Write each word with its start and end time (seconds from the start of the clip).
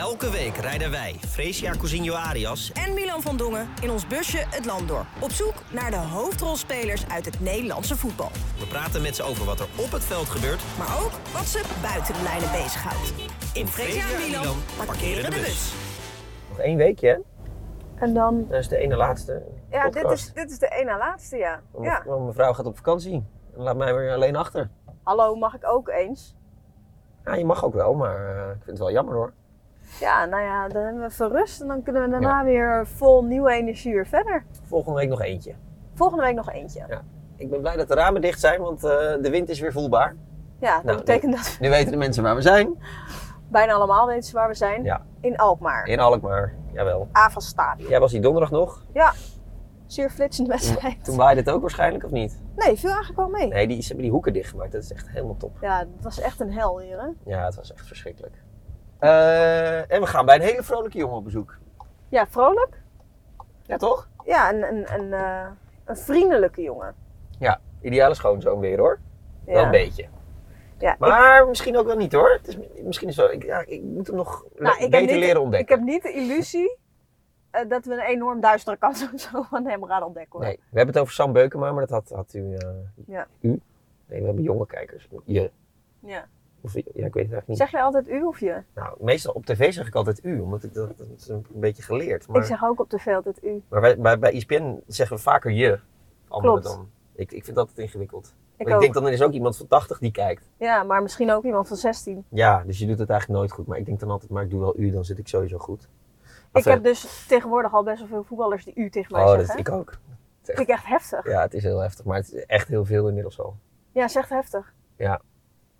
Elke 0.00 0.30
week 0.30 0.56
rijden 0.56 0.90
wij, 0.90 1.16
Fresia 1.28 1.72
Cousinho 1.72 2.14
Arias, 2.14 2.72
en 2.72 2.94
Milan 2.94 3.22
van 3.22 3.36
Dongen 3.36 3.68
in 3.82 3.90
ons 3.90 4.06
busje 4.06 4.38
het 4.38 4.64
land 4.64 4.88
door. 4.88 5.04
Op 5.20 5.30
zoek 5.30 5.54
naar 5.72 5.90
de 5.90 5.96
hoofdrolspelers 5.96 7.08
uit 7.08 7.24
het 7.24 7.40
Nederlandse 7.40 7.96
voetbal. 7.96 8.30
we 8.58 8.66
praten 8.66 9.02
met 9.02 9.16
ze 9.16 9.22
over 9.22 9.44
wat 9.44 9.60
er 9.60 9.66
op 9.76 9.90
het 9.92 10.04
veld 10.04 10.28
gebeurt. 10.28 10.62
Maar 10.78 11.02
ook 11.04 11.10
wat 11.32 11.44
ze 11.44 11.62
buiten 11.82 12.14
de 12.14 12.22
lijnen 12.22 12.50
bezighoudt. 12.50 13.12
In 13.54 13.66
Fresia 13.66 14.10
en 14.10 14.30
Milan 14.30 14.56
parkeren 14.86 15.30
de 15.30 15.36
bus. 15.36 15.74
Nog 16.48 16.58
één 16.58 16.76
weekje, 16.76 17.08
hè? 17.08 17.18
En 18.04 18.14
dan, 18.14 18.46
Dat 18.48 18.58
is 18.58 18.68
de 18.68 18.76
ene 18.76 18.96
laatste 18.96 19.42
ja, 19.70 19.82
dit 19.82 20.02
podcast. 20.02 20.26
is, 20.26 20.32
dit 20.32 20.50
is 20.50 20.58
de 20.58 20.68
ene 20.68 20.96
laatste, 20.96 21.36
ja. 21.36 21.60
Want 21.70 21.84
ja. 21.84 22.02
want 22.06 22.22
mijn 22.22 22.34
vrouw 22.34 22.52
gaat 22.52 22.66
op 22.66 22.76
vakantie. 22.76 23.24
En 23.54 23.62
laat 23.62 23.76
mij 23.76 23.94
weer 23.94 24.12
alleen 24.12 24.36
achter. 24.36 24.70
Hallo, 25.02 25.34
mag 25.34 25.54
ik 25.54 25.66
ook 25.66 25.88
eens? 25.88 26.36
Ja, 27.24 27.34
je 27.34 27.44
mag 27.44 27.64
ook 27.64 27.74
wel, 27.74 27.94
maar 27.94 28.36
eh, 28.36 28.48
ik 28.48 28.62
vind 28.62 28.66
het 28.66 28.78
wel 28.78 28.90
jammer 28.90 29.14
hoor. 29.14 29.32
Ja, 30.00 30.24
nou 30.24 30.42
ja, 30.42 30.68
dan 30.68 30.82
hebben 30.82 31.00
we 31.02 31.08
even 31.08 31.28
rust 31.30 31.60
en 31.60 31.66
dan 31.68 31.82
kunnen 31.82 32.02
we 32.02 32.08
daarna 32.10 32.44
weer 32.44 32.86
vol 32.86 33.24
nieuwe 33.24 33.52
energie 33.52 33.92
weer 33.92 34.06
verder. 34.06 34.44
Volgende 34.64 34.98
week 34.98 35.08
nog 35.08 35.22
eentje. 35.22 35.54
Volgende 35.94 36.24
week 36.24 36.34
nog 36.34 36.50
eentje. 36.50 36.84
Ja. 36.88 37.02
Ik 37.36 37.50
ben 37.50 37.60
blij 37.60 37.76
dat 37.76 37.88
de 37.88 37.94
ramen 37.94 38.20
dicht 38.20 38.40
zijn, 38.40 38.60
want 38.60 38.84
eh, 38.84 38.90
de 38.90 39.28
wind 39.30 39.48
is 39.48 39.60
weer 39.60 39.72
voelbaar. 39.72 40.16
Ja, 40.60 40.74
dat 40.74 40.84
Nou, 40.84 40.96
betekent 40.96 41.32
dat 41.36 41.56
Nu 41.60 41.68
weten 41.70 41.90
de 41.92 41.96
mensen 41.98 42.22
waar 42.22 42.34
we 42.34 42.42
zijn. 42.42 42.82
bijna 43.48 43.72
allemaal 43.72 44.06
weten 44.06 44.22
ze 44.22 44.32
waar 44.34 44.48
we 44.48 44.54
zijn. 44.54 44.84
Ja. 44.84 45.02
In 45.20 45.36
Alkmaar. 45.36 45.86
In 45.86 46.00
Alkmaar, 46.00 46.54
jawel. 46.72 47.08
AVA 47.12 47.40
Stadion. 47.40 47.88
Jij 47.88 48.00
was 48.00 48.10
die 48.10 48.20
donderdag 48.20 48.50
nog. 48.50 48.84
Ja, 48.92 49.12
zeer 49.86 50.10
flitsende 50.10 50.50
wedstrijd. 50.50 51.04
Toen 51.04 51.16
waaide 51.16 51.40
het 51.40 51.50
ook 51.50 51.60
waarschijnlijk, 51.60 52.04
of 52.04 52.10
niet? 52.10 52.40
Nee, 52.56 52.76
viel 52.76 52.88
eigenlijk 52.90 53.16
wel 53.18 53.28
mee. 53.28 53.46
Nee, 53.48 53.66
die, 53.68 53.80
ze 53.80 53.86
hebben 53.86 54.02
die 54.04 54.12
hoeken 54.12 54.32
dichtgemaakt. 54.32 54.72
Dat 54.72 54.82
is 54.82 54.92
echt 54.92 55.08
helemaal 55.08 55.36
top. 55.36 55.56
Ja, 55.60 55.78
het 55.78 55.88
was 56.02 56.20
echt 56.20 56.40
een 56.40 56.52
hel 56.52 56.78
hier, 56.80 57.00
hè? 57.00 57.08
Ja, 57.30 57.44
het 57.44 57.54
was 57.54 57.72
echt 57.72 57.86
verschrikkelijk. 57.86 58.34
Eh, 59.00 59.92
en 59.92 60.00
we 60.00 60.06
gaan 60.06 60.26
bij 60.26 60.34
een 60.36 60.40
hele 60.42 60.62
vrolijke 60.62 60.98
jongen 60.98 61.16
op 61.16 61.24
bezoek. 61.24 61.58
Ja, 62.08 62.26
vrolijk. 62.26 62.82
Ja, 63.62 63.76
toch? 63.76 64.08
Ja, 64.24 64.52
een, 64.52 64.62
een, 64.62 64.94
een, 65.00 65.12
eh, 65.12 65.46
een 65.84 65.96
vriendelijke 65.96 66.62
jongen. 66.62 66.94
Ja, 67.38 67.60
ideale 67.80 68.14
schoonzoon 68.14 68.60
weer 68.60 68.78
hoor. 68.78 69.00
Ja. 69.46 69.52
Wel 69.52 69.64
een 69.64 69.70
beetje. 69.70 70.06
Ja, 70.78 70.92
ik- 70.92 70.98
Maar 70.98 71.46
misschien 71.48 71.76
ook 71.76 71.86
wel 71.86 71.96
niet 71.96 72.12
hoor. 72.12 72.30
Het 72.30 72.48
is, 72.48 72.58
misschien 72.82 73.08
is 73.08 73.16
wel, 73.16 73.30
ik, 73.32 73.42
ja, 73.44 73.62
ik 73.66 73.82
moet 73.82 74.06
hem 74.06 74.16
nog 74.16 74.44
le- 74.54 74.62
Nou, 74.62 74.74
ik 74.74 74.80
heb 74.80 74.90
beter 74.90 75.06
niet- 75.06 75.24
leren 75.24 75.36
Ik 75.36 75.42
ontdekken. 75.42 75.76
heb 75.76 75.86
niet 75.86 76.02
de 76.02 76.12
illusie 76.12 76.76
eh, 77.50 77.68
dat 77.68 77.84
we 77.84 77.92
een 77.92 78.00
enorm 78.00 78.40
duistere 78.40 78.76
kant 78.76 78.96
zo 79.16 79.42
van 79.42 79.66
hem 79.66 79.84
gaan 79.84 80.02
ontdekken 80.02 80.32
hoor. 80.38 80.48
Nee, 80.48 80.56
we 80.70 80.76
hebben 80.76 80.94
het 80.94 81.02
over 81.02 81.14
Sam 81.14 81.32
Beukema, 81.32 81.72
maar 81.72 81.86
dat 81.86 81.90
had, 81.90 82.16
had 82.16 82.34
u. 82.34 82.56
Ja. 83.06 83.26
U? 83.40 83.48
Nee, 84.06 84.20
we 84.20 84.26
hebben 84.26 84.42
jonge 84.44 84.66
kijkers. 84.66 85.08
Je. 85.24 85.50
Ja. 86.00 86.24
Of, 86.62 86.74
ja, 86.74 86.80
ik 86.80 86.84
weet 86.94 87.02
het 87.02 87.14
eigenlijk 87.14 87.46
niet. 87.46 87.56
Zeg 87.56 87.70
jij 87.70 87.82
altijd 87.82 88.08
u 88.08 88.22
of 88.22 88.40
je? 88.40 88.62
Nou, 88.74 88.96
meestal 89.00 89.32
op 89.32 89.46
tv 89.46 89.72
zeg 89.72 89.86
ik 89.86 89.94
altijd 89.94 90.24
u, 90.24 90.40
omdat 90.40 90.62
ik 90.62 90.74
dat, 90.74 90.96
dat 90.96 91.06
is 91.16 91.28
een 91.28 91.46
beetje 91.48 91.82
geleerd. 91.82 92.28
Maar, 92.28 92.40
Ik 92.40 92.46
zeg 92.46 92.64
ook 92.64 92.80
op 92.80 92.88
tv 92.88 93.06
altijd 93.06 93.44
u. 93.44 93.62
maar 93.68 93.80
wij, 93.80 93.98
bij, 93.98 94.18
bij 94.18 94.32
ESPN 94.32 94.82
zeggen 94.86 95.16
we 95.16 95.22
vaker 95.22 95.50
je. 95.50 95.78
Klopt. 96.28 96.64
dan. 96.64 96.90
Ik, 97.14 97.32
ik 97.32 97.44
vind 97.44 97.56
dat 97.56 97.68
altijd 97.68 97.86
ingewikkeld. 97.86 98.34
Ik 98.56 98.68
ik 98.68 98.80
denk 98.80 98.94
dan 98.94 99.06
er 99.06 99.12
is 99.12 99.22
ook 99.22 99.32
iemand 99.32 99.56
van 99.56 99.66
80 99.66 99.98
die 99.98 100.10
kijkt. 100.10 100.50
Ja, 100.56 100.82
maar 100.82 101.02
misschien 101.02 101.30
ook 101.30 101.44
iemand 101.44 101.68
van 101.68 101.76
16. 101.76 102.24
Ja, 102.28 102.62
dus 102.66 102.78
je 102.78 102.86
doet 102.86 102.98
het 102.98 103.10
eigenlijk 103.10 103.40
nooit 103.40 103.52
goed. 103.52 103.66
Maar 103.66 103.78
ik 103.78 103.86
denk 103.86 104.00
dan 104.00 104.10
altijd, 104.10 104.30
maar 104.30 104.42
ik 104.42 104.50
doe 104.50 104.60
wel 104.60 104.78
u, 104.78 104.90
dan 104.90 105.04
zit 105.04 105.18
ik 105.18 105.28
sowieso 105.28 105.58
goed. 105.58 105.88
Ik 106.52 106.64
heb 106.64 106.82
dus 106.82 107.26
tegenwoordig 107.28 107.74
al 107.74 107.82
best 107.82 107.98
wel 107.98 108.08
veel 108.08 108.24
voetballers 108.24 108.64
die 108.64 108.74
u 108.74 108.90
tegen 108.90 109.12
mij 109.12 109.22
oh, 109.22 109.28
dat 109.36 109.46
zeggen. 109.46 109.58
ik 109.58 109.68
ook. 109.70 109.90
Dat 109.90 109.98
vind 110.56 110.58
ik 110.58 110.68
echt 110.68 110.86
heftig. 110.86 111.24
Ja, 111.26 111.40
het 111.40 111.54
is 111.54 111.62
heel 111.62 111.78
heftig, 111.78 112.04
maar 112.04 112.16
het 112.16 112.32
is 112.32 112.44
echt 112.44 112.68
heel 112.68 112.84
veel 112.84 113.08
inmiddels 113.08 113.40
al. 113.40 113.56
Ja, 113.92 114.08
zegt 114.08 114.28
heftig. 114.28 114.74
Ja. 114.96 115.20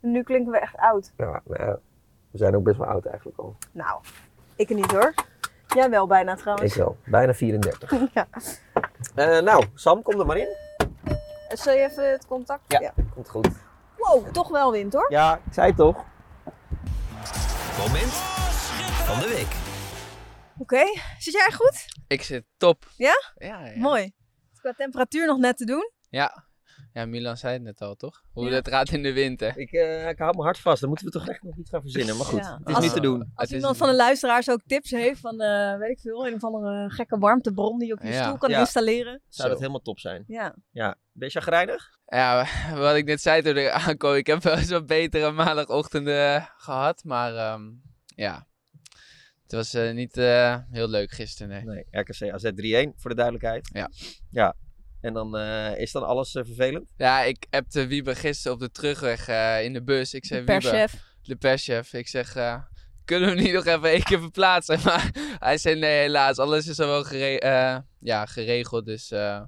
Nu 0.01 0.23
klinken 0.23 0.53
we 0.53 0.59
echt 0.59 0.77
oud. 0.77 1.13
Ja, 1.17 1.43
ja, 1.47 1.79
we 2.31 2.39
zijn 2.39 2.57
ook 2.57 2.63
best 2.65 2.79
wel 2.79 2.87
oud 2.87 3.07
eigenlijk 3.07 3.39
al. 3.39 3.57
Nou, 3.73 4.01
ik 4.57 4.69
er 4.69 4.75
niet 4.75 4.91
hoor. 4.91 5.15
Jij 5.75 5.91
wel 5.91 6.07
bijna 6.07 6.35
trouwens. 6.35 6.73
Ik 6.73 6.79
wel, 6.79 6.97
bijna 7.05 7.35
34. 7.35 7.91
Ja. 8.15 8.27
Eh, 9.15 9.41
nou, 9.41 9.65
Sam, 9.75 10.03
kom 10.03 10.21
er 10.21 10.27
maar 10.27 10.37
in. 10.37 10.57
Zul 11.49 11.73
je 11.73 11.81
even 11.81 12.11
het 12.11 12.27
contact? 12.27 12.63
Ja. 12.67 12.93
Komt 13.15 13.29
goed. 13.29 13.49
Wow, 13.97 14.27
toch 14.33 14.49
wel 14.49 14.73
wind 14.73 14.93
hoor. 14.93 15.13
Ja, 15.13 15.35
ik 15.47 15.53
zei 15.53 15.67
het 15.67 15.77
toch. 15.77 16.05
Moment 17.79 18.13
van 19.07 19.19
de 19.19 19.29
week. 19.29 19.57
Oké, 20.59 20.85
zit 21.19 21.33
jij 21.35 21.51
goed? 21.53 21.85
Ik 22.07 22.23
zit 22.23 22.45
top. 22.57 22.85
Ja? 22.97 23.15
Ja, 23.35 23.67
ja. 23.67 23.79
Mooi. 23.81 24.13
Qua 24.61 24.73
temperatuur 24.73 25.27
nog 25.27 25.39
net 25.39 25.57
te 25.57 25.65
doen. 25.65 25.91
Ja. 26.11 26.45
Ja, 26.93 27.07
Milan 27.07 27.37
zei 27.37 27.53
het 27.53 27.63
net 27.63 27.81
al, 27.81 27.95
toch? 27.95 28.23
Hoe 28.33 28.45
Ja. 28.45 28.51
dat 28.51 28.69
gaat 28.69 28.91
in 28.93 29.03
de 29.03 29.13
winter. 29.13 29.59
Ik, 29.59 29.73
eh, 29.73 30.09
ik 30.09 30.19
hou 30.19 30.31
mijn 30.33 30.45
hart 30.45 30.59
vast. 30.59 30.81
Dan 30.81 30.89
moeten 30.89 31.07
we 31.07 31.13
toch 31.13 31.29
echt 31.29 31.43
nog 31.43 31.57
iets 31.57 31.71
gaan 31.71 31.81
verzinnen. 31.81 32.17
Maar 32.17 32.27
goed, 32.27 32.39
Ja. 32.41 32.59
het 32.59 32.69
is 32.69 32.75
Als- 32.75 32.85
niet 32.85 32.93
te 32.93 33.01
doen. 33.01 33.21
Als 33.21 33.29
Het 33.35 33.49
is 33.51 33.57
iemand 33.57 33.77
van 33.77 33.89
de 33.89 33.95
luisteraars 33.97 34.51
ook 34.51 34.61
tips 34.67 34.91
heeft 34.91 35.21
van, 35.21 35.41
eh, 35.41 35.79
weet 35.79 35.91
ik 35.91 36.01
veel, 36.01 36.27
een 36.27 36.35
of 36.35 36.45
andere 36.45 36.91
gekke 36.91 37.19
warmtebron 37.19 37.79
die 37.79 37.89
je 37.89 37.95
op 37.95 38.03
je 38.03 38.09
Ja. 38.09 38.23
stoel 38.25 38.39
kan 38.39 38.51
Ja. 38.51 38.59
installeren. 38.59 39.21
Zou 39.29 39.49
dat 39.49 39.59
helemaal 39.59 39.81
top 39.81 39.99
zijn. 39.99 40.25
Ja. 40.27 40.55
Ja, 40.71 40.97
ben 41.13 41.29
je 41.29 41.41
chagrijnig? 41.41 41.99
Ja, 42.07 42.47
wat 42.87 42.95
ik 42.97 43.05
net 43.05 43.21
zei 43.21 43.43
toen 43.43 43.57
ik 43.57 43.69
aankwam, 43.69 44.15
ik 44.15 44.27
heb 44.27 44.43
wel 44.43 44.57
eens 44.57 44.71
wat 44.71 44.87
betere 44.87 45.31
maandagochtenden 45.31 46.49
gehad. 46.57 47.05
Maar 47.05 47.35
ehm, 47.37 47.63
ja, 48.07 48.47
het 49.43 49.53
was 49.53 49.75
eh, 49.75 49.93
niet 49.95 50.17
eh, 50.17 50.57
heel 50.71 50.89
leuk 50.89 51.11
gisteren, 51.11 51.49
nee. 51.49 51.65
Nee, 51.65 52.01
RKC 52.03 52.33
AZ 52.33 52.51
3-1 52.55 52.93
voor 52.97 53.11
de 53.11 53.17
duidelijkheid. 53.17 53.71
Ja. 53.73 53.91
Ja. 54.31 54.55
En 55.01 55.13
dan 55.13 55.37
eh, 55.37 55.79
is 55.79 55.93
dan 55.93 56.07
alles 56.07 56.35
eh, 56.35 56.45
vervelend? 56.45 56.93
Ja, 56.97 57.23
ik 57.23 57.47
appte 57.51 57.87
Wiebe 57.87 58.15
gisteren 58.15 58.53
op 58.53 58.61
de 58.61 58.71
terugweg 58.71 59.29
eh, 59.29 59.65
in 59.65 59.73
de 59.73 59.83
bus. 59.83 60.15
Ik 60.15 60.25
zei, 60.25 60.45
Per 60.45 60.61
Wiebe, 60.61 60.77
chef. 60.77 60.95
de 61.23 61.37
perschef, 61.37 61.93
ik 61.93 62.09
zeg, 62.09 62.35
eh, 62.37 62.63
kunnen 63.05 63.29
we 63.29 63.35
hem 63.35 63.45
niet 63.45 63.55
nog 63.55 63.67
even 63.67 63.91
één 63.91 64.03
keer 64.03 64.21
verplaatsen? 64.21 64.79
Maar 64.85 65.11
hij 65.39 65.59
zei, 65.59 65.79
nee, 65.79 66.01
helaas, 66.01 66.39
alles 66.39 66.67
is 66.67 66.81
al 66.81 66.87
wel 66.87 67.05
gere- 67.05 67.39
eh, 67.39 67.79
ja, 68.01 68.27
geregeld. 68.27 68.87
Dus 68.87 69.11
eh, 69.11 69.43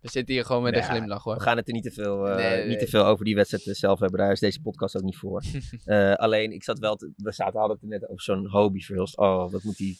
we 0.00 0.10
zitten 0.10 0.34
hier 0.34 0.44
gewoon 0.44 0.62
met 0.62 0.74
Ja, 0.74 0.80
een 0.80 0.86
glimlach, 0.86 1.22
hoor. 1.22 1.34
We 1.36 1.40
gaan 1.42 1.56
het 1.56 1.66
er 1.68 1.74
niet 1.74 1.82
te 1.82 1.90
veel, 1.90 2.28
eh, 2.28 2.36
Nee, 2.36 2.48
nee, 2.50 2.58
niet 2.66 2.72
te 2.72 2.78
nee. 2.78 2.88
veel 2.88 3.04
over 3.04 3.24
die 3.24 3.34
wedstrijd 3.34 3.76
zelf 3.76 3.98
hebben. 4.00 4.18
Daar 4.20 4.32
is 4.32 4.40
deze 4.40 4.60
podcast 4.60 4.96
ook 4.96 5.02
niet 5.02 5.16
voor. 5.16 5.42
Eh, 5.84 6.12
alleen, 6.14 6.52
ik 6.52 6.64
zat 6.64 6.78
wel 6.78 6.96
te, 6.96 7.12
we 7.16 7.32
zaten 7.32 7.58
hadden 7.58 7.76
het 7.80 7.82
er 7.92 7.98
net 7.98 8.08
over 8.08 8.22
zo'n 8.22 8.46
hobby 8.50 8.80
verhulst. 8.80 9.16
Oh, 9.18 9.52
wat 9.52 9.62
moet 9.62 9.76
die 9.76 9.98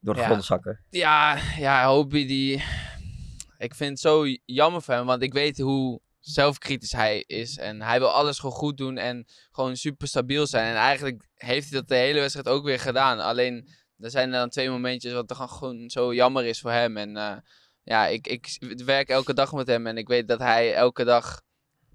door 0.00 0.14
de 0.14 0.20
Ja. 0.20 0.26
grond 0.26 0.44
zakken. 0.44 0.80
Ja, 0.90 1.38
ja, 1.58 1.88
Hobie 1.88 2.26
die... 2.26 2.62
Ik 3.58 3.74
vind 3.74 3.90
het 3.90 4.00
zo 4.00 4.26
jammer 4.44 4.82
voor 4.82 4.94
hem, 4.94 5.06
want 5.06 5.22
ik 5.22 5.32
weet 5.32 5.58
hoe 5.58 6.00
zelfkritisch 6.20 6.92
hij 6.92 7.24
is. 7.26 7.58
En 7.58 7.82
hij 7.82 7.98
wil 7.98 8.10
alles 8.10 8.38
gewoon 8.38 8.54
goed 8.54 8.76
doen 8.76 8.96
en 8.98 9.26
gewoon 9.50 9.76
super 9.76 10.08
stabiel 10.08 10.46
zijn. 10.46 10.70
En 10.70 10.76
eigenlijk 10.76 11.28
heeft 11.34 11.70
hij 11.70 11.78
dat 11.78 11.88
de 11.88 11.94
hele 11.94 12.20
wedstrijd 12.20 12.48
ook 12.48 12.64
weer 12.64 12.80
gedaan. 12.80 13.20
Alleen, 13.20 13.68
er 13.98 14.10
zijn 14.10 14.32
er 14.32 14.38
dan 14.38 14.48
twee 14.48 14.70
momentjes 14.70 15.12
wat 15.12 15.30
er 15.30 15.36
gewoon 15.36 15.90
zo 15.90 16.14
jammer 16.14 16.44
is 16.44 16.60
voor 16.60 16.70
hem. 16.70 16.96
En 16.96 17.16
eh, 17.16 17.36
ja, 17.82 18.06
ik, 18.06 18.26
ik 18.26 18.58
werk 18.84 19.08
elke 19.08 19.34
dag 19.34 19.52
met 19.52 19.66
hem 19.66 19.86
en 19.86 19.96
ik 19.98 20.08
weet 20.08 20.28
dat 20.28 20.38
hij 20.38 20.74
elke 20.74 21.04
dag 21.04 21.40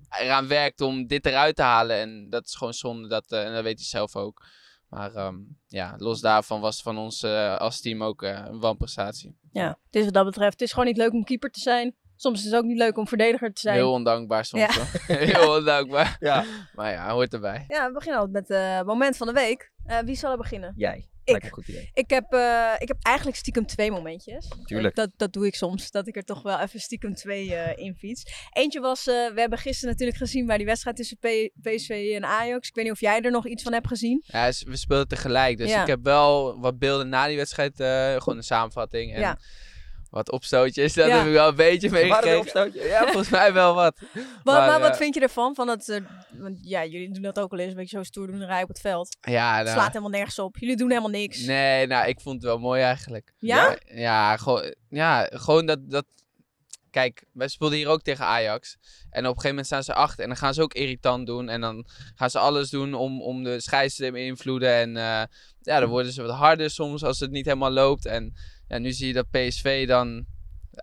eraan 0.10 0.48
werkt 0.48 0.82
om 0.82 1.08
dit 1.08 1.26
eruit 1.26 1.56
te 1.56 1.62
halen. 1.62 1.98
En 1.98 2.30
dat 2.30 2.46
is 2.46 2.56
gewoon 2.56 2.74
zonde, 2.74 3.08
dat, 3.08 3.32
eh, 3.32 3.46
en 3.46 3.54
dat 3.54 3.64
weet 3.64 3.78
hij 3.78 3.88
zelf 3.88 4.16
ook. 4.16 4.46
Maar 4.92 5.16
ehm, 5.16 5.36
ja, 5.68 5.94
los 5.98 6.22
daarvan 6.22 6.62
was 6.62 6.82
van 6.82 6.98
ons 6.98 7.24
eh, 7.24 7.58
als 7.58 7.82
team 7.82 8.04
ook 8.04 8.24
eh, 8.24 8.46
een 8.46 8.60
wanprestatie. 8.60 9.38
Ja, 9.52 9.68
het 9.86 9.96
is 9.96 10.04
wat 10.04 10.14
dat 10.14 10.26
betreft. 10.26 10.52
Het 10.52 10.62
is 10.62 10.72
gewoon 10.72 10.86
niet 10.86 10.98
leuk 10.98 11.14
om 11.14 11.24
keeper 11.24 11.52
te 11.52 11.60
zijn. 11.60 11.96
Soms 12.16 12.40
is 12.40 12.46
het 12.46 12.56
ook 12.56 12.64
niet 12.64 12.78
leuk 12.78 12.98
om 12.98 13.08
verdediger 13.08 13.54
te 13.54 13.62
zijn. 13.62 13.76
Heel 13.76 13.92
ondankbaar 13.92 14.46
soms. 14.46 14.76
Ja. 14.76 14.84
Heel 15.26 15.58
ondankbaar. 15.58 16.18
Ja. 16.20 16.46
Maar 16.76 16.92
ja, 16.92 17.12
hoort 17.12 17.34
erbij. 17.34 17.66
Ja, 17.68 17.88
we 17.88 17.94
beginnen 17.94 18.20
altijd 18.20 18.48
met 18.48 18.58
het 18.58 18.86
moment 18.86 19.18
van 19.18 19.28
de 19.28 19.34
week. 19.34 19.72
Eh, 19.86 20.00
wie 20.00 20.16
zal 20.16 20.32
er 20.32 20.38
beginnen? 20.38 20.74
Jij. 20.76 21.10
Ik. 21.24 21.48
Goed 21.52 21.68
idee. 21.68 21.90
Ik 21.94 22.10
heb, 22.10 22.34
eh, 22.34 22.72
ik 22.80 22.88
heb 22.88 22.98
eigenlijk 23.02 23.38
stiekem 23.38 23.66
twee 23.66 23.92
momentjes. 23.92 24.48
Tuurlijk. 24.66 24.96
Dat, 24.96 25.10
dat 25.18 25.34
doe 25.34 25.46
ik 25.46 25.56
soms, 25.56 25.92
dat 25.92 26.08
ik 26.08 26.16
er 26.16 26.24
toch 26.24 26.42
wel 26.42 26.60
even 26.60 26.80
stiekem 26.80 27.14
twee 27.14 27.56
eh 27.56 27.84
in 27.86 27.96
fiets. 27.96 28.24
Eentje 28.54 28.80
was, 28.80 29.08
eh, 29.08 29.14
we 29.34 29.40
hebben 29.40 29.60
gisteren 29.60 29.90
natuurlijk 29.90 30.18
gezien 30.18 30.46
bij 30.46 30.58
die 30.58 30.66
wedstrijd 30.66 30.96
tussen 30.96 31.18
P- 31.18 31.50
PSV 31.62 32.12
en 32.16 32.26
Ajax. 32.26 32.68
Ik 32.68 32.76
weet 32.76 32.84
niet 32.84 32.94
of 32.94 33.00
jij 33.00 33.22
er 33.22 33.32
nog 33.32 33.48
iets 33.48 33.64
van 33.64 33.74
hebt 33.74 33.88
gezien. 33.88 34.24
Ja, 34.26 34.52
we 34.66 34.78
speelden 34.78 35.08
tegelijk. 35.08 35.58
Dus 35.58 35.70
Ja. 35.70 35.82
ik 35.82 35.88
heb 35.88 36.04
wel 36.04 36.60
wat 36.60 36.80
beelden 36.80 37.10
na 37.10 37.28
die 37.28 37.38
wedstrijd. 37.38 37.76
gewoon 38.22 38.38
een 38.38 38.44
samenvatting. 38.44 39.14
En 39.14 39.20
Ja. 39.20 39.38
Wat 40.12 40.32
opstootjes. 40.32 40.94
Dat 40.94 41.08
Ja. 41.08 41.18
heb 41.18 41.26
ik 41.28 41.32
wel 41.34 41.48
een 41.48 41.56
beetje 41.56 41.90
meegekregen. 41.90 42.72
Ja, 42.74 43.02
volgens 43.12 43.30
mij 43.30 43.54
wel 43.54 43.74
wat. 43.74 44.00
Wat, 44.00 44.24
Maar, 44.44 44.68
maar, 44.68 44.80
wat 44.80 44.92
eh, 44.92 44.98
vind 44.98 45.14
je 45.16 45.22
ervan? 45.22 45.56
Van 45.56 45.68
dat, 45.68 45.88
eh, 45.90 46.02
want 46.38 46.60
ja, 46.62 46.86
jullie 46.86 47.12
doen 47.12 47.22
dat 47.24 47.40
ook 47.40 47.52
al 47.52 47.58
eens, 47.60 47.70
een 47.72 47.76
beetje 47.78 47.98
zo 47.98 48.04
stoerdoenerij 48.04 48.62
op 48.62 48.68
het 48.68 48.80
veld. 48.80 49.18
Ja, 49.22 49.56
nou, 49.56 49.68
slaat 49.68 49.88
helemaal 49.88 50.10
nergens 50.10 50.40
op. 50.40 50.58
Jullie 50.58 50.78
doen 50.78 50.90
helemaal 50.90 51.10
niks. 51.10 51.40
Nee, 51.40 51.88
nou, 51.88 52.08
ik 52.08 52.20
vond 52.22 52.36
het 52.36 52.44
wel 52.44 52.60
mooi 52.60 52.82
eigenlijk. 52.82 53.34
Ja? 53.38 53.70
Ja, 53.70 53.78
ja, 53.96 54.38
gewoon, 54.38 54.76
ja, 54.90 55.30
gewoon 55.32 55.66
dat, 55.66 55.90
dat... 55.90 56.06
Kijk, 56.90 57.24
wij 57.34 57.48
speelden 57.48 57.78
hier 57.78 57.88
ook 57.88 58.02
tegen 58.02 58.26
Ajax. 58.26 58.78
En 59.10 59.20
op 59.20 59.26
een 59.26 59.26
gegeven 59.26 59.50
moment 59.50 59.66
staan 59.66 59.84
ze 59.84 59.94
achter. 59.94 60.20
En 60.24 60.28
dan 60.28 60.38
gaan 60.38 60.54
ze 60.54 60.62
ook 60.62 60.74
irritant 60.74 61.26
doen. 61.28 61.50
En 61.50 61.62
dan 61.62 61.86
gaan 62.16 62.30
ze 62.30 62.40
alles 62.40 62.70
doen 62.70 62.94
om, 62.94 63.22
om 63.22 63.44
de 63.44 63.62
scheids 63.62 63.96
te 63.96 64.12
beïnvloeden. 64.12 64.74
En 64.74 64.98
eh, 64.98 65.24
ja, 65.62 65.80
dan 65.80 65.90
worden 65.90 66.12
ze 66.12 66.22
wat 66.22 66.36
harder 66.36 66.70
soms 66.70 67.04
als 67.04 67.20
het 67.20 67.32
niet 67.32 67.46
helemaal 67.46 67.72
loopt. 67.72 68.06
En 68.06 68.34
ja, 68.72 68.78
nu 68.78 68.92
zie 68.92 69.08
je 69.08 69.14
dat 69.14 69.30
PSV 69.30 69.88
dan 69.88 70.26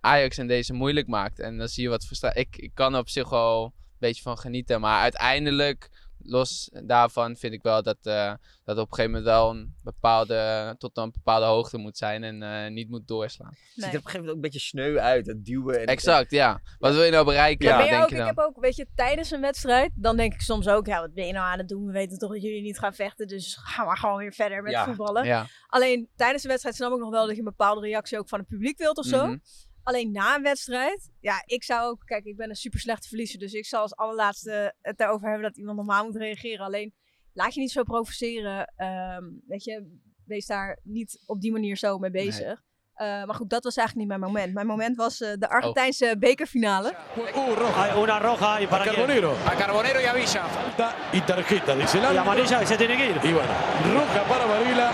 Ajax 0.00 0.38
en 0.38 0.46
deze 0.46 0.73
moeilijk 0.73 1.06
maakt. 1.06 1.38
En 1.38 1.58
dan 1.58 1.69
zie 1.69 1.82
je 1.82 1.88
wat 1.88 2.05
frustra- 2.06 2.35
ik, 2.35 2.56
ik 2.56 2.70
kan 2.75 2.94
er 2.94 3.00
op 3.00 3.08
zich 3.08 3.29
wel 3.29 3.64
een 3.64 3.96
beetje 3.99 4.23
van 4.23 4.38
genieten. 4.38 4.81
Maar 4.81 5.00
uiteindelijk 5.00 5.90
los 6.22 6.70
daarvan 6.84 7.36
vind 7.36 7.52
ik 7.52 7.62
wel 7.62 7.82
dat, 7.82 7.96
eh, 8.02 8.32
dat 8.64 8.78
op 8.78 8.90
een 8.90 8.94
gegeven 8.94 9.10
moment 9.10 9.24
wel 9.24 9.50
een 9.50 9.74
bepaalde, 9.82 10.74
tot 10.78 10.96
een 10.96 11.10
bepaalde 11.10 11.46
hoogte 11.46 11.78
moet 11.78 11.96
zijn 11.96 12.24
en 12.24 12.42
eh, 12.42 12.70
niet 12.70 12.88
moet 12.88 13.08
doorslaan. 13.08 13.48
Het 13.50 13.58
ziet 13.74 13.84
er 13.84 13.88
Nee. 13.88 13.98
op 13.98 14.04
een 14.04 14.10
gegeven 14.10 14.18
moment 14.20 14.28
ook 14.30 14.34
een 14.36 14.40
beetje 14.50 14.58
sneu 14.66 14.98
uit. 14.98 15.26
Het 15.26 15.44
duwen 15.44 15.80
en 15.80 15.86
Exact, 15.86 16.30
ja. 16.30 16.60
Wat 16.78 16.94
wil 16.94 17.02
je 17.02 17.10
nou 17.10 17.24
bereiken, 17.24 17.66
Ja, 17.68 17.76
ben 17.76 17.84
je 17.84 17.90
denk 17.90 18.02
ook, 18.02 18.08
je 18.08 18.14
ik 18.14 18.20
dan? 18.20 18.28
heb 18.28 18.38
ook, 18.38 18.60
weet 18.60 18.76
je, 18.76 18.86
tijdens 18.94 19.30
een 19.30 19.40
wedstrijd, 19.40 19.90
dan 19.94 20.16
denk 20.16 20.34
ik 20.34 20.40
soms 20.40 20.68
ook, 20.68 20.86
ja, 20.86 21.00
wat 21.00 21.14
ben 21.14 21.26
je 21.26 21.32
nou 21.32 21.46
aan 21.52 21.58
het 21.58 21.68
doen? 21.68 21.86
We 21.86 21.92
weten 21.92 22.18
toch 22.18 22.30
dat 22.32 22.42
jullie 22.42 22.62
niet 22.62 22.78
gaan 22.78 22.94
vechten, 22.94 23.26
dus 23.26 23.58
ga 23.62 23.84
maar 23.84 23.96
gewoon 23.98 24.16
weer 24.16 24.32
verder 24.32 24.62
met 24.62 24.72
Ja. 24.72 24.84
voetballen. 24.84 25.24
Ja. 25.26 25.46
Alleen 25.66 26.08
tijdens 26.16 26.42
de 26.42 26.48
wedstrijd 26.48 26.76
snap 26.76 26.92
ik 26.92 26.98
nog 26.98 27.10
wel 27.10 27.22
dat 27.26 27.32
je 27.34 27.38
een 27.38 27.44
bepaalde 27.44 27.80
reactie 27.80 28.18
ook 28.18 28.28
van 28.28 28.38
het 28.38 28.48
publiek 28.48 28.78
wilt 28.78 28.96
of 28.98 29.04
zo. 29.06 29.26
Mhm. 29.26 29.36
Alleen 29.88 30.12
na 30.12 30.35
een 30.35 30.43
wedstrijd, 30.43 31.11
ja, 31.20 31.43
ik 31.46 31.64
zou 31.64 31.90
ook, 31.90 32.02
kijk, 32.05 32.25
ik 32.25 32.37
ben 32.37 32.49
een 32.49 32.56
super 32.56 32.81
slechte 32.81 33.08
verliezer, 33.08 33.38
dus 33.38 33.52
ik 33.52 33.67
zal 33.67 33.81
als 33.81 33.96
allerlaatste 33.96 34.75
het 34.81 35.00
erover 35.00 35.29
hebben 35.29 35.49
dat 35.49 35.56
iemand 35.56 35.76
normaal 35.76 36.05
moet 36.05 36.17
reageren. 36.17 36.64
Alleen 36.64 36.94
laat 37.32 37.55
je 37.55 37.61
niet 37.61 37.70
zo 37.70 37.82
provoceren, 37.82 38.73
ehm, 38.76 39.25
weet 39.46 39.64
je, 39.64 39.99
wees 40.25 40.46
daar 40.46 40.79
niet 40.82 41.23
op 41.26 41.40
die 41.40 41.52
manier 41.52 41.76
zo 41.76 41.99
mee 41.99 42.11
bezig. 42.11 42.62
Eh, 42.94 43.06
maar 43.06 43.35
goed, 43.35 43.50
dat 43.50 43.64
was 43.64 43.76
eigenlijk 43.76 44.08
niet 44.08 44.19
mijn 44.19 44.32
moment. 44.32 44.55
Mijn 44.55 44.67
moment 44.67 44.96
was 44.96 45.20
eh, 45.20 45.32
de 45.38 45.49
Argentijnse 45.49 46.17
bekerfinale. 46.19 46.94
Uh, 47.17 47.56
roja. 47.56 48.02
Una 48.02 48.19
roja 48.19 48.61
y 48.61 48.67
para? 48.67 48.85
Carbonero. 48.85 49.37
A 49.46 49.55
Carbonero 49.55 50.00
y 50.00 50.05
a 50.05 50.12
Villa. 50.12 50.49
Falta 50.49 50.94
y 51.12 51.20
tarjeta, 51.20 51.75
dice 51.75 51.99
Y 51.99 52.17
amarilla 52.17 52.58
que 52.58 52.67
se 52.67 52.76
tiene 52.76 52.96
que 52.96 53.06
ir. 53.06 53.17
Y 53.23 53.32
bueno, 53.32 53.52
roja 53.94 54.23
para 54.29 54.46
Varela. 54.46 54.90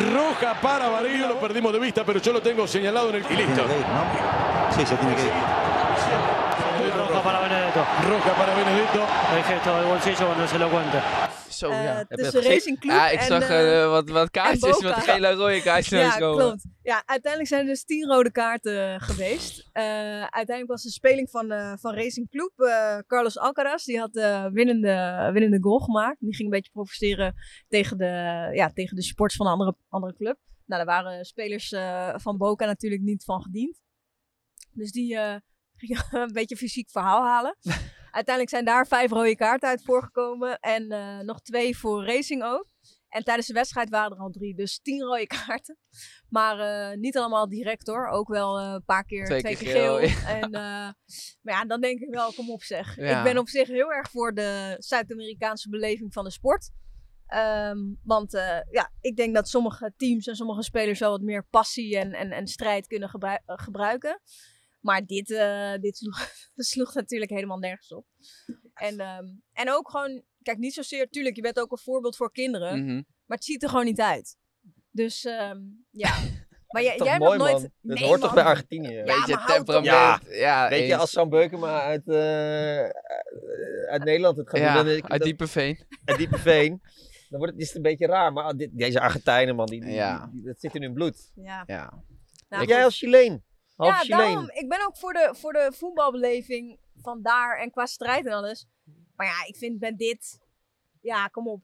Roja 0.00 0.60
para 0.60 0.88
Varela, 0.88 1.28
lo 1.28 1.40
perdimos 1.40 1.72
de 1.72 1.78
vista, 1.78 2.04
pero 2.04 2.20
yo 2.20 2.32
lo 2.32 2.40
tengo 2.42 2.66
señalado 2.66 3.10
en 3.10 3.16
el. 3.16 3.22
Y 3.30 3.36
listo. 3.36 3.62
Sí, 4.74 4.86
se 4.86 4.96
tiene 4.96 5.14
que 5.14 5.22
ir. 5.22 5.30
Roja 6.96 7.22
para 7.22 7.40
Benedetto. 7.40 7.84
Roja 8.08 8.32
para 8.36 8.54
Benedetto. 8.54 9.06
El 9.36 9.44
gesto 9.44 9.76
del 9.76 9.86
bolsillo 9.86 10.26
cuando 10.26 10.46
se 10.46 10.58
lo 10.58 10.68
cuente. 10.68 10.98
Zo, 11.56 11.70
Eh, 11.70 11.84
ja. 11.84 12.04
Tussen? 12.04 12.42
Racing 12.42 12.78
Club 12.80 12.92
Ja, 12.94 13.08
ik 13.08 13.18
en, 13.18 13.26
zag 13.26 13.48
eh, 13.48 13.82
eh, 13.82 13.90
wat, 13.90 14.08
wat 14.08 14.30
kaartjes 14.30 14.80
met 14.82 14.94
gele 14.94 15.32
rode 15.32 15.62
kaartjes 15.62 15.98
Ja, 15.98 16.00
langskomen. 16.06 16.38
klopt. 16.44 16.64
Ja, 16.82 17.02
uiteindelijk 17.06 17.52
zijn 17.52 17.60
er 17.60 17.66
dus 17.66 17.84
tien 17.84 18.06
rode 18.06 18.30
kaarten 18.30 19.00
geweest. 19.00 19.68
Eh, 19.72 19.84
uiteindelijk 20.20 20.66
was 20.66 20.82
de 20.82 20.90
speling 20.90 21.30
van, 21.30 21.50
eh, 21.50 21.72
van 21.76 21.94
Racing 21.94 22.30
Club. 22.30 22.52
eh, 22.56 22.98
Carlos 23.06 23.38
Alcaraz, 23.38 23.84
die 23.84 23.98
had 23.98 24.12
de 24.12 24.50
winnende, 24.52 25.30
winnende 25.32 25.58
goal 25.60 25.78
gemaakt. 25.78 26.20
Die 26.20 26.34
ging 26.34 26.48
een 26.48 26.54
beetje 26.54 26.70
provoceren 26.72 27.34
tegen 27.68 27.98
de, 27.98 28.04
ja, 28.54 28.70
tegen 28.74 28.96
de 28.96 29.02
supporters 29.02 29.36
van 29.38 29.46
een 29.46 29.52
andere, 29.52 29.76
andere 29.88 30.14
club. 30.14 30.36
Nou, 30.66 30.84
daar 30.84 31.02
waren 31.02 31.24
spelers 31.24 31.72
eh, 31.72 32.14
van 32.16 32.36
Boca 32.36 32.66
natuurlijk 32.66 33.02
niet 33.02 33.24
van 33.24 33.42
gediend. 33.42 33.80
Dus 34.72 34.90
die 34.92 35.16
eh, 35.16 35.34
een 36.10 36.32
beetje 36.32 36.56
fysiek 36.56 36.90
verhaal 36.90 37.22
halen. 37.22 37.56
Uiteindelijk 38.16 38.54
zijn 38.54 38.64
daar 38.64 38.86
vijf 38.86 39.10
rode 39.10 39.36
kaarten 39.36 39.68
uit 39.68 39.84
voorgekomen. 39.84 40.58
En 40.58 40.90
eh, 40.90 41.18
nog 41.18 41.40
twee 41.40 41.78
voor 41.78 42.04
Racing 42.04 42.42
ook. 42.42 42.66
En 43.08 43.24
tijdens 43.24 43.46
de 43.46 43.52
wedstrijd 43.52 43.90
waren 43.90 44.16
er 44.16 44.22
al 44.22 44.30
drie. 44.30 44.54
Dus 44.54 44.80
tien 44.82 45.02
rode 45.02 45.26
kaarten. 45.26 45.78
Maar 46.28 46.58
eh, 46.58 46.96
niet 46.98 47.18
allemaal 47.18 47.48
direct 47.48 47.86
hoor. 47.86 48.06
Ook 48.06 48.28
wel 48.28 48.58
eh, 48.58 48.72
een 48.72 48.84
paar 48.84 49.04
keer 49.04 49.24
Twee 49.24 49.40
twee, 49.40 49.56
keer 49.56 49.70
geel. 49.70 49.98
En, 50.26 50.50
maar 51.42 51.54
ja, 51.54 51.64
dan 51.64 51.80
denk 51.80 52.00
ik 52.00 52.14
wel, 52.14 52.32
kom 52.32 52.50
op 52.50 52.62
zeg. 52.62 52.96
Ja. 52.96 53.18
Ik 53.18 53.24
ben 53.24 53.38
op 53.38 53.48
zich 53.48 53.68
heel 53.68 53.92
erg 53.92 54.10
voor 54.10 54.34
de 54.34 54.76
Zuid-Amerikaanse 54.78 55.68
beleving 55.68 56.12
van 56.12 56.24
de 56.24 56.30
sport. 56.30 56.70
Ehm, 57.26 57.78
want 58.02 58.32
ja, 58.70 58.92
ik 59.00 59.16
denk 59.16 59.34
dat 59.34 59.48
sommige 59.48 59.92
teams 59.96 60.26
en 60.26 60.36
sommige 60.36 60.62
spelers 60.62 60.98
wel 60.98 61.10
wat 61.10 61.22
meer 61.22 61.46
passie 61.50 61.98
en, 61.98 62.12
en, 62.12 62.30
en 62.30 62.46
strijd 62.46 62.86
kunnen 62.86 63.08
gebru- 63.08 63.42
gebruiken. 63.46 64.20
Maar 64.86 65.06
dit, 65.06 65.30
eh, 65.30 65.72
dit 65.80 65.96
sloeg, 65.96 66.30
sloeg 66.72 66.94
natuurlijk 66.94 67.30
helemaal 67.30 67.58
nergens 67.58 67.92
op. 67.92 68.06
En, 68.74 68.98
ehm, 68.98 69.24
en 69.52 69.70
ook 69.72 69.90
gewoon, 69.90 70.22
kijk, 70.42 70.58
niet 70.58 70.74
zozeer, 70.74 71.08
tuurlijk, 71.08 71.36
je 71.36 71.42
bent 71.42 71.60
ook 71.60 71.72
een 71.72 71.78
voorbeeld 71.78 72.16
voor 72.16 72.32
kinderen. 72.32 72.84
Mhm. 72.84 72.94
Maar 72.94 73.36
het 73.36 73.44
ziet 73.44 73.62
er 73.62 73.68
gewoon 73.68 73.84
niet 73.84 74.00
uit. 74.00 74.36
Dus 74.90 75.24
ehm, 75.24 75.58
ja. 75.90 76.14
Maar 76.66 76.82
jij, 76.82 76.96
jij 76.96 77.08
hebt 77.08 77.24
mooi, 77.24 77.38
nooit... 77.38 77.52
man. 77.52 77.62
Dat 77.62 77.98
Nee, 77.98 78.06
hoort 78.06 78.20
toch 78.20 78.34
bij 78.34 78.44
Argentinië? 78.44 78.92
Ja, 78.92 79.04
Beetje 79.04 79.42
temperament. 79.46 80.22
Ja, 80.28 80.68
Weet 80.68 80.86
je, 80.86 80.96
als 80.96 81.10
Sam 81.10 81.28
Beukema 81.28 81.82
uit, 81.82 82.08
eh, 82.08 82.88
uit 83.90 84.04
Nederland 84.04 84.36
het 84.36 84.48
gaat 84.48 84.60
ja, 84.60 84.74
doen, 84.74 84.84
dan, 84.84 84.94
ik, 84.94 85.02
uit 85.02 85.10
uit 86.04 86.18
Diepeveen, 86.18 86.80
dan 87.28 87.38
wordt 87.38 87.52
het, 87.52 87.62
is 87.62 87.66
het 87.66 87.76
een 87.76 87.82
beetje 87.82 88.06
raar. 88.06 88.32
Maar 88.32 88.56
dit, 88.56 88.70
deze 88.72 89.00
Argentijnen, 89.00 89.56
man, 89.56 89.66
die, 89.66 89.80
die, 89.80 89.92
Ja. 89.92 90.30
die- 90.32 90.42
dat 90.42 90.60
zit 90.60 90.74
in 90.74 90.82
hun 90.82 90.92
bloed. 90.92 91.32
Ja. 91.34 91.62
Ja. 91.66 92.04
Nou, 92.48 92.66
jij 92.66 92.84
als 92.84 92.98
Chileen? 92.98 93.44
Half 93.76 93.90
ja, 93.90 93.98
Chileen. 93.98 94.18
daarom. 94.18 94.50
Ik 94.50 94.68
ben 94.68 94.86
ook 94.86 94.96
voor 94.96 95.12
de, 95.12 95.34
voor 95.36 95.52
de 95.52 95.72
voetbalbeleving 95.74 96.78
van 97.02 97.22
daar 97.22 97.58
en 97.58 97.70
qua 97.70 97.86
strijd 97.86 98.26
en 98.26 98.32
alles. 98.32 98.66
Maar 99.16 99.26
ja, 99.26 99.46
ik 99.46 99.56
vind 99.56 99.78
bij 99.78 99.96
dit... 99.96 100.40
Ja, 101.00 101.26
kom 101.26 101.48
op. 101.48 101.62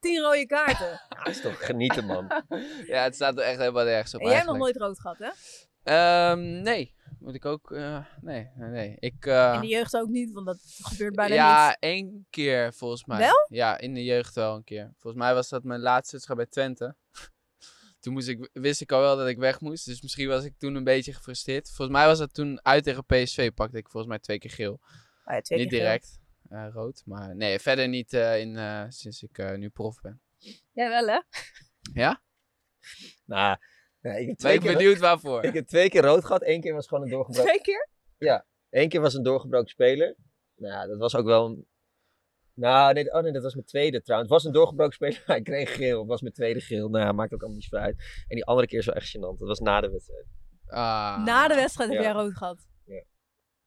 Tien 0.00 0.20
rode 0.20 0.46
kaarten. 0.46 1.00
Ja, 1.08 1.22
dat 1.24 1.34
is 1.34 1.40
toch 1.40 1.66
genieten, 1.66 2.04
man. 2.06 2.30
ja, 2.86 3.02
het 3.02 3.14
staat 3.14 3.38
er 3.38 3.44
echt 3.44 3.58
helemaal 3.58 3.84
nergens 3.84 4.14
op 4.14 4.20
en 4.20 4.26
jij 4.26 4.34
hebt 4.36 4.48
nog 4.48 4.56
nooit 4.56 4.76
rood 4.76 5.00
gehad, 5.00 5.18
hè? 5.18 5.30
Ehm, 5.82 6.62
nee. 6.62 6.94
Moet 7.18 7.34
ik 7.34 7.44
ook... 7.44 7.70
eh, 7.70 8.04
nee, 8.20 8.50
nee. 8.56 8.96
Ik... 8.98 9.26
eh, 9.26 9.52
In 9.54 9.60
de 9.60 9.66
jeugd 9.66 9.96
ook 9.96 10.08
niet, 10.08 10.32
want 10.32 10.46
dat 10.46 10.58
gebeurt 10.82 11.14
bijna 11.14 11.34
ja, 11.34 11.66
niet. 11.68 11.76
één 11.80 12.26
keer 12.30 12.74
volgens 12.74 13.04
mij. 13.04 13.18
Wel? 13.18 13.46
Ja, 13.48 13.78
in 13.78 13.94
de 13.94 14.04
jeugd 14.04 14.34
wel 14.34 14.54
een 14.54 14.64
keer. 14.64 14.92
Volgens 14.98 15.22
mij 15.22 15.34
was 15.34 15.48
dat 15.48 15.64
mijn 15.64 15.80
laatste 15.80 16.12
wedstrijd 16.12 16.38
bij 16.40 16.48
Twente. 16.48 16.96
Toen 18.04 18.12
moest 18.12 18.28
ik, 18.28 18.48
wist 18.52 18.80
ik 18.80 18.92
al 18.92 19.00
wel 19.00 19.16
dat 19.16 19.28
ik 19.28 19.38
weg 19.38 19.60
moest. 19.60 19.84
Dus 19.84 20.02
misschien 20.02 20.28
was 20.28 20.44
ik 20.44 20.58
toen 20.58 20.74
een 20.74 20.84
beetje 20.84 21.12
gefrustreerd. 21.12 21.66
Volgens 21.68 21.96
mij 21.96 22.06
was 22.06 22.18
dat 22.18 22.34
toen 22.34 22.64
uit 22.64 22.84
tegen 22.84 23.04
PSV. 23.04 23.52
Pakte 23.52 23.76
ik 23.76 23.88
volgens 23.88 24.12
mij 24.12 24.18
twee 24.18 24.38
keer 24.38 24.50
geel. 24.50 24.72
Oh 24.72 25.34
ja, 25.34 25.40
twee 25.40 25.58
niet 25.58 25.68
keer 25.68 25.78
direct 25.78 26.18
eh, 26.48 26.66
rood. 26.72 27.02
Maar 27.04 27.36
nee, 27.36 27.58
verder 27.58 27.88
niet 27.88 28.12
eh, 28.12 28.40
in, 28.40 28.56
eh, 28.56 28.84
sinds 28.88 29.22
ik 29.22 29.38
eh, 29.38 29.54
nu 29.54 29.68
prof 29.68 30.00
ben. 30.00 30.20
Jij 30.72 30.88
wel, 30.88 31.06
hè? 31.06 31.20
Ja? 31.92 32.22
Nou, 33.24 33.56
ja, 34.00 34.12
ik, 34.12 34.26
heb 34.28 34.36
Ben 34.36 34.54
ik 34.54 34.60
benieuwd 34.60 34.98
waarvoor. 34.98 35.44
ik 35.44 35.54
heb 35.54 35.66
twee 35.66 35.88
keer 35.88 36.02
rood 36.02 36.24
gehad. 36.24 36.42
Eén 36.46 36.60
keer 36.60 36.74
was 36.74 36.86
gewoon 36.86 37.04
een 37.04 37.10
doorgebroken... 37.16 37.50
Twee 37.50 37.60
keer? 38.18 38.44
Eén 38.70 38.88
keer 38.88 39.00
was 39.00 39.14
een 39.14 39.22
doorgebroken 39.22 39.68
speler. 39.68 40.16
Nou, 40.56 40.72
ja, 40.74 40.86
dat 40.86 40.98
was 40.98 41.16
ook 41.16 41.26
wel 41.26 41.46
een... 41.46 41.66
Nou, 42.54 42.92
nee, 42.92 43.12
oh 43.12 43.22
nee, 43.22 43.32
dat 43.32 43.42
was 43.42 43.54
mijn 43.54 43.66
tweede 43.66 44.02
trouwens. 44.02 44.30
Het 44.32 44.40
was 44.42 44.48
een 44.48 44.58
doorgebroken 44.58 44.94
speler, 44.94 45.22
maar 45.26 45.36
ik 45.36 45.44
kreeg 45.44 45.74
geel. 45.74 45.98
Het 45.98 46.08
was 46.08 46.20
mijn 46.20 46.34
tweede 46.34 46.60
geel. 46.60 46.88
Nou, 46.88 47.04
ja, 47.04 47.12
maakt 47.12 47.32
ook 47.34 47.40
allemaal 47.40 47.58
niet 47.58 47.68
zo 47.68 47.76
uit. 47.76 47.96
En 48.28 48.34
die 48.36 48.44
andere 48.44 48.66
keer 48.66 48.78
is 48.78 48.86
wel 48.86 48.94
echt 48.94 49.16
gênant. 49.16 49.38
Dat 49.38 49.48
was 49.48 49.60
na 49.60 49.80
de 49.80 49.90
wedstrijd. 49.90 50.26
Ah, 50.66 51.24
Na 51.24 51.48
de 51.48 51.54
wedstrijd 51.54 51.90
heb 51.90 52.00
jij 52.02 52.12
rood 52.12 52.36
gehad. 52.36 52.66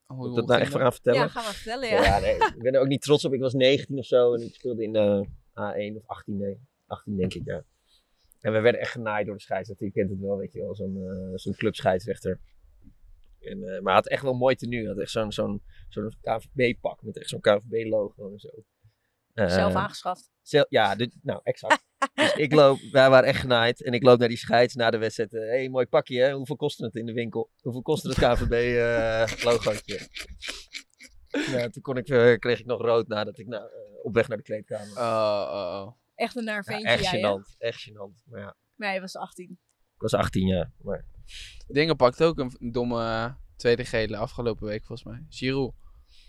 hoe- 0.05 0.17
Moet 0.17 0.29
ik 0.29 0.35
dat 0.35 0.47
nou 0.47 0.59
echt 0.61 0.71
voor 0.71 0.79
gaan 0.79 0.93
vertellen? 0.93 1.19
Ja, 1.19 1.27
ga 1.27 1.41
maar 1.41 1.53
vertellen, 1.53 1.89
ja. 1.89 2.03
Ja, 2.03 2.19
nee, 2.19 2.35
ik 2.35 2.55
ben 2.61 2.73
er 2.73 2.79
ook 2.81 2.87
niet 2.87 3.01
trots 3.01 3.25
op. 3.25 3.33
Ik 3.33 3.39
was 3.39 3.53
19 3.53 3.97
of 3.97 4.05
zo 4.05 4.33
en 4.33 4.41
ik 4.41 4.53
speelde 4.55 4.83
in 4.83 4.93
de 4.93 5.27
A1 5.53 5.95
of 5.97 6.03
18, 6.07 6.37
nee. 6.37 6.59
18 6.87 7.15
denk 7.17 7.33
ik, 7.33 7.45
ja. 7.45 7.63
En 8.41 8.53
we 8.53 8.59
werden 8.59 8.81
echt 8.81 8.91
genaaid 8.91 9.25
door 9.25 9.35
de 9.35 9.41
scheidsrechter. 9.41 9.85
Je 9.85 9.91
kent 9.91 10.09
het 10.09 10.19
wel, 10.19 10.37
weet 10.37 10.53
je 10.53 10.59
wel, 10.59 10.75
zo'n 10.75 11.31
zo'n 11.35 11.53
clubscheidsrechter. 11.55 12.39
En, 13.49 13.63
eh, 13.63 13.69
maar 13.69 13.83
hij 13.83 13.93
had 13.93 14.07
echt 14.07 14.21
wel 14.21 14.31
een 14.31 14.37
mooi 14.37 14.55
tenue. 14.55 14.79
Hij 14.79 14.87
had 14.87 14.97
echt 14.97 15.11
zo'n 15.11 15.31
zo'n 15.31 15.61
zo'n 15.89 16.13
KNVB-pak 16.21 17.01
met 17.03 17.17
echt 17.17 17.29
zo'n 17.29 17.41
KNVB-logo 17.41 18.31
en 18.31 18.39
zo. 18.39 18.49
Eh, 19.33 19.49
Zelf 19.49 19.73
aangeschaft. 19.73 20.31
Zel- 20.41 20.65
ja, 20.69 20.95
dit, 20.95 21.15
nou, 21.21 21.39
exact. 21.43 21.85
dus 22.13 22.33
ik 22.33 22.53
loop, 22.53 22.79
wij 22.91 23.09
waren 23.09 23.27
echt 23.29 23.39
genaaid. 23.39 23.83
En 23.83 23.93
ik 23.93 24.03
loop 24.03 24.19
naar 24.19 24.27
die 24.27 24.37
scheids 24.37 24.75
na 24.75 24.89
de 24.89 24.97
wedstrijd. 24.97 25.31
Hé, 25.31 25.39
hey, 25.39 25.69
mooi 25.69 25.85
pakje 25.85 26.21
hè. 26.21 26.31
Hoeveel 26.33 26.55
kostte 26.55 26.85
het 26.85 26.95
in 26.95 27.05
de 27.05 27.13
winkel? 27.13 27.49
Hoeveel 27.61 27.81
kostte 27.81 28.07
het 28.07 28.17
KVB-logootje? 28.17 29.99
nou, 31.51 31.69
toen 31.69 31.81
kon 31.81 31.97
ik, 31.97 32.07
eh, 32.09 32.35
kreeg 32.37 32.59
ik 32.59 32.65
nog 32.65 32.81
rood 32.81 33.07
nadat 33.07 33.39
ik 33.39 33.47
nou, 33.47 33.63
eh, 33.63 34.05
op 34.05 34.13
weg 34.13 34.27
naar 34.27 34.37
de 34.37 34.43
kleedkamer. 34.43 34.97
Oh, 34.97 35.47
oh, 35.51 35.85
oh. 35.85 35.91
Echt 36.15 36.35
een 36.35 36.43
naar 36.43 36.63
Ja, 36.71 36.79
echt 36.79 37.03
jij, 37.03 37.19
hè? 37.19 37.27
gênant, 37.39 37.57
echt 37.57 37.89
gênant. 37.89 38.23
Maar 38.29 38.39
ja, 38.41 38.55
Nee, 38.75 38.93
je 38.93 38.99
was 38.99 39.15
18. 39.15 39.49
ik 39.95 40.01
was 40.01 40.13
18 40.13 40.47
jaar. 40.47 40.71
Maar 40.81 41.05
Dingen 41.67 41.95
pakt 41.95 42.23
ook 42.23 42.39
een 42.39 42.71
domme 42.71 43.03
eh, 43.03 43.31
tweede 43.55 43.85
gele 43.85 44.17
afgelopen 44.17 44.67
week 44.67 44.85
volgens 44.85 45.07
mij. 45.07 45.25
Giroud. 45.29 45.73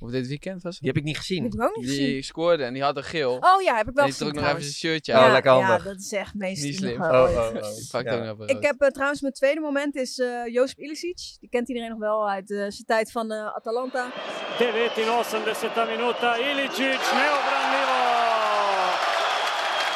Of 0.00 0.10
dit 0.10 0.26
weekend 0.26 0.62
was? 0.62 0.78
Die 0.78 0.88
heb 0.88 0.96
ik 0.96 1.04
niet 1.04 1.16
gezien. 1.16 1.50
Die 1.74 2.22
scoorde 2.22 2.64
en 2.64 2.72
die 2.72 2.82
had 2.82 2.96
een 2.96 3.04
geel. 3.04 3.36
Oh 3.40 3.62
ja, 3.62 3.76
heb 3.76 3.88
ik 3.88 3.94
wel 3.94 4.04
gezien 4.06 4.26
Die 4.26 4.34
trok 4.34 4.44
nog 4.44 4.50
even 4.50 4.62
zijn 4.62 4.74
shirtje 4.74 5.14
aan. 5.14 5.26
Oh, 5.26 5.32
lekker 5.32 5.50
handig. 5.50 5.84
Ja, 5.84 5.90
dat 5.90 6.00
is 6.00 6.12
echt 6.12 6.34
meestal 6.34 6.68
Niet 6.68 6.76
slim. 6.76 7.02
Oh, 7.02 7.08
oh, 7.08 7.50
oh. 7.92 8.02
Ja. 8.02 8.16
Nou 8.32 8.44
ik 8.46 8.62
heb 8.62 8.80
eh, 8.80 8.88
trouwens 8.88 9.20
mijn 9.20 9.32
tweede 9.32 9.60
moment 9.60 9.96
is 9.96 10.18
eh, 10.18 10.26
uh, 10.26 10.52
Josip 10.54 10.78
Ilicic. 10.78 11.36
Die 11.40 11.48
kent 11.48 11.68
iedereen 11.68 11.90
nog 11.90 11.98
wel 11.98 12.28
uit 12.28 12.50
uh, 12.50 12.58
zijn 12.58 12.84
tijd 12.86 13.10
van 13.10 13.32
Atalanta. 13.32 14.12
89 14.58 15.86
minuta 15.86 16.36
Ilicic 16.36 17.00
neobranljivo. 17.12 17.96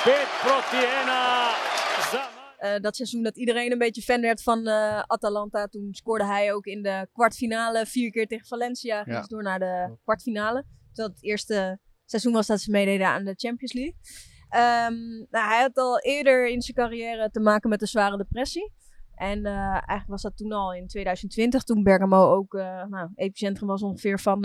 5 0.03 0.41
proti 0.43 0.85
1. 0.85 1.72
Eh, 2.63 2.81
dat 2.81 2.97
seizoen 2.97 3.23
dat 3.23 3.37
iedereen 3.37 3.73
een 3.73 3.79
beetje 3.79 4.03
fan 4.03 4.21
werd 4.21 4.43
van 4.43 4.67
eh, 4.67 4.99
Atalanta. 4.99 5.67
Toen 5.67 5.89
scoorde 5.91 6.25
hij 6.25 6.53
ook 6.53 6.67
in 6.67 6.83
de 6.83 7.09
kwartfinale 7.13 7.87
vier 7.87 8.11
keer 8.11 8.27
tegen 8.27 8.47
Valencia. 8.47 9.03
Ging 9.03 9.27
door 9.27 9.43
naar 9.43 9.59
de 9.59 9.97
kwartfinale. 10.03 10.65
Terwijl 10.93 11.15
het 11.15 11.25
eerste 11.25 11.79
seizoen 12.05 12.33
was 12.33 12.47
dat 12.47 12.61
ze 12.61 12.71
meededen 12.71 13.07
aan 13.07 13.25
de 13.25 13.35
Champions 13.37 13.73
League. 13.73 13.95
Ehm, 14.49 14.95
nou, 15.31 15.49
hij 15.49 15.61
had 15.61 15.77
al 15.77 16.01
eerder 16.01 16.49
in 16.49 16.63
zijn 16.63 16.77
carrière 16.77 17.31
te 17.31 17.41
maken 17.41 17.71
met 17.71 17.81
een 17.81 17.87
zware 17.87 18.17
depressie. 18.17 18.73
En 19.15 19.45
eh, 19.45 19.55
eigenlijk 19.55 20.09
was 20.09 20.23
dat 20.23 20.37
toen 20.37 20.53
al 20.53 20.75
in 20.75 20.87
2020, 20.87 21.63
toen 21.63 21.83
Bergamo 21.83 22.35
ook 22.35 22.53
nou, 22.89 23.09
epicentrum 23.15 23.69
was 23.69 23.83
ongeveer 23.83 24.21
van, 24.21 24.43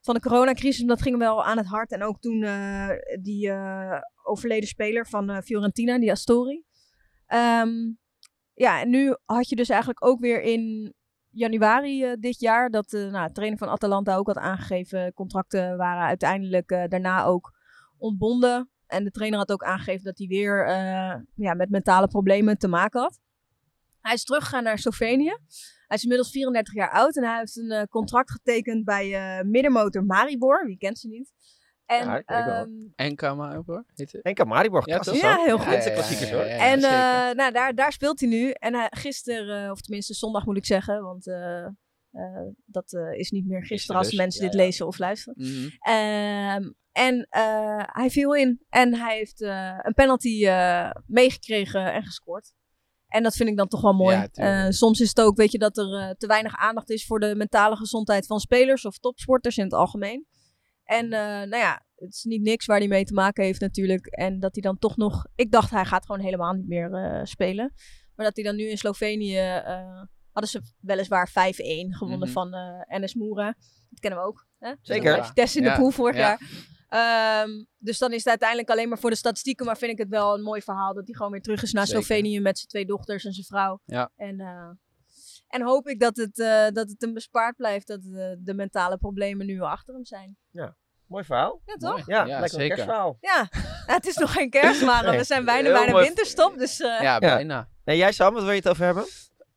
van 0.00 0.14
de 0.14 0.20
coronacrisis. 0.20 0.86
Dat 0.86 1.02
ging 1.02 1.18
wel 1.18 1.44
aan 1.44 1.56
het 1.56 1.66
hart. 1.66 1.92
En 1.92 2.02
ook 2.02 2.20
toen 2.20 2.46
die 3.22 3.52
overleden 4.22 4.68
speler 4.68 5.06
van 5.06 5.42
Fiorentina, 5.42 5.98
die 5.98 6.10
Astori. 6.10 6.64
Ehm, 7.34 7.70
ja, 8.54 8.80
en 8.80 8.90
nu 8.90 9.16
had 9.24 9.48
je 9.48 9.56
dus 9.56 9.68
eigenlijk 9.68 10.04
ook 10.04 10.20
weer 10.20 10.42
in 10.42 10.94
januari 11.30 12.04
eh, 12.04 12.12
dit 12.18 12.40
jaar 12.40 12.70
dat 12.70 12.90
de 12.90 13.08
nou, 13.10 13.32
trainer 13.32 13.58
van 13.58 13.68
Atalanta 13.68 14.16
ook 14.16 14.26
had 14.26 14.38
aangegeven. 14.38 15.12
Contracten 15.12 15.76
waren 15.76 16.02
uiteindelijk 16.02 16.70
eh, 16.70 16.88
daarna 16.88 17.24
ook 17.24 17.52
ontbonden. 17.98 18.70
En 18.86 19.04
de 19.04 19.10
trainer 19.10 19.38
had 19.38 19.52
ook 19.52 19.62
aangegeven 19.62 20.04
dat 20.04 20.18
hij 20.18 20.26
weer 20.26 20.66
eh, 20.66 21.20
ja, 21.34 21.54
met 21.54 21.70
mentale 21.70 22.08
problemen 22.08 22.58
te 22.58 22.68
maken 22.68 23.00
had. 23.00 23.20
Hij 24.00 24.14
is 24.14 24.24
teruggegaan 24.24 24.62
naar 24.62 24.78
Slovenië. 24.78 25.36
Hij 25.86 25.96
is 25.96 26.02
inmiddels 26.02 26.30
34 26.30 26.74
jaar 26.74 26.90
oud 26.90 27.16
en 27.16 27.24
hij 27.24 27.38
heeft 27.38 27.56
een 27.56 27.70
eh, 27.70 27.82
contract 27.82 28.30
getekend 28.30 28.84
bij 28.84 29.14
eh, 29.14 29.44
middenmotor 29.44 30.04
Maribor. 30.04 30.66
Wie 30.66 30.78
kent 30.78 30.98
ze 30.98 31.08
niet? 31.08 31.32
En, 31.86 32.06
Ja, 32.06 32.22
ehm, 32.24 32.68
Enka 32.94 33.34
Maribor, 33.34 33.84
heet 33.94 34.12
het? 34.12 34.22
Enka 34.22 34.44
Maribor, 34.44 34.82
Ja, 34.88 34.98
toch? 34.98 35.14
Ja, 35.20 35.36
heel 35.44 35.58
goed. 35.58 35.82
Zijn 35.82 35.94
klassiekers 35.94 36.30
hoor. 36.30 36.40
en 36.40 36.78
eh, 36.82 37.34
nou, 37.36 37.52
daar, 37.52 37.74
daar 37.74 37.92
speelt 37.92 38.20
hij 38.20 38.28
nu. 38.28 38.50
En 38.50 38.74
hij, 38.74 38.86
gisteren, 38.90 39.64
eh, 39.64 39.70
of 39.70 39.80
tenminste 39.80 40.14
zondag 40.14 40.44
moet 40.46 40.56
ik 40.56 40.66
zeggen, 40.66 41.02
want 41.02 41.26
eh, 41.26 41.64
eh, 41.64 41.72
dat 42.64 42.92
eh, 42.92 43.12
is 43.18 43.30
niet 43.30 43.46
meer 43.46 43.64
gisteren 43.66 43.96
als 44.00 44.08
dus. 44.10 44.18
mensen 44.18 44.44
Ja, 44.44 44.50
dit 44.50 44.58
ja. 44.58 44.64
lezen 44.64 44.86
of 44.86 44.98
luisteren. 44.98 45.34
Mhm. 45.46 45.68
Ehm, 45.78 46.70
en 46.92 47.26
eh, 47.30 47.82
hij 47.86 48.10
viel 48.10 48.34
in 48.34 48.64
en 48.68 48.94
hij 48.94 49.16
heeft 49.16 49.42
eh, 49.42 49.78
een 49.82 49.94
penalty 49.94 50.46
eh, 50.46 50.90
meegekregen 51.06 51.92
en 51.92 52.02
gescoord. 52.02 52.52
En 53.08 53.22
dat 53.22 53.34
vind 53.34 53.48
ik 53.48 53.56
dan 53.56 53.68
toch 53.68 53.80
wel 53.80 53.92
mooi. 53.92 54.16
Ja. 54.16 54.28
Eh, 54.32 54.70
soms 54.70 55.00
is 55.00 55.08
het 55.08 55.20
ook, 55.20 55.36
weet 55.36 55.52
je, 55.52 55.58
dat 55.58 55.76
er 55.78 55.94
eh, 56.00 56.10
te 56.10 56.26
weinig 56.26 56.56
aandacht 56.56 56.90
is 56.90 57.06
voor 57.06 57.20
de 57.20 57.34
mentale 57.36 57.76
gezondheid 57.76 58.26
van 58.26 58.40
spelers 58.40 58.84
of 58.84 58.98
topsporters 58.98 59.56
in 59.56 59.64
het 59.64 59.72
algemeen. 59.72 60.26
En 60.84 61.04
eh, 61.12 61.20
nou 61.20 61.56
ja, 61.56 61.82
het 61.96 62.12
is 62.14 62.24
niet 62.24 62.42
niks 62.42 62.66
waar 62.66 62.78
hij 62.78 62.88
mee 62.88 63.04
te 63.04 63.14
maken 63.14 63.44
heeft 63.44 63.60
natuurlijk. 63.60 64.06
En 64.06 64.40
dat 64.40 64.54
hij 64.54 64.62
dan 64.62 64.78
toch 64.78 64.96
nog... 64.96 65.26
Ik 65.34 65.50
dacht 65.50 65.70
hij 65.70 65.84
gaat 65.84 66.06
gewoon 66.06 66.20
helemaal 66.20 66.52
niet 66.52 66.68
meer 66.68 66.92
eh, 66.94 67.24
spelen. 67.24 67.72
Maar 68.14 68.26
dat 68.26 68.34
hij 68.36 68.44
dan 68.44 68.56
nu 68.56 68.68
in 68.68 68.78
Slovenië... 68.78 69.36
eh, 69.38 70.02
hadden 70.32 70.50
ze 70.50 70.60
weliswaar 70.80 71.28
5-1 71.28 71.32
gewonnen 71.94 72.18
Mhm. 72.28 72.32
van 72.32 72.54
eh 72.54 72.98
NS 73.00 73.14
Moera. 73.14 73.54
Dat 73.90 74.00
kennen 74.00 74.20
we 74.20 74.26
ook. 74.26 74.46
Hè? 74.58 74.72
Zeker. 74.80 75.16
Dat 75.16 75.34
Test 75.34 75.56
in 75.56 75.62
de 75.62 75.68
Ja, 75.68 75.76
pool 75.76 75.90
vorig 75.90 76.16
ja. 76.16 76.20
jaar. 76.20 76.40
Ehm, 76.88 77.64
dus 77.78 77.98
dan 77.98 78.10
is 78.12 78.18
het 78.18 78.26
uiteindelijk 78.28 78.70
alleen 78.70 78.88
maar 78.88 78.98
voor 78.98 79.10
de 79.10 79.16
statistieken. 79.16 79.66
Maar 79.66 79.76
vind 79.76 79.92
ik 79.92 79.98
het 79.98 80.08
wel 80.08 80.34
een 80.34 80.42
mooi 80.42 80.62
verhaal 80.62 80.94
dat 80.94 81.06
hij 81.06 81.14
gewoon 81.14 81.32
weer 81.32 81.40
terug 81.42 81.62
is 81.62 81.72
naar 81.72 81.86
Zeker. 81.86 82.02
Slovenië 82.04 82.40
met 82.40 82.56
zijn 82.56 82.68
twee 82.68 82.86
dochters 82.86 83.24
en 83.24 83.32
zijn 83.32 83.46
vrouw. 83.46 83.80
Ja. 83.84 84.10
En, 84.16 84.40
eh, 84.40 84.70
en 85.54 85.62
hoop 85.62 85.88
ik 85.88 86.00
dat 86.00 86.16
het, 86.16 86.38
eh, 86.38 86.68
dat 86.68 86.88
het 86.88 87.00
hem 87.00 87.14
bespaard 87.14 87.56
blijft. 87.56 87.86
Dat 87.86 88.02
de, 88.02 88.36
de 88.38 88.54
mentale 88.54 88.96
problemen 88.96 89.46
nu 89.46 89.60
achter 89.60 89.94
hem 89.94 90.04
zijn. 90.04 90.36
Mooi 91.06 91.24
verhaal. 91.24 91.60
Ja, 91.66 91.74
toch? 91.74 91.90
Mooi. 91.90 92.02
Ja, 92.06 92.42
een 92.42 92.48
zeker. 92.48 92.66
kerstverhaal. 92.68 93.16
Ja, 93.20 93.48
het 93.94 94.06
is 94.06 94.16
nog 94.16 94.32
geen 94.32 94.50
kerst, 94.50 94.82
maar 94.84 95.04
Nee. 95.04 95.18
we 95.18 95.24
zijn 95.24 95.44
bijna 95.44 95.72
bij 95.72 95.86
de 95.86 95.92
winterstop. 95.92 96.58
Dus 96.58 96.80
eh, 96.80 97.00
Ja, 97.00 97.18
bijna. 97.18 97.68
En 97.84 97.96
jij 97.96 98.12
Sam, 98.12 98.34
wat 98.34 98.42
wil 98.42 98.50
je 98.52 98.58
het 98.58 98.68
over 98.68 98.84
hebben? 98.84 99.04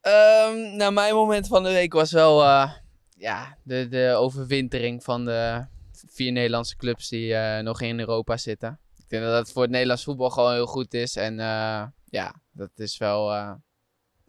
Ehm, 0.01 0.75
nou, 0.75 0.93
mijn 0.93 1.13
moment 1.13 1.47
van 1.47 1.63
de 1.63 1.69
week 1.69 1.93
was 1.93 2.11
wel 2.11 2.43
eh, 2.43 2.71
ja, 3.15 3.57
de, 3.63 3.87
de 3.87 4.13
overwintering 4.17 5.03
van 5.03 5.25
de 5.25 5.65
vier 6.07 6.31
Nederlandse 6.31 6.75
clubs 6.75 7.09
die 7.09 7.33
eh, 7.35 7.63
nog 7.63 7.81
in 7.81 7.99
Europa 7.99 8.37
zitten. 8.37 8.79
Ik 8.97 9.09
denk 9.09 9.23
dat 9.23 9.31
dat 9.31 9.51
voor 9.51 9.61
het 9.61 9.71
Nederlands 9.71 10.03
voetbal 10.03 10.29
gewoon 10.29 10.53
heel 10.53 10.65
goed 10.67 10.93
is. 10.93 11.15
En 11.15 11.39
eh, 11.39 11.83
ja, 12.05 12.35
dat 12.51 12.71
is 12.75 12.97
wel. 12.97 13.31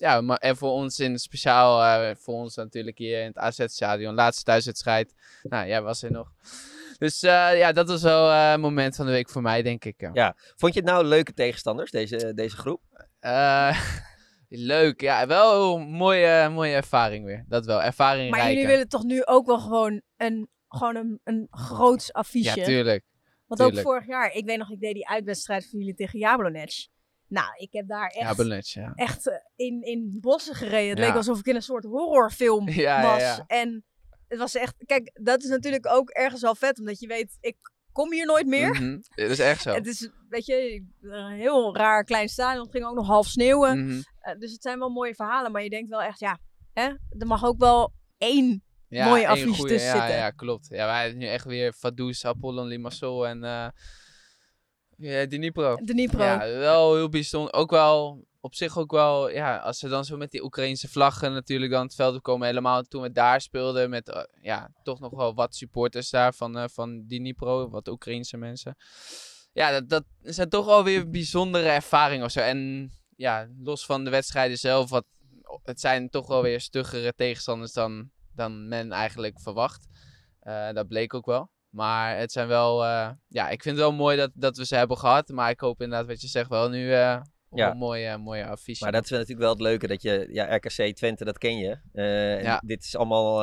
Ja, 0.01 0.21
maar 0.21 0.37
en 0.37 0.57
voor 0.57 0.71
ons 0.71 1.01
in 1.01 1.19
speciaal, 1.19 1.83
eh, 1.83 2.17
voor 2.17 2.35
ons 2.35 2.55
natuurlijk 2.55 2.99
hier 2.99 3.21
in 3.21 3.27
het 3.27 3.39
AZ-stadion, 3.39 4.15
laatste 4.15 4.45
thuiswedstrijd. 4.45 5.15
Nou, 5.43 5.67
jij 5.67 5.83
was 5.83 6.03
er 6.03 6.11
nog. 6.13 6.33
Dus 6.99 7.23
eh, 7.23 7.59
ja, 7.59 7.73
dat 7.73 7.89
was 7.89 8.03
wel 8.03 8.31
eh, 8.31 8.53
een 8.53 8.61
moment 8.61 8.97
van 8.97 9.07
de 9.07 9.13
week 9.13 9.31
voor 9.31 9.43
mij, 9.43 9.63
denk 9.63 9.85
ik. 9.85 10.11
ja. 10.13 10.35
Vond 10.57 10.75
je 10.75 10.81
het 10.81 10.89
nou 10.89 11.05
leuke 11.05 11.35
tegenstanders, 11.35 11.91
deze, 11.91 12.35
deze 12.35 12.57
groep? 12.57 12.83
Eh, 13.21 13.81
leuk, 14.49 15.01
ja, 15.01 15.27
wel 15.27 15.77
een 15.77 15.89
mooie, 15.89 16.49
mooie 16.49 16.75
ervaring 16.75 17.25
weer. 17.25 17.45
Dat 17.49 17.67
wel, 17.67 17.83
ervaring 17.83 18.31
maar 18.31 18.49
jullie 18.49 18.67
willen 18.67 18.89
toch 18.89 19.05
nu 19.05 19.25
ook 19.25 19.47
wel 19.47 19.59
gewoon 19.59 20.03
een, 20.17 20.49
gewoon 20.69 20.97
een, 20.97 21.21
een 21.25 21.47
groots 21.51 22.13
affiche? 22.13 22.59
Ja, 22.59 22.65
tuurlijk. 22.65 23.05
Want 23.47 23.63
ook 23.63 23.79
vorig 23.79 24.07
jaar, 24.07 24.33
ik 24.33 24.45
weet 24.45 24.59
nog, 24.59 24.71
ik 24.71 24.81
deed 24.81 24.95
die 24.95 25.09
uitwedstrijd 25.09 25.69
van 25.71 25.79
jullie 25.79 25.95
tegen 25.95 26.19
Jablonec. 26.19 26.89
Nou, 27.29 27.49
ik 27.57 27.73
heb 27.73 27.89
daar 27.89 28.07
echt, 28.09 28.29
Ja, 28.29 28.35
Benet, 28.35 28.71
ja. 28.71 28.93
echt 28.95 29.29
eh, 29.29 29.37
in, 29.57 29.83
in 29.83 30.19
bossen 30.21 30.55
gereden. 30.55 30.89
Het 30.89 30.99
Ja. 30.99 31.05
leek 31.07 31.15
alsof 31.15 31.39
ik 31.39 31.47
in 31.47 31.55
een 31.55 31.63
soort 31.63 31.85
horrorfilm 31.85 32.65
was. 33.03 33.41
En 33.47 33.85
het 34.29 34.39
was 34.39 34.55
echt, 34.55 34.75
kijk, 34.87 35.11
dat 35.23 35.43
is 35.43 35.49
natuurlijk 35.49 35.87
ook 35.87 36.11
ergens 36.11 36.43
wel 36.43 36.55
vet, 36.55 36.79
omdat 36.79 37.01
je 37.01 37.07
weet, 37.07 37.37
ik 37.41 37.57
kom 37.93 38.13
hier 38.13 38.27
nooit 38.27 38.47
meer. 38.47 39.01
Dat 39.15 39.31
is 39.31 39.39
echt 39.39 39.63
zo. 39.63 39.73
Het 39.81 39.87
is, 39.87 40.11
weet 40.29 40.47
je, 40.47 40.85
een 41.01 41.33
heel 41.37 41.77
raar 41.77 42.05
klein 42.05 42.29
stadion. 42.29 42.63
Het 42.63 42.73
ging 42.73 42.85
ook 42.85 42.95
nog 42.95 43.07
half 43.07 43.27
sneeuwen. 43.27 43.85
Mhm. 43.87 44.01
Eh, 44.19 44.39
dus 44.39 44.53
het 44.53 44.63
zijn 44.63 44.79
wel 44.79 44.89
mooie 44.91 45.15
verhalen. 45.15 45.53
Maar 45.53 45.63
je 45.63 45.71
denkt 45.71 45.89
wel 45.91 46.03
echt, 46.03 46.21
ja, 46.21 46.39
hè, 46.73 46.85
er 47.19 47.27
mag 47.27 47.45
ook 47.45 47.59
wel 47.59 47.93
één. 48.19 48.63
Mooie 48.89 49.27
goeie, 49.29 49.55
tussen 49.55 49.81
ja, 49.81 49.93
zitten. 49.93 50.17
Ja, 50.17 50.31
klopt. 50.31 50.69
Ja, 50.69 50.87
wij 50.87 51.01
hebben 51.01 51.19
nu 51.19 51.27
echt 51.27 51.45
weer 51.45 51.75
Vaduz, 51.75 52.25
Apollon 52.25 52.67
Limassol 52.67 53.27
en 53.27 53.45
eh 53.45 53.69
ja, 54.99 55.27
Dnipro. 55.27 55.77
Dnipro. 55.77 56.23
Ja, 56.23 56.39
wel 56.39 56.95
heel 56.95 57.09
bijzonder. 57.09 57.53
Ook 57.53 57.71
wel, 57.71 58.27
op 58.41 58.55
zich 58.55 58.79
ook 58.79 58.91
wel, 58.91 59.31
ja, 59.31 59.57
als 59.57 59.79
ze 59.79 59.89
dan 59.89 60.05
zo 60.05 60.17
met 60.17 60.31
die 60.31 60.45
Oekraïnse 60.45 60.89
vlaggen 60.89 61.33
natuurlijk 61.33 61.73
dan 61.73 61.83
het 61.83 61.95
veld 61.95 62.17
op 62.17 62.23
komen. 62.23 62.47
Helemaal 62.47 62.83
toen 62.83 63.03
we 63.03 63.13
daar 63.13 63.41
speelden 63.41 63.91
met, 63.91 64.09
eh, 64.09 64.23
ja, 64.43 64.71
toch 64.83 65.01
nog 65.01 65.11
wel 65.11 65.35
wat 65.35 65.55
supporters 65.55 66.11
daar 66.11 66.35
van, 66.35 66.59
eh 66.59 66.65
van 66.73 67.05
Dnipro, 67.07 67.71
wat 67.71 67.89
Oekraïnse 67.89 68.37
mensen. 68.37 68.77
Ja, 69.53 69.71
dat, 69.71 69.89
dat 69.89 70.05
zijn 70.21 70.49
toch 70.49 70.67
wel 70.67 70.85
weer 70.85 71.11
bijzondere 71.11 71.69
ervaringen 71.69 72.25
of 72.25 72.31
zo. 72.31 72.41
En 72.41 72.91
ja, 73.17 73.49
los 73.63 73.87
van 73.87 74.05
de 74.05 74.11
wedstrijden 74.11 74.59
zelf, 74.59 74.91
wat, 74.91 75.05
het 75.63 75.81
zijn 75.81 76.09
toch 76.09 76.27
wel 76.27 76.43
weer 76.43 76.61
stuggere 76.61 77.13
tegenstanders 77.17 77.73
dan, 77.73 78.11
dan 78.35 78.69
men 78.69 78.93
eigenlijk 78.93 79.41
verwacht. 79.41 79.87
Eh, 80.41 80.73
dat 80.73 80.89
bleek 80.89 81.15
ook 81.15 81.27
wel. 81.27 81.51
Maar 81.79 82.17
het 82.19 82.33
zijn 82.33 82.49
wel, 82.49 82.85
eh, 82.85 83.11
ja, 83.29 83.49
ik 83.49 83.63
vind 83.63 83.77
het 83.77 83.85
wel 83.85 83.95
mooi 83.95 84.17
dat, 84.17 84.31
dat 84.35 84.57
we 84.57 84.67
ze 84.67 84.77
hebben 84.77 84.97
gehad. 84.99 85.29
Maar 85.29 85.51
ik 85.51 85.61
hoop 85.61 85.81
inderdaad 85.81 86.07
wat 86.07 86.21
je 86.21 86.27
zegt 86.29 86.49
wel 86.49 86.69
nu 86.69 86.93
eh 86.93 87.21
op 87.51 87.59
Ja. 87.59 87.71
een 87.71 87.77
mooie, 87.77 88.17
mooie 88.19 88.47
affiche. 88.47 88.83
Maar 88.85 88.93
dat 88.93 89.05
is 89.05 89.11
natuurlijk 89.11 89.39
wel 89.41 89.51
het 89.51 89.61
leuke, 89.61 89.87
dat 89.87 90.03
je, 90.03 90.29
ja, 90.31 90.55
RKC 90.57 90.95
Twente, 90.97 91.25
dat 91.25 91.39
ken 91.39 91.57
je. 91.59 91.79
Eh, 91.93 92.37
en 92.37 92.43
Ja. 92.43 92.63
Dit 92.65 92.85
is 92.85 92.97
allemaal 92.97 93.43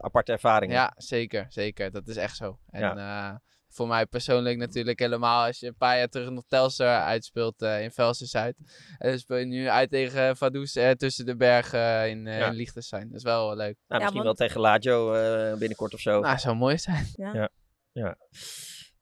aparte 0.00 0.32
ervaringen. 0.32 0.74
Ja, 0.76 0.92
zeker, 0.96 1.46
zeker. 1.48 1.90
Dat 1.90 2.08
is 2.08 2.16
echt 2.16 2.36
zo. 2.36 2.58
En 2.70 2.98
eh, 2.98 3.34
voor 3.70 3.88
mij 3.88 4.06
persoonlijk 4.06 4.56
natuurlijk 4.58 4.98
helemaal 4.98 5.46
als 5.46 5.58
je 5.60 5.66
een 5.66 5.76
paar 5.76 5.96
jaar 5.98 6.08
terug 6.08 6.30
nog 6.30 6.44
Telstar 6.48 7.00
uitspeelt 7.02 7.62
eh, 7.62 7.82
in 7.82 7.90
Velsen-Zuid. 7.90 8.56
En 8.98 9.10
dan 9.10 9.18
speel 9.18 9.36
je 9.36 9.44
nu 9.44 9.68
uit 9.68 9.90
tegen 9.90 10.36
Vaduz 10.36 10.76
eh, 10.76 10.90
tussen 10.90 11.26
de 11.26 11.36
bergen 11.36 12.08
in, 12.10 12.26
eh 12.26 12.38
Ja. 12.38 12.46
in 12.46 12.54
Liechtenstein. 12.54 13.08
Dat 13.08 13.16
is 13.16 13.22
wel 13.22 13.46
leuk. 13.56 13.76
Nou, 13.88 14.02
misschien 14.02 14.22
want- 14.22 14.38
wel 14.38 14.46
tegen 14.48 14.60
Lazio 14.60 15.12
eh, 15.14 15.58
binnenkort 15.58 15.94
of 15.94 16.00
zo. 16.00 16.20
Nou, 16.20 16.38
zou 16.38 16.56
mooi 16.56 16.78
zijn. 16.78 17.06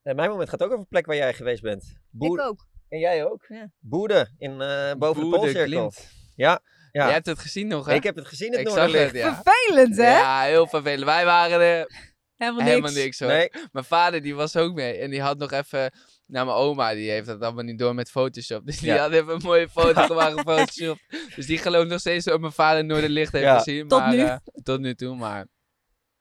En 0.03 0.15
mijn 0.15 0.29
moment 0.29 0.49
gaat 0.49 0.61
ook 0.63 0.67
over 0.69 0.79
een 0.79 0.87
plek 0.87 1.05
waar 1.05 1.15
jij 1.15 1.33
geweest 1.33 1.61
bent. 1.61 1.99
Boer- 2.09 2.39
Ik 2.39 2.45
ook. 2.45 2.67
En 2.89 2.99
jij 2.99 3.25
ook? 3.25 3.45
Ja. 3.47 3.69
Boede, 3.79 4.27
in, 4.37 4.61
eh, 4.61 4.93
boven 4.93 5.23
de 5.23 5.29
Poolcirkel. 5.29 5.91
Ja, 6.35 6.59
ja. 6.91 7.03
Jij 7.05 7.13
hebt 7.13 7.25
het 7.25 7.39
gezien 7.39 7.67
nog, 7.67 7.85
hè? 7.85 7.93
Ik 7.93 8.03
heb 8.03 8.15
het 8.15 8.27
gezien, 8.27 8.51
het 8.51 8.59
Ik 8.59 8.67
zag 8.67 8.75
Noorderlicht. 8.77 9.11
het, 9.11 9.21
ja. 9.21 9.41
Vervelend, 9.43 9.97
hè? 9.97 10.17
Ja, 10.17 10.41
heel 10.43 10.67
vervelend. 10.67 11.03
Wij 11.03 11.25
waren 11.25 11.59
er 11.61 11.91
Helemaal 12.37 12.61
niks. 12.63 12.71
helemaal 12.75 13.03
niks 13.03 13.19
hoor. 13.19 13.29
Nee, 13.29 13.49
Mijn 13.71 13.85
vader 13.85 14.21
die 14.21 14.35
was 14.35 14.55
ook 14.55 14.73
mee. 14.73 14.93
En 14.97 15.09
die 15.09 15.21
had 15.21 15.37
nog 15.37 15.51
even... 15.51 15.91
Nou, 16.25 16.45
mijn 16.45 16.57
oma 16.57 16.93
die 16.93 17.09
heeft 17.09 17.27
dat 17.27 17.41
allemaal 17.41 17.63
niet 17.63 17.79
door 17.79 17.95
met 17.95 18.09
Photoshop. 18.11 18.65
Dus 18.65 18.79
die 18.79 18.89
Ja. 18.89 18.97
had 18.97 19.11
even 19.11 19.33
een 19.33 19.41
mooie 19.43 19.69
foto 19.69 20.01
gemaakt 20.07 20.33
op 20.33 20.39
Photoshop. 20.39 20.97
Dus 21.35 21.45
die 21.45 21.57
gelooft 21.57 21.89
nog 21.89 21.99
steeds 21.99 22.25
dat 22.25 22.39
mijn 22.39 22.51
vader 22.51 22.85
Noorderlicht 22.85 23.31
heeft 23.31 23.43
Ja. 23.43 23.57
gezien. 23.57 23.87
Tot 23.87 23.99
maar, 23.99 24.13
nu. 24.15 24.19
eh, 24.21 24.35
tot 24.63 24.79
nu 24.79 24.95
toe, 24.95 25.15
maar 25.15 25.47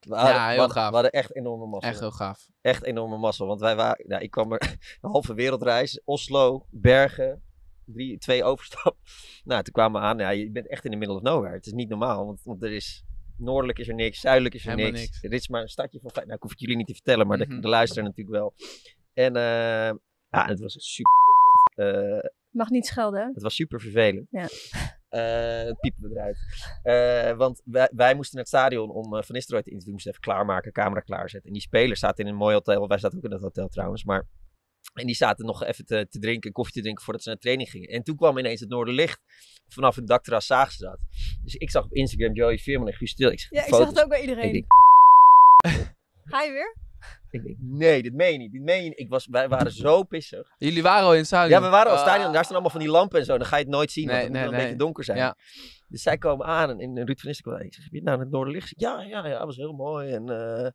we 0.00 0.14
hadden, 0.14 0.34
Ja, 0.34 0.44
heel 0.46 0.54
we 0.54 0.58
hadden- 0.60 0.76
gaaf. 0.76 0.88
We 0.88 0.94
hadden 0.94 1.12
echt 1.12 1.36
enorme 1.36 1.66
massa. 1.66 1.88
echt 1.88 2.00
heel 2.00 2.10
gaaf. 2.10 2.46
Echt 2.60 2.84
enorme 2.84 3.16
massa. 3.16 3.44
Want 3.44 3.60
wij 3.60 3.76
waren, 3.76 4.04
nou, 4.08 4.22
ik 4.22 4.30
kwam 4.30 4.52
er 4.52 4.60
een 5.00 5.10
halve 5.10 5.34
wereldreis. 5.34 6.00
Oslo, 6.04 6.66
Bergen, 6.70 7.42
drie, 7.84 8.18
twee 8.18 8.44
overstap. 8.44 8.96
Nou, 9.44 9.62
toen 9.62 9.72
kwamen 9.72 10.00
we 10.00 10.06
aan. 10.06 10.18
Ja, 10.18 10.30
je 10.30 10.50
bent 10.50 10.68
echt 10.68 10.84
in 10.84 10.90
de 10.90 10.96
middle 10.96 11.16
of 11.16 11.22
nowhere. 11.22 11.54
Het 11.54 11.66
is 11.66 11.72
niet 11.72 11.88
normaal. 11.88 12.26
Want, 12.26 12.40
want 12.44 12.62
er 12.62 12.72
is, 12.72 13.04
noordelijk 13.38 13.78
is 13.78 13.88
er 13.88 13.94
niks, 13.94 14.20
zuidelijk 14.20 14.54
is 14.54 14.64
er 14.64 14.70
Helemaal 14.70 14.90
niks. 14.90 15.02
niks. 15.04 15.22
Er 15.22 15.32
is 15.32 15.48
maar 15.48 15.62
een 15.62 15.68
stadje 15.68 16.00
van, 16.00 16.10
vijf- 16.10 16.24
nou, 16.24 16.36
ik 16.36 16.42
hoef 16.42 16.50
het 16.50 16.60
jullie 16.60 16.76
niet 16.76 16.86
te 16.86 16.94
vertellen, 16.94 17.26
maar 17.26 17.38
Mhm. 17.38 17.48
de, 17.50 17.58
de 17.60 17.68
luisteren 17.68 18.04
natuurlijk 18.04 18.36
wel. 18.36 18.54
En 19.12 19.36
eh, 19.36 19.42
ja, 20.30 20.46
het 20.46 20.60
was 20.60 20.76
super. 20.78 21.12
eh, 21.74 22.28
Mag 22.50 22.70
niet 22.70 22.86
schelden, 22.86 23.30
het 23.34 23.42
was 23.42 23.54
super 23.54 23.80
vervelend. 23.80 24.26
Ja. 24.30 24.48
Eh, 25.08 25.66
het 25.66 25.80
piepen 25.80 26.02
we 26.02 26.10
eruit. 26.10 26.38
Eh, 26.82 27.36
want 27.38 27.62
wij, 27.64 27.90
wij 27.94 28.14
moesten 28.14 28.34
naar 28.36 28.44
het 28.44 28.54
stadion 28.54 28.90
om 28.90 29.04
eh, 29.16 29.22
Van 29.22 29.34
Nistelrooy 29.34 29.62
te 29.62 29.70
interviewen. 29.70 29.92
Moesten 29.92 30.10
even 30.10 30.22
klaarmaken, 30.22 30.72
camera 30.72 31.00
klaarzetten. 31.00 31.46
En 31.48 31.52
die 31.52 31.62
spelers 31.62 32.00
zaten 32.00 32.24
in 32.24 32.30
een 32.30 32.36
mooi 32.36 32.54
hotel. 32.54 32.88
Wij 32.88 32.98
zaten 32.98 33.18
ook 33.18 33.24
in 33.24 33.30
dat 33.30 33.40
hotel 33.40 33.68
trouwens. 33.68 34.04
Maar... 34.04 34.26
En 34.94 35.06
die 35.06 35.14
zaten 35.14 35.46
nog 35.46 35.64
even 35.64 35.84
te, 35.84 36.06
te 36.10 36.18
drinken, 36.18 36.52
koffie 36.52 36.74
te 36.74 36.80
drinken 36.80 37.04
voordat 37.04 37.22
ze 37.22 37.28
naar 37.28 37.38
training 37.38 37.70
gingen. 37.70 37.88
En 37.88 38.02
toen 38.02 38.16
kwam 38.16 38.38
ineens 38.38 38.60
het 38.60 38.68
Noorderlicht 38.68 39.20
vanaf 39.68 39.94
het 39.96 40.06
dakterras 40.06 40.46
zagen 40.46 40.72
ze 40.72 40.84
dat. 40.84 40.98
Dus 41.44 41.54
ik 41.54 41.70
zag 41.70 41.84
op 41.84 41.92
Instagram 41.92 42.32
Joey 42.34 42.58
Veerman 42.58 42.88
en 42.88 42.94
Guus 42.94 43.10
Stil. 43.10 43.30
Ik 43.30 43.40
zeg, 43.40 43.50
Ja, 43.50 43.60
ik 43.60 43.64
foto's. 43.68 43.78
zag 43.86 43.94
het 43.94 44.02
ook 44.02 44.08
bij 44.10 44.20
iedereen. 44.20 44.44
Ik 44.44 44.52
denk, 44.52 44.66
Ga 46.24 46.42
je 46.42 46.52
weer? 46.52 46.76
Ik 47.30 47.42
denk, 47.42 47.56
nee, 47.60 48.02
dit 48.02 48.14
meen 48.14 48.32
je 48.32 48.38
niet. 48.38 48.52
Dit 48.52 48.62
meen 48.62 48.82
je 48.82 48.88
niet. 48.88 48.98
Ik 48.98 49.08
was, 49.08 49.26
wij 49.30 49.48
waren 49.48 49.72
zo 49.72 50.02
pissig. 50.02 50.48
Jullie 50.58 50.82
waren 50.82 51.04
al 51.04 51.12
in 51.12 51.18
het 51.18 51.26
stadion. 51.26 51.58
Ja, 51.60 51.64
we 51.64 51.70
waren 51.70 51.86
al 51.86 51.92
in 51.92 51.98
het 51.98 52.06
Ah. 52.06 52.12
stadion. 52.14 52.32
Daar 52.32 52.42
staan 52.42 52.52
allemaal 52.54 52.72
van 52.72 52.80
die 52.80 52.90
lampen 52.90 53.18
en 53.18 53.24
zo. 53.24 53.38
Dan 53.38 53.46
ga 53.46 53.56
je 53.56 53.62
het 53.62 53.72
nooit 53.72 53.90
zien, 53.92 54.06
Nee, 54.06 54.14
want 54.14 54.24
het 54.24 54.32
nee, 54.32 54.44
moet 54.44 54.52
een 54.52 54.58
beetje 54.60 54.76
donker 54.76 55.04
zijn. 55.04 55.18
Ja. 55.18 55.36
Dus 55.88 56.02
zij 56.02 56.18
komen 56.18 56.46
aan 56.46 56.70
en, 56.70 56.80
en 56.80 57.06
Ruud 57.06 57.18
van 57.20 57.28
Nistelrooy 57.28 57.56
kwam. 57.58 57.66
Ik 57.68 57.74
zeg, 57.74 57.82
heb 57.84 57.92
je 57.92 57.98
het 57.98 58.06
nou 58.08 58.20
het 58.20 58.30
Noorderlicht? 58.30 58.68
gezien?" 58.68 58.88
Ja, 58.90 59.00
ja, 59.02 59.26
ja, 59.26 59.36
dat 59.38 59.46
was 59.46 59.56
heel 59.56 59.72
mooi. 59.72 60.12
En, 60.12 60.28
eh, 60.30 60.70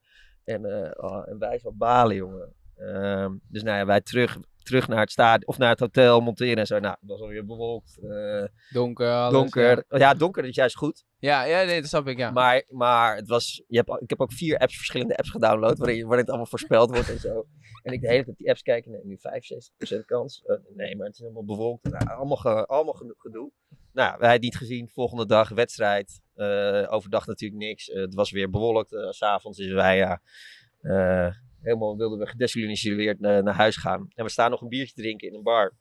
en, 0.56 0.65
eh, 0.65 0.91
oh, 1.12 1.27
en 1.30 1.39
wij 1.39 1.60
zo 1.60 1.72
balen, 1.72 2.15
jongen. 2.15 2.53
Ehm, 2.82 3.34
dus 3.48 3.64
nou 3.64 3.78
ja, 3.78 3.86
wij 3.86 4.02
terug, 4.02 4.38
terug 4.64 4.88
naar 4.88 5.00
het 5.00 5.12
stadion, 5.12 5.48
of 5.48 5.58
naar 5.58 5.70
het 5.70 5.80
hotel 5.80 6.22
monteren 6.22 6.56
en 6.58 6.66
zo. 6.68 6.80
Nou, 6.80 6.96
het 7.00 7.10
was 7.10 7.20
alweer 7.22 7.46
bewolkt. 7.46 7.98
eh, 8.10 8.44
Donker, 8.74 9.12
alles, 9.12 9.34
donker. 9.34 9.86
Ja. 9.90 9.98
Ja. 9.98 10.14
donker 10.14 10.46
is 10.46 10.56
juist 10.56 10.76
goed. 10.78 11.04
Ja, 11.20 11.44
ja, 11.44 11.64
nee, 11.64 11.80
dat 11.82 11.90
snap 11.90 12.08
ik, 12.08 12.18
ja. 12.18 12.32
Maar, 12.32 12.64
maar 12.70 13.16
het 13.16 13.28
was, 13.28 13.64
je 13.68 13.78
hebt, 13.78 14.02
ik 14.02 14.10
heb 14.10 14.22
ook 14.22 14.34
vier 14.34 14.58
apps, 14.58 14.76
verschillende 14.76 15.18
apps 15.18 15.30
gedownload, 15.30 15.78
waarin, 15.78 16.02
waarin 16.02 16.20
het 16.20 16.28
allemaal 16.30 16.46
voorspeld 16.46 16.90
wordt 16.90 17.10
en 17.10 17.20
zo. 17.20 17.46
En 17.84 17.94
ik 17.94 18.02
de 18.02 18.08
hele 18.08 18.20
tijd 18.24 18.28
op 18.34 18.38
die 18.38 18.50
apps 18.50 18.62
kijken, 18.62 18.92
nee, 18.92 19.02
nu 19.04 19.18
65% 19.18 20.06
kans. 20.06 20.42
Eh, 20.46 20.56
nee, 20.76 20.96
maar 20.96 21.06
het 21.06 21.16
is 21.16 21.22
helemaal 21.22 21.46
bewolkt. 21.46 21.84
Nou, 21.84 22.08
allemaal, 22.18 22.38
ge- 22.38 22.66
allemaal 22.66 22.94
genoeg 22.94 23.22
gedoe. 23.22 23.52
Nou, 23.94 24.18
wij 24.20 24.32
het 24.32 24.42
niet 24.42 24.58
gezien. 24.58 24.90
Volgende 24.90 25.26
dag 25.26 25.50
wedstrijd. 25.50 26.22
Eh, 26.36 26.88
overdag 26.90 27.26
natuurlijk 27.28 27.62
niks. 27.62 27.86
Het 27.86 28.14
was 28.14 28.32
weer 28.32 28.50
bewolkt. 28.50 28.90
S 29.10 29.18
S'avonds 29.18 29.60
is 29.60 29.72
wij 29.72 29.98
ja, 29.98 30.22
helemaal 31.62 31.98
wilden 31.98 32.20
we 32.20 32.27
gedesillusioneerd 32.27 33.20
naar, 33.20 33.44
naar 33.44 33.56
huis 33.56 33.75
gaan. 33.75 34.08
En 34.15 34.24
we 34.25 34.32
staan 34.32 34.51
nog 34.51 34.62
een 34.62 34.68
biertje 34.70 35.01
drinken 35.01 35.27
in 35.27 35.34
een 35.34 35.44
bar. 35.44 35.74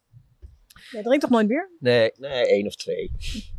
Jij 0.90 1.02
drinkt 1.02 1.20
toch 1.20 1.30
nooit 1.30 1.46
bier? 1.46 1.70
Nee, 1.78 2.12
nee, 2.16 2.46
één 2.46 2.66
of 2.66 2.74
twee. 2.76 3.10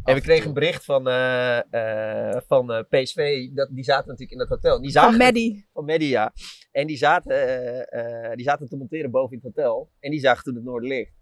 En 0.03 0.15
we 0.15 0.21
kregen 0.21 0.47
een 0.47 0.53
bericht 0.53 0.85
van, 0.85 1.07
eh, 1.07 2.29
eh, 2.29 2.41
van 2.47 2.71
eh, 2.71 2.83
PSV. 2.89 3.49
Dat, 3.53 3.69
die 3.71 3.83
zaten 3.83 4.07
natuurlijk 4.07 4.31
in 4.31 4.37
dat 4.37 4.47
hotel. 4.47 4.81
Die 4.81 4.91
zagen 4.91 5.09
Van 5.09 5.19
Maddie. 5.19 5.67
van 5.73 5.85
Media. 5.85 6.33
En 6.71 6.87
die 6.87 6.97
zaten, 6.97 7.31
eh, 7.31 8.29
eh, 8.29 8.35
die 8.35 8.45
zaten 8.45 8.69
te 8.69 8.77
monteren 8.77 9.11
boven 9.11 9.37
in 9.37 9.41
het 9.43 9.55
hotel. 9.55 9.91
En 9.99 10.11
die 10.11 10.19
zagen 10.19 10.43
toen 10.43 10.55
het 10.55 10.63
Noorderlicht. 10.63 11.20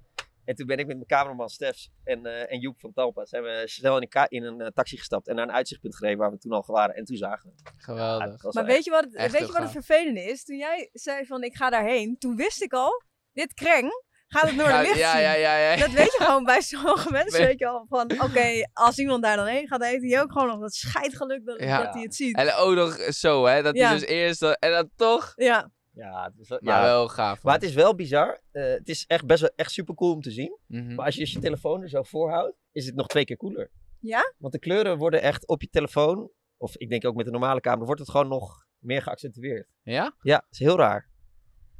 En 0.49 0.55
toen 0.55 0.67
ben 0.67 0.77
ik 0.77 0.85
met 0.87 0.95
mijn 0.95 1.07
cameraman 1.07 1.49
Stefs 1.49 1.89
en, 2.03 2.25
eh, 2.25 2.51
en 2.51 2.59
Joep 2.59 2.79
van 2.79 2.93
Talpa 2.93 3.25
zijn 3.25 3.43
we 3.43 3.61
snel 3.65 3.95
in 3.95 4.01
een, 4.01 4.07
ka- 4.09 4.29
in 4.29 4.43
een 4.43 4.61
eh, 4.61 4.67
taxi 4.67 4.97
gestapt 4.97 5.27
en 5.27 5.35
naar 5.35 5.47
een 5.47 5.53
uitzichtpunt 5.53 5.95
gereden 5.95 6.17
waar 6.19 6.31
we 6.31 6.37
toen 6.37 6.51
al 6.51 6.63
waren. 6.67 6.95
En 6.95 7.03
toen 7.03 7.17
zagen 7.17 7.49
we. 7.49 7.55
het. 7.63 7.73
Geweldig. 7.83 8.43
Ja, 8.43 8.49
Maar 8.53 8.65
weet 8.65 8.83
je 8.83 8.91
wat, 8.91 9.03
het- 9.09 9.31
weet 9.31 9.45
je 9.47 9.51
wat 9.53 9.61
het 9.61 9.71
vervelende 9.71 10.23
is? 10.23 10.43
Toen 10.43 10.57
jij 10.57 10.89
zei 10.93 11.25
van 11.25 11.43
ik 11.43 11.55
ga 11.55 11.69
daarheen, 11.69 12.17
toen 12.17 12.35
wist 12.35 12.61
ik 12.61 12.73
al, 12.73 13.03
dit 13.33 13.53
kreng 13.53 13.91
gaat 14.27 14.47
het 14.47 14.55
Noorderlicht 14.55 14.97
ja, 14.97 15.11
zien. 15.11 15.21
ja, 15.21 15.33
ja, 15.33 15.57
ja. 15.57 15.75
Dat 15.77 15.91
weet 15.91 16.05
je 16.17 16.23
gewoon 16.23 16.43
bij 16.43 16.61
sommige 16.61 17.11
mensen, 17.21 17.45
weet 17.45 17.59
je 17.59 17.67
al, 17.67 17.85
van 17.89 18.11
oké, 18.21 18.67
als 18.73 18.97
iemand 18.97 19.23
daar 19.23 19.35
dan 19.35 19.45
heen 19.45 19.67
gaat, 19.67 19.83
heeft 19.83 20.03
hij 20.11 20.21
ook 20.21 20.31
gewoon 20.31 20.47
nog 20.47 20.59
dat 20.59 20.73
scheidgeluk 20.73 21.45
dat, 21.45 21.59
Ja. 21.59 21.83
dat 21.83 21.93
hij 21.93 22.03
het 22.03 22.15
ziet. 22.15 22.35
En 22.35 22.53
ook 22.53 22.75
nog 22.75 22.95
zo, 23.13 23.45
hè, 23.45 23.61
dat 23.61 23.75
Ja. 23.75 23.87
hij 23.89 23.97
dus 23.99 24.07
eerst, 24.07 24.39
dan- 24.39 24.53
en 24.53 24.71
dan 24.71 24.89
toch, 24.95 25.31
Ja, 25.35 25.71
Ja, 25.99 26.23
het 26.23 26.39
is 26.39 26.49
wel, 26.49 26.59
maar 26.61 26.75
ja. 26.75 26.81
wel 26.83 27.07
gaaf. 27.07 27.43
Maar 27.43 27.53
het 27.53 27.63
is 27.63 27.73
wel 27.73 27.95
bizar. 27.95 28.41
Eh, 28.51 28.63
het 28.63 28.89
is 28.89 29.05
echt 29.07 29.25
best 29.25 29.41
wel 29.41 29.51
echt 29.55 29.71
super 29.71 29.95
cool 29.95 30.13
om 30.13 30.21
te 30.21 30.31
zien. 30.31 30.57
Mhm. 30.67 30.95
Maar 30.95 31.05
als 31.05 31.13
je 31.15 31.19
dus 31.21 31.31
je 31.31 31.39
telefoon 31.39 31.81
er 31.81 31.89
zo 31.89 32.03
voorhoudt, 32.03 32.57
is 32.71 32.85
het 32.85 32.95
nog 32.95 33.07
twee 33.07 33.25
keer 33.25 33.37
cooler. 33.37 33.71
Ja? 33.99 34.33
Want 34.37 34.53
de 34.53 34.59
kleuren 34.59 34.97
worden 34.97 35.21
echt 35.21 35.47
op 35.47 35.61
je 35.61 35.69
telefoon, 35.69 36.29
of 36.57 36.77
ik 36.77 36.89
denk 36.89 37.05
ook 37.05 37.15
met 37.15 37.25
de 37.25 37.31
normale 37.31 37.59
camera, 37.59 37.85
wordt 37.85 38.01
het 38.01 38.09
gewoon 38.09 38.27
nog 38.27 38.65
meer 38.77 39.01
geaccentueerd. 39.01 39.67
Ja? 39.81 40.15
Ja, 40.21 40.35
het 40.35 40.45
is 40.51 40.59
heel 40.59 40.77
raar. 40.77 41.09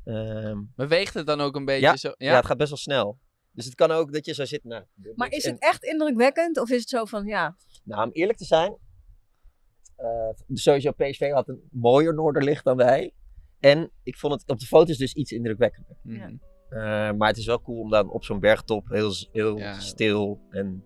Ehm, 0.04 0.58
Beweegt 0.76 1.14
het 1.14 1.28
dan 1.28 1.42
ook 1.42 1.56
een 1.56 1.66
beetje 1.66 1.82
Ja, 1.82 1.96
zo? 1.98 2.14
ja. 2.18 2.36
het 2.36 2.46
gaat 2.46 2.58
best 2.58 2.70
wel 2.70 2.78
snel. 2.78 3.20
Dus 3.52 3.66
het 3.66 3.76
kan 3.76 3.92
ook 3.92 4.14
dat 4.14 4.26
je 4.26 4.34
zo 4.34 4.46
zit. 4.46 4.64
Nou, 4.64 4.84
maar 5.16 5.32
is 5.32 5.44
En- 5.46 5.54
het 5.54 5.62
echt 5.62 5.84
indrukwekkend 5.84 6.58
of 6.60 6.70
is 6.70 6.80
het 6.80 6.90
zo 6.90 7.06
van 7.06 7.26
ja, 7.26 7.56
Nou, 7.84 8.04
om 8.08 8.12
eerlijk 8.12 8.38
te 8.38 8.46
zijn, 8.46 8.78
eh, 9.96 10.30
sowieso 10.54 10.92
PSV 10.92 11.32
had 11.32 11.48
een 11.48 11.68
mooier 11.72 12.14
Noorderlicht 12.14 12.64
dan 12.64 12.78
wij. 12.78 13.14
En 13.60 13.92
ik 14.04 14.18
vond 14.18 14.34
het 14.34 14.50
op 14.50 14.60
de 14.60 14.66
foto's 14.66 14.98
dus 14.98 15.14
iets 15.14 15.32
indrukwekkender. 15.32 15.96
Mhm. 16.04 16.16
Ja. 16.20 16.30
Eh, 16.70 17.18
maar 17.18 17.28
het 17.28 17.38
is 17.38 17.46
wel 17.46 17.62
cool 17.62 17.80
om 17.80 17.90
dan 17.90 18.12
op 18.12 18.24
zo'n 18.24 18.40
bergtop 18.40 18.88
heel, 18.90 19.12
heel 19.32 19.58
Ja. 19.58 19.80
stil 19.80 20.40
en 20.50 20.84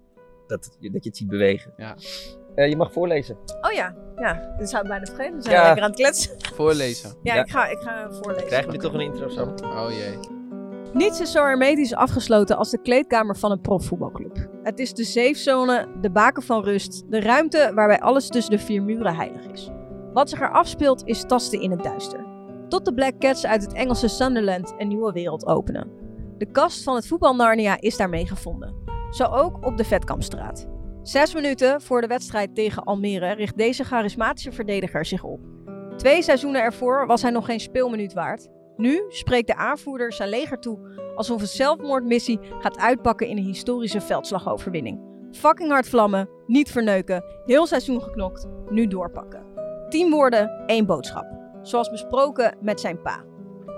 dat, 0.47 0.77
dat 0.79 1.03
je 1.03 1.09
het 1.09 1.17
ziet 1.17 1.27
bewegen. 1.27 1.73
Ja. 1.77 1.95
Eh, 2.55 2.69
je 2.69 2.75
mag 2.75 2.91
voorlezen. 2.93 3.37
oh 3.61 3.71
ja, 3.71 3.95
ja, 4.15 4.55
dat 4.57 4.69
zou 4.69 4.87
bijna 4.87 5.05
vergeten. 5.05 5.35
We 5.35 5.41
zijn 5.41 5.55
Ja. 5.55 5.63
lekker 5.63 5.83
aan 5.83 5.89
het 5.89 5.99
kletsen. 5.99 6.35
Voorlezen. 6.53 7.15
Ja, 7.23 7.35
Ja. 7.35 7.41
Ik, 7.43 7.49
ga, 7.51 7.67
ik 7.67 7.79
ga 7.79 8.11
voorlezen. 8.11 8.47
Krijgen 8.47 8.69
we 8.69 8.75
nu 8.75 8.81
toch 8.83 8.93
een 8.93 8.99
intro, 8.99 9.27
Sam? 9.29 9.49
Oh 9.63 9.87
jee. 9.89 10.17
Niets 10.93 11.19
is 11.21 11.31
zo 11.31 11.43
hermetisch 11.43 11.93
afgesloten 11.93 12.57
als 12.57 12.69
de 12.71 12.81
kleedkamer 12.81 13.37
van 13.37 13.51
een 13.51 13.61
profvoetbalclub. 13.61 14.47
Het 14.63 14.79
is 14.79 14.93
de 14.93 15.03
safezone, 15.03 15.87
de 16.01 16.11
baken 16.11 16.43
van 16.43 16.63
rust, 16.63 17.11
de 17.11 17.19
ruimte 17.19 17.71
waarbij 17.75 17.99
alles 17.99 18.27
tussen 18.27 18.51
de 18.51 18.59
vier 18.59 18.83
muren 18.83 19.15
heilig 19.15 19.45
is. 19.45 19.69
Wat 20.13 20.29
zich 20.29 20.41
er 20.41 20.51
afspeelt 20.51 21.05
is 21.05 21.23
tasten 21.25 21.61
in 21.61 21.71
het 21.71 21.83
duister. 21.83 22.25
Tot 22.73 22.85
de 22.85 22.93
Black 22.93 23.19
Cats 23.19 23.45
uit 23.45 23.61
het 23.61 23.73
Engelse 23.73 24.07
Sunderland 24.07 24.73
een 24.77 24.87
nieuwe 24.87 25.11
wereld 25.11 25.45
openen. 25.45 25.91
De 26.37 26.51
kast 26.51 26.83
van 26.83 26.95
het 26.95 27.07
voetbal 27.07 27.35
Narnia 27.35 27.77
is 27.79 27.97
daarmee 27.97 28.27
gevonden. 28.27 28.75
Zo 29.09 29.23
ook 29.23 29.65
op 29.65 29.77
de 29.77 29.83
Vetkampstraat. 29.83 30.67
Zes 31.03 31.33
minuten 31.33 31.81
voor 31.81 32.01
de 32.01 32.07
wedstrijd 32.07 32.55
tegen 32.55 32.83
Almere 32.83 33.33
richt 33.33 33.57
deze 33.57 33.83
charismatische 33.83 34.51
verdediger 34.51 35.05
zich 35.05 35.23
op. 35.23 35.39
Twee 35.97 36.21
seizoenen 36.21 36.61
ervoor 36.61 37.07
was 37.07 37.21
hij 37.21 37.31
nog 37.31 37.45
geen 37.45 37.59
speelminuut 37.59 38.13
waard. 38.13 38.49
Nu 38.77 39.03
spreekt 39.09 39.47
de 39.47 39.55
aanvoerder 39.55 40.13
zijn 40.13 40.29
leger 40.29 40.59
toe 40.59 40.79
alsof 41.15 41.41
een 41.41 41.47
zelfmoordmissie 41.47 42.39
gaat 42.59 42.77
uitpakken 42.77 43.27
in 43.27 43.37
een 43.37 43.43
historische 43.43 44.01
veldslagoverwinning. 44.01 44.99
Fucking 45.31 45.69
hard 45.69 45.87
vlammen, 45.87 46.29
niet 46.47 46.71
verneuken, 46.71 47.23
heel 47.45 47.67
seizoen 47.67 48.01
geknokt, 48.01 48.47
nu 48.69 48.87
doorpakken. 48.87 49.45
Tien 49.89 50.09
woorden, 50.09 50.63
één 50.65 50.85
boodschap. 50.85 51.42
Zoals 51.63 51.89
besproken 51.89 52.57
met 52.61 52.79
zijn 52.79 53.01
pa. 53.01 53.23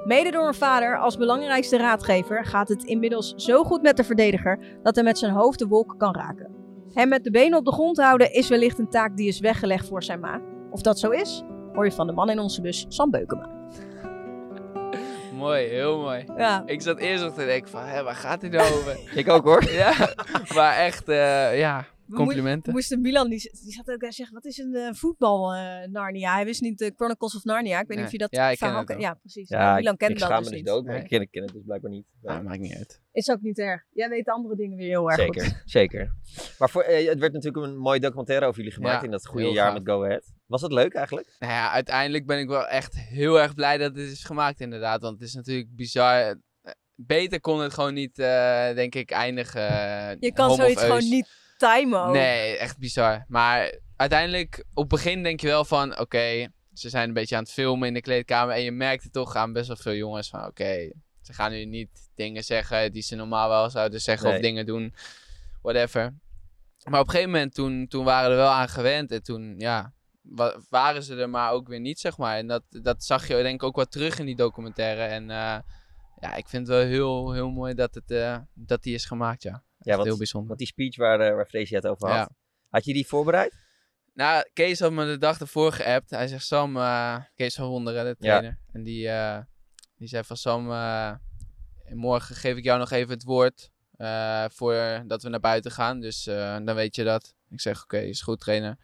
Mede 0.05 0.31
door 0.31 0.47
een 0.47 0.53
vader 0.53 0.99
als 0.99 1.17
belangrijkste 1.17 1.77
raadgever 1.77 2.45
gaat 2.45 2.67
het 2.67 2.83
inmiddels 2.83 3.33
zo 3.35 3.63
goed 3.63 3.81
met 3.81 3.97
de 3.97 4.03
verdediger 4.03 4.59
dat 4.83 4.95
hij 4.95 5.03
met 5.03 5.17
zijn 5.17 5.31
hoofd 5.33 5.59
de 5.59 5.67
wolken 5.67 5.97
kan 5.97 6.15
raken. 6.15 6.55
Hem 6.93 7.09
met 7.09 7.23
de 7.23 7.31
benen 7.31 7.57
op 7.57 7.65
de 7.65 7.71
grond 7.71 7.97
houden 7.97 8.33
is 8.33 8.49
wellicht 8.49 8.79
een 8.79 8.89
taak 8.89 9.17
die 9.17 9.27
is 9.27 9.39
weggelegd 9.39 9.87
voor 9.87 10.03
zijn 10.03 10.19
ma. 10.19 10.41
Of 10.71 10.81
dat 10.81 10.99
zo 10.99 11.09
is, 11.09 11.43
hoor 11.73 11.85
je 11.85 11.91
van 11.91 12.07
de 12.07 12.13
man 12.13 12.29
in 12.29 12.39
onze 12.39 12.61
bus, 12.61 12.85
Sam 12.89 13.11
Beukema. 13.11 13.49
Mooi, 15.37 15.67
heel 15.67 15.99
mooi. 15.99 16.25
Ja, 16.37 16.63
Ik 16.65 16.81
zat 16.81 16.97
eerst 16.99 17.23
nog 17.23 17.33
te 17.33 17.45
denken 17.45 17.69
van, 17.71 17.83
hé, 17.83 18.03
waar 18.03 18.15
gaat 18.15 18.41
hij 18.41 18.49
nou 18.49 18.73
over? 18.73 18.97
Ik 19.19 19.29
ook 19.29 19.43
hoor. 19.43 19.63
ja, 19.71 19.93
maar 20.55 20.75
echt, 20.75 21.09
eh, 21.09 21.57
ja, 21.59 21.85
We 22.07 22.15
complimenten. 22.15 22.73
moesten 22.73 23.01
Milan, 23.01 23.29
die, 23.29 23.51
die 23.63 23.73
zat 23.73 23.89
ook 23.91 23.99
daar 24.01 24.13
zeggen, 24.13 24.35
wat 24.35 24.45
is 24.45 24.57
een 24.57 24.75
eh, 24.75 24.93
voetbal 24.93 25.53
eh, 25.53 25.87
Narnia? 25.89 26.33
Hij 26.33 26.45
wist 26.45 26.61
niet 26.61 26.77
de 26.77 26.93
Chronicles 26.95 27.35
of 27.35 27.43
Narnia. 27.43 27.79
Ik 27.79 27.87
weet 27.87 27.87
niet 27.87 27.95
Nee. 27.97 28.05
of 28.05 28.11
je 28.11 28.17
dat 28.17 28.31
Ja, 28.31 28.49
ik 28.49 28.57
ken 28.57 28.85
verhaal. 28.85 28.99
Ja, 28.99 29.13
precies. 29.13 29.49
Ja, 29.49 29.61
Ja, 29.69 29.75
Milan 29.75 29.97
kent 29.97 30.11
ik 30.11 30.19
dat 30.19 30.37
dus 30.39 30.49
me 30.49 30.55
niet 30.55 30.65
dood, 30.65 30.83
maar 30.85 30.93
Nee. 30.93 31.03
ik 31.03 31.09
ken, 31.09 31.21
ik 31.21 31.31
ken 31.31 31.43
het 31.43 31.53
dus 31.53 31.61
blijkbaar 31.65 31.91
niet. 31.91 32.05
Ja, 32.21 32.41
maakt 32.41 32.59
niet 32.59 32.75
uit. 32.75 33.01
Is 33.11 33.29
ook 33.29 33.41
niet 33.41 33.59
erg. 33.59 33.83
Jij 33.91 34.09
weet 34.09 34.25
de 34.25 34.31
andere 34.31 34.55
dingen 34.55 34.77
weer 34.77 34.87
heel 34.87 35.11
erg 35.11 35.25
goed. 35.25 35.35
Zeker, 35.41 35.61
zeker. 35.79 36.11
Maar 36.59 36.69
voor, 36.69 36.81
eh, 36.81 37.07
het 37.09 37.19
werd 37.19 37.33
natuurlijk 37.33 37.65
een 37.65 37.77
mooie 37.77 37.99
documentaire 37.99 38.45
over 38.45 38.57
jullie 38.57 38.73
gemaakt 38.75 38.99
Ja, 38.99 39.05
in 39.05 39.11
dat 39.11 39.25
goede 39.25 39.47
jaar 39.49 39.65
gaaf. 39.71 39.73
met 39.73 39.87
Go 39.87 40.03
Ahead. 40.03 40.33
Was 40.45 40.61
dat 40.61 40.71
leuk 40.71 40.93
eigenlijk? 40.93 41.35
Nou 41.39 41.51
ja, 41.53 41.71
uiteindelijk 41.71 42.25
ben 42.25 42.39
ik 42.39 42.47
wel 42.47 42.67
echt 42.67 42.99
heel 42.99 43.41
erg 43.41 43.53
blij 43.53 43.77
dat 43.77 43.95
dit 43.95 44.11
is 44.11 44.23
gemaakt 44.23 44.59
inderdaad. 44.59 45.01
Want 45.01 45.19
het 45.19 45.27
is 45.27 45.33
natuurlijk 45.35 45.75
bizar. 45.75 46.19
Eh, 46.21 46.35
Beter 46.97 47.39
kon 47.41 47.59
het 47.61 47.73
gewoon 47.73 47.93
niet, 47.93 48.19
eh, 48.19 48.73
denk 48.75 48.95
ik, 48.95 49.11
eindigen. 49.11 49.67
eh, 49.69 50.15
Je 50.19 50.33
kan 50.33 50.55
zoiets 50.55 50.81
gewoon 50.81 51.09
niet 51.09 51.43
Nee, 52.11 52.57
echt 52.57 52.77
bizar. 52.77 53.25
Maar 53.27 53.73
uiteindelijk, 53.95 54.63
op 54.73 54.91
het 54.91 55.01
begin 55.01 55.23
denk 55.23 55.39
je 55.39 55.47
wel 55.47 55.65
van, 55.65 55.99
oké, 55.99 56.47
ze 56.73 56.89
zijn 56.89 57.07
een 57.07 57.13
beetje 57.13 57.35
aan 57.35 57.43
het 57.43 57.51
filmen 57.51 57.87
in 57.87 57.93
de 57.93 58.01
kleedkamer. 58.01 58.55
En 58.55 58.61
je 58.61 58.71
merkt 58.71 59.03
het 59.03 59.13
toch 59.13 59.35
aan 59.35 59.53
best 59.53 59.67
wel 59.67 59.77
veel 59.77 59.93
jongens 59.95 60.29
van, 60.29 60.45
oké, 60.45 60.91
ze 61.21 61.33
gaan 61.33 61.51
nu 61.51 61.65
niet 61.65 62.09
dingen 62.15 62.43
zeggen 62.43 62.91
die 62.91 63.01
ze 63.01 63.15
normaal 63.15 63.49
wel 63.49 63.69
zouden 63.69 64.01
zeggen 64.01 64.27
Nee. 64.27 64.35
of 64.35 64.41
dingen 64.41 64.65
doen. 64.65 64.93
Whatever. 65.61 66.13
Maar 66.89 66.99
op 66.99 67.05
een 67.05 67.11
gegeven 67.11 67.31
moment, 67.31 67.53
toen, 67.53 67.87
toen 67.87 68.03
waren 68.03 68.29
we 68.29 68.35
er 68.35 68.41
wel 68.41 68.51
aan 68.51 68.69
gewend. 68.69 69.11
En 69.11 69.23
toen, 69.23 69.55
ja, 69.57 69.93
wa- 70.21 70.55
waren 70.69 71.03
ze 71.03 71.15
er 71.15 71.29
maar 71.29 71.51
ook 71.51 71.67
weer 71.67 71.79
niet, 71.79 71.99
zeg 71.99 72.17
maar. 72.17 72.37
En 72.37 72.47
dat, 72.47 72.63
dat 72.69 73.03
zag 73.03 73.27
je 73.27 73.33
denk 73.33 73.53
ik 73.55 73.63
ook 73.63 73.75
wel 73.75 73.85
terug 73.85 74.19
in 74.19 74.25
die 74.25 74.35
documentaire. 74.35 75.01
En 75.01 75.29
eh, 75.29 75.57
ja, 76.19 76.35
ik 76.35 76.47
vind 76.47 76.67
het 76.67 76.77
wel 76.77 76.85
heel, 76.85 77.31
heel 77.31 77.49
mooi 77.49 77.73
dat, 77.73 77.93
het, 77.95 78.11
eh, 78.11 78.37
dat 78.53 78.83
die 78.83 78.93
is 78.93 79.05
gemaakt, 79.05 79.43
ja. 79.43 79.63
Ja, 79.85 79.95
want, 79.95 80.07
heel 80.07 80.17
bijzonder. 80.17 80.47
want 80.47 80.59
die 80.59 80.67
speech 80.67 80.95
waar, 80.95 81.19
eh, 81.19 81.35
waar 81.35 81.45
Freesia 81.45 81.75
het 81.75 81.87
over 81.87 82.07
had. 82.07 82.17
Ja. 82.17 82.29
Had 82.69 82.85
je 82.85 82.93
die 82.93 83.07
voorbereid? 83.07 83.53
Nou, 84.13 84.49
Kees 84.53 84.79
had 84.79 84.91
me 84.91 85.05
de 85.05 85.17
dag 85.17 85.39
ervoor 85.39 85.71
geappt. 85.71 86.09
Hij 86.09 86.27
zegt, 86.27 86.45
Sam, 86.45 86.77
eh, 86.77 87.17
Kees 87.35 87.55
van 87.55 87.67
Wonderen, 87.67 88.05
de 88.05 88.15
trainer. 88.19 88.59
En 88.71 88.83
die, 88.83 89.09
eh, 89.09 89.39
die 89.97 90.07
zei 90.07 90.23
van, 90.23 90.37
Sam, 90.37 90.63
morgen 91.93 92.35
geef 92.35 92.57
ik 92.57 92.63
jou 92.63 92.79
nog 92.79 92.91
even 92.91 93.13
het 93.13 93.23
woord 93.23 93.73
eh 93.97 94.45
voordat 94.51 95.23
we 95.23 95.29
naar 95.29 95.39
buiten 95.39 95.71
gaan. 95.71 95.99
Dus 95.99 96.27
eh, 96.27 96.57
dan 96.63 96.75
weet 96.75 96.95
je 96.95 97.03
dat. 97.03 97.35
Ik 97.49 97.61
zeg, 97.61 97.83
oké, 97.83 97.97
is 97.97 98.21
goed 98.21 98.39
trainer. 98.39 98.77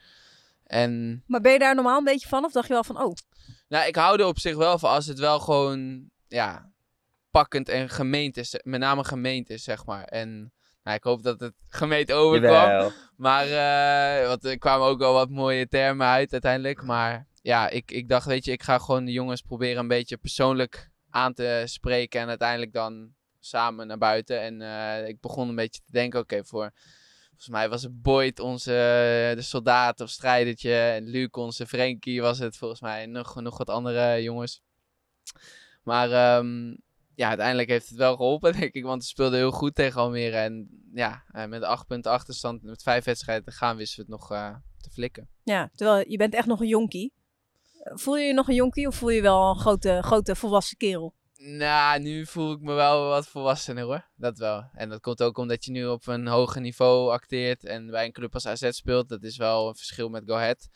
En 0.63 1.23
Maar 1.27 1.41
ben 1.41 1.51
je 1.51 1.59
daar 1.59 1.75
normaal 1.75 1.97
een 1.97 2.03
beetje 2.03 2.27
van? 2.27 2.45
Of 2.45 2.51
dacht 2.51 2.67
je 2.67 2.73
wel 2.73 2.83
van, 2.83 3.01
oh, 3.01 3.15
nou, 3.67 3.87
ik 3.87 3.95
hou 3.95 4.19
er 4.19 4.25
op 4.25 4.39
zich 4.39 4.55
wel 4.55 4.79
van 4.79 4.89
als 4.89 5.05
het 5.05 5.19
wel 5.19 5.39
gewoon, 5.39 6.09
ja, 6.27 6.71
pakkend 7.31 7.69
en 7.69 7.89
gemeend 7.89 8.37
is. 8.37 8.59
Met 8.63 8.79
name 8.79 9.03
gemeend 9.03 9.49
is, 9.49 9.63
zeg 9.63 9.85
maar. 9.85 10.03
En 10.03 10.53
nou, 10.83 10.97
ik 10.97 11.03
hoop 11.03 11.23
dat 11.23 11.39
het 11.39 11.53
gemeend 11.67 12.11
overkwam. 12.11 12.51
Jawel. 12.51 12.91
Maar, 13.15 13.47
want 14.27 14.45
er 14.45 14.57
kwamen 14.57 14.87
ook 14.87 14.99
wel 14.99 15.13
wat 15.13 15.29
mooie 15.29 15.67
termen 15.67 16.07
uit 16.07 16.31
uiteindelijk. 16.31 16.83
Maar 16.83 17.27
ja, 17.41 17.69
ik, 17.69 17.91
ik 17.91 18.09
dacht, 18.09 18.25
weet 18.25 18.45
je, 18.45 18.51
ik 18.51 18.63
ga 18.63 18.77
gewoon 18.77 19.05
de 19.05 19.11
jongens 19.11 19.41
proberen 19.41 19.77
een 19.77 19.87
beetje 19.87 20.17
persoonlijk 20.17 20.89
aan 21.09 21.33
te 21.33 21.63
spreken. 21.65 22.21
En 22.21 22.27
uiteindelijk 22.27 22.73
dan 22.73 23.13
samen 23.39 23.87
naar 23.87 23.97
buiten. 23.97 24.41
En 24.41 24.61
eh, 24.61 25.07
ik 25.07 25.19
begon 25.19 25.49
een 25.49 25.55
beetje 25.55 25.81
te 25.85 25.91
denken, 25.91 26.19
oké, 26.19 26.43
voor... 26.43 26.71
Volgens 27.29 27.59
mij 27.61 27.69
was 27.69 27.81
het 27.81 28.01
Boyd 28.01 28.39
onze 28.39 28.71
eh, 28.71 29.35
de 29.35 29.41
soldaat 29.41 29.99
of 29.99 30.09
strijdertje. 30.09 30.75
En 30.75 31.07
Luc 31.07 31.27
onze 31.31 31.67
Frenkie 31.67 32.21
was 32.21 32.39
het 32.39 32.57
volgens 32.57 32.81
mij. 32.81 33.01
En 33.01 33.11
nog, 33.11 33.41
nog 33.41 33.57
wat 33.57 33.69
andere 33.69 34.21
jongens. 34.21 34.61
Maar 35.83 36.11
ehm, 36.11 36.75
ja, 37.21 37.27
uiteindelijk 37.27 37.69
heeft 37.69 37.89
het 37.89 37.97
wel 37.97 38.15
geholpen, 38.15 38.53
denk 38.59 38.73
ik. 38.73 38.83
Want 38.83 39.01
we 39.01 39.07
speelden 39.07 39.39
heel 39.39 39.51
goed 39.51 39.75
tegen 39.75 40.01
Almere. 40.01 40.35
En 40.35 40.69
ja, 40.93 41.23
eh, 41.31 41.45
met 41.45 41.63
acht 41.63 41.87
punten 41.87 42.11
achterstand, 42.11 42.63
met 42.63 42.83
vijf 42.83 43.03
wedstrijden 43.03 43.45
te 43.45 43.51
gaan, 43.51 43.77
wisten 43.77 44.05
we 44.05 44.11
het 44.11 44.21
nog 44.21 44.31
eh, 44.31 44.55
te 44.77 44.89
flikken. 44.89 45.29
Ja, 45.43 45.69
terwijl 45.75 46.09
je 46.09 46.17
bent 46.17 46.33
echt 46.33 46.47
nog 46.47 46.61
een 46.61 46.67
jonkie. 46.67 47.13
Eh, 47.83 47.93
Voel 47.95 48.17
je 48.17 48.25
je 48.25 48.33
nog 48.33 48.47
een 48.47 48.55
jonkie 48.55 48.87
of 48.87 48.95
voel 48.95 49.09
je 49.09 49.15
je 49.15 49.21
wel 49.21 49.49
een 49.49 49.59
grote, 49.59 49.99
grote 50.01 50.35
volwassen 50.35 50.77
kerel? 50.77 51.13
Nou, 51.35 51.99
nu 51.99 52.25
voel 52.25 52.51
ik 52.51 52.61
me 52.61 52.73
wel 52.73 53.07
wat 53.07 53.27
volwassener 53.27 53.83
hoor. 53.83 54.09
Dat 54.15 54.37
wel. 54.37 54.69
En 54.73 54.89
dat 54.89 55.01
komt 55.01 55.23
ook 55.23 55.37
omdat 55.37 55.65
je 55.65 55.71
nu 55.71 55.85
op 55.87 56.07
een 56.07 56.27
hoger 56.27 56.61
niveau 56.61 57.11
acteert 57.11 57.65
en 57.65 57.87
bij 57.87 58.05
een 58.05 58.11
club 58.11 58.33
als 58.33 58.45
AZ 58.45 58.69
speelt. 58.69 59.09
Dat 59.09 59.23
is 59.23 59.37
wel 59.37 59.67
een 59.67 59.75
verschil 59.75 60.09
met 60.09 60.23
Go 60.25 60.33
Ahead. 60.33 60.67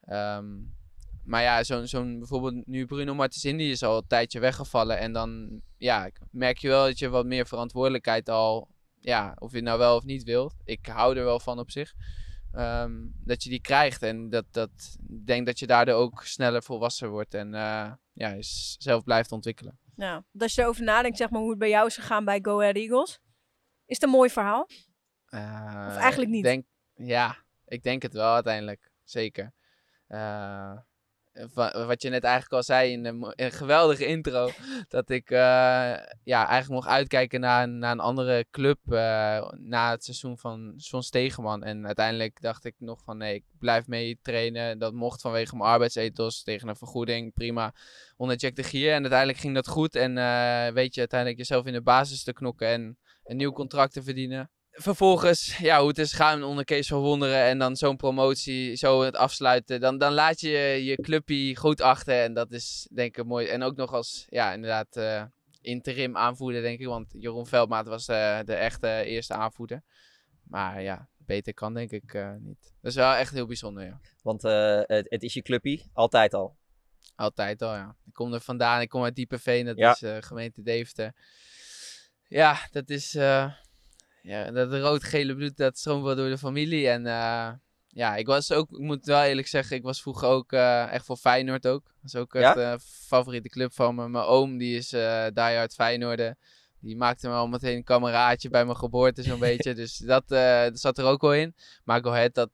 Ehm, 0.00 0.46
maar 1.24 1.42
ja, 1.42 1.62
zo'n 1.62 1.86
zo'n 1.86 2.18
bijvoorbeeld 2.18 2.66
nu 2.66 2.86
Bruno 2.86 3.14
Martens 3.14 3.44
Indy 3.44 3.62
is 3.62 3.82
al 3.82 3.96
een 3.96 4.06
tijdje 4.06 4.40
weggevallen. 4.40 4.98
En 4.98 5.12
dan 5.12 5.60
ja, 5.76 6.10
merk 6.30 6.58
je 6.58 6.68
wel 6.68 6.84
dat 6.84 6.98
je 6.98 7.08
wat 7.08 7.26
meer 7.26 7.46
verantwoordelijkheid 7.46 8.28
al, 8.28 8.68
ja, 9.00 9.36
of 9.38 9.50
je 9.50 9.56
het 9.56 9.64
nou 9.64 9.78
wel 9.78 9.96
of 9.96 10.04
niet 10.04 10.22
wilt. 10.22 10.54
Ik 10.64 10.86
hou 10.86 11.16
er 11.16 11.24
wel 11.24 11.40
van 11.40 11.58
op 11.58 11.70
zich. 11.70 11.92
Ehm, 12.52 12.92
dat 13.24 13.42
je 13.42 13.50
die 13.50 13.60
krijgt 13.60 14.02
en 14.02 14.30
dat, 14.30 14.44
dat, 14.50 14.70
ik 15.08 15.26
denk 15.26 15.46
dat 15.46 15.58
je 15.58 15.66
daardoor 15.66 15.94
ook 15.94 16.22
sneller 16.24 16.62
volwassen 16.62 17.10
wordt 17.10 17.34
en 17.34 17.54
eh, 17.54 17.92
ja, 18.12 18.36
zelf 18.78 19.04
blijft 19.04 19.32
ontwikkelen. 19.32 19.78
Ja, 19.96 20.12
want 20.12 20.42
als 20.42 20.54
je 20.54 20.62
erover 20.62 20.84
nadenkt, 20.84 21.16
zeg 21.16 21.30
maar, 21.30 21.40
hoe 21.40 21.50
het 21.50 21.58
bij 21.58 21.68
jou 21.68 21.86
is 21.86 21.94
gegaan 21.94 22.24
bij 22.24 22.38
Go 22.42 22.60
Ahead 22.60 22.76
Eagles. 22.76 23.10
Is 23.86 23.94
het 23.94 24.02
een 24.02 24.10
mooi 24.10 24.30
verhaal? 24.30 24.68
Eh, 25.26 25.86
Of 25.88 25.96
eigenlijk 25.96 26.30
niet? 26.30 26.42
Denk, 26.44 26.64
ja, 26.94 27.36
ik 27.66 27.82
denk 27.82 28.02
het 28.02 28.12
wel 28.12 28.34
uiteindelijk. 28.34 28.90
Zeker. 29.04 29.52
Eh, 30.06 30.18
wa- 30.18 30.86
wat 31.86 32.02
je 32.02 32.08
net 32.08 32.24
eigenlijk 32.24 32.52
al 32.52 32.62
zei 32.62 32.92
in, 32.92 33.06
in 33.06 33.32
een 33.36 33.52
geweldige 33.52 34.06
intro. 34.06 34.50
Dat 34.88 35.10
ik 35.10 35.30
eh, 35.30 35.38
ja, 36.24 36.46
eigenlijk 36.46 36.68
mocht 36.68 36.88
uitkijken 36.88 37.40
naar, 37.40 37.62
een- 37.62 37.78
naar 37.78 37.92
een 37.92 38.00
andere 38.00 38.46
club 38.50 38.78
eh, 38.92 39.50
na 39.52 39.90
het 39.90 40.04
seizoen 40.04 40.38
van 40.38 40.72
Son 40.76 41.02
Stegeman. 41.02 41.62
En 41.62 41.86
uiteindelijk 41.86 42.40
dacht 42.40 42.64
ik 42.64 42.74
nog 42.78 43.02
van 43.02 43.16
nee, 43.16 43.34
ik 43.34 43.44
blijf 43.58 43.86
mee 43.86 44.18
trainen. 44.22 44.78
Dat 44.78 44.92
mocht 44.92 45.20
vanwege 45.20 45.56
mijn 45.56 45.70
arbeidsethos 45.70 46.42
tegen 46.42 46.68
een 46.68 46.76
vergoeding. 46.76 47.32
Prima. 47.32 47.74
Onder 48.16 48.36
Jack 48.36 48.54
de 48.54 48.62
Gier. 48.62 48.92
En 48.92 49.00
uiteindelijk 49.00 49.38
ging 49.38 49.54
dat 49.54 49.68
goed. 49.68 49.94
En 49.96 50.18
eh, 50.18 50.72
weet 50.72 50.94
je, 50.94 51.00
uiteindelijk 51.00 51.38
jezelf 51.40 51.66
in 51.66 51.72
de 51.72 51.82
basis 51.82 52.22
te 52.22 52.32
knokken 52.32 52.68
en 52.68 52.98
een 53.24 53.36
nieuw 53.36 53.52
contract 53.52 53.92
te 53.92 54.02
verdienen 54.02 54.50
vervolgens, 54.70 55.56
ja, 55.58 55.78
hoe 55.78 55.88
het 55.88 55.98
is 55.98 56.12
gaan 56.12 56.42
onder 56.42 56.64
Kees 56.64 56.88
van 56.88 57.00
Wonderen 57.00 57.42
en 57.44 57.58
dan 57.58 57.76
zo'n 57.76 57.96
promotie, 57.96 58.74
zo 58.76 59.02
het 59.02 59.16
afsluiten, 59.16 59.80
dan, 59.80 59.98
dan 59.98 60.12
laat 60.12 60.40
je 60.40 60.48
je 60.84 60.96
clubje 61.00 61.56
goed 61.56 61.80
achter 61.80 62.22
en 62.22 62.34
dat 62.34 62.52
is 62.52 62.88
denk 62.92 63.16
ik 63.16 63.24
mooi. 63.24 63.46
En 63.46 63.62
ook 63.62 63.76
nog 63.76 63.92
als, 63.92 64.26
ja, 64.28 64.52
inderdaad 64.52 64.96
eh, 64.96 65.24
interim 65.60 66.16
aanvoerder, 66.16 66.62
denk 66.62 66.80
ik, 66.80 66.86
want 66.86 67.12
Jeroen 67.18 67.46
Veldmaat 67.46 67.86
was 67.86 68.06
de, 68.06 68.42
de 68.44 68.54
echte 68.54 69.02
eerste 69.04 69.34
aanvoerder. 69.34 69.82
Maar 70.42 70.82
ja, 70.82 71.08
beter 71.18 71.54
kan 71.54 71.74
denk 71.74 71.90
ik 71.90 72.14
eh, 72.14 72.34
niet. 72.38 72.72
Dat 72.80 72.90
is 72.90 72.94
wel 72.96 73.14
echt 73.14 73.32
heel 73.32 73.46
bijzonder, 73.46 73.84
ja. 73.84 74.00
Want 74.22 74.44
eh, 74.44 74.80
het, 74.82 75.06
het 75.10 75.22
is 75.22 75.34
je 75.34 75.42
clubpie, 75.42 75.90
altijd 75.92 76.34
al. 76.34 76.56
Altijd 77.14 77.62
al, 77.62 77.74
ja. 77.74 77.96
Ik 78.06 78.12
kom 78.12 78.32
er 78.32 78.40
vandaan, 78.40 78.80
ik 78.80 78.88
kom 78.88 79.04
uit 79.04 79.14
Diepenveen, 79.14 79.64
dat 79.66 79.76
Ja. 79.78 79.96
is 80.00 80.26
gemeente 80.26 80.62
Deventer. 80.62 81.14
Ja, 82.28 82.68
dat 82.70 82.90
is... 82.90 83.16
eh, 84.22 84.30
ja, 84.30 84.50
dat 84.50 84.72
rood-gele 84.72 85.34
bloed, 85.36 85.56
dat 85.56 85.78
stroomt 85.78 86.04
wel 86.04 86.16
door 86.16 86.28
de 86.28 86.38
familie. 86.38 86.88
En 86.88 87.06
eh, 87.06 87.48
ja, 87.88 88.16
ik 88.16 88.26
was 88.26 88.52
ook, 88.52 88.70
ik 88.70 88.78
moet 88.78 89.04
wel 89.04 89.22
eerlijk 89.22 89.46
zeggen, 89.46 89.76
ik 89.76 89.82
was 89.82 90.02
vroeger 90.02 90.28
ook 90.28 90.52
eh, 90.52 90.92
echt 90.92 91.04
voor 91.04 91.16
Feyenoord 91.16 91.66
ook. 91.66 91.84
Dat 91.84 92.04
is 92.04 92.16
ook 92.16 92.34
echt 92.34 92.54
Ja? 92.56 92.72
een 92.72 92.80
favoriete 92.80 93.48
club 93.48 93.72
van 93.72 93.94
me. 93.94 94.08
Mijn 94.08 94.24
oom, 94.24 94.58
die 94.58 94.76
is 94.76 94.92
eh 94.92 95.26
diehard 95.34 95.74
Feyenoorder. 95.74 96.36
Die 96.80 96.96
maakte 96.96 97.28
me 97.28 97.34
al 97.34 97.48
meteen 97.48 97.76
een 97.76 97.84
kameraadje 97.84 98.48
bij 98.48 98.64
mijn 98.64 98.76
geboorte 98.76 99.22
zo'n 99.22 99.38
beetje. 99.50 99.74
Dus 99.74 99.96
dat, 99.96 100.30
eh, 100.30 100.62
dat 100.62 100.80
zat 100.80 100.98
er 100.98 101.04
ook 101.04 101.20
wel 101.20 101.34
in. 101.34 101.54
Maar 101.84 102.02
Go 102.02 102.10
Ahead, 102.10 102.34
dat, 102.34 102.50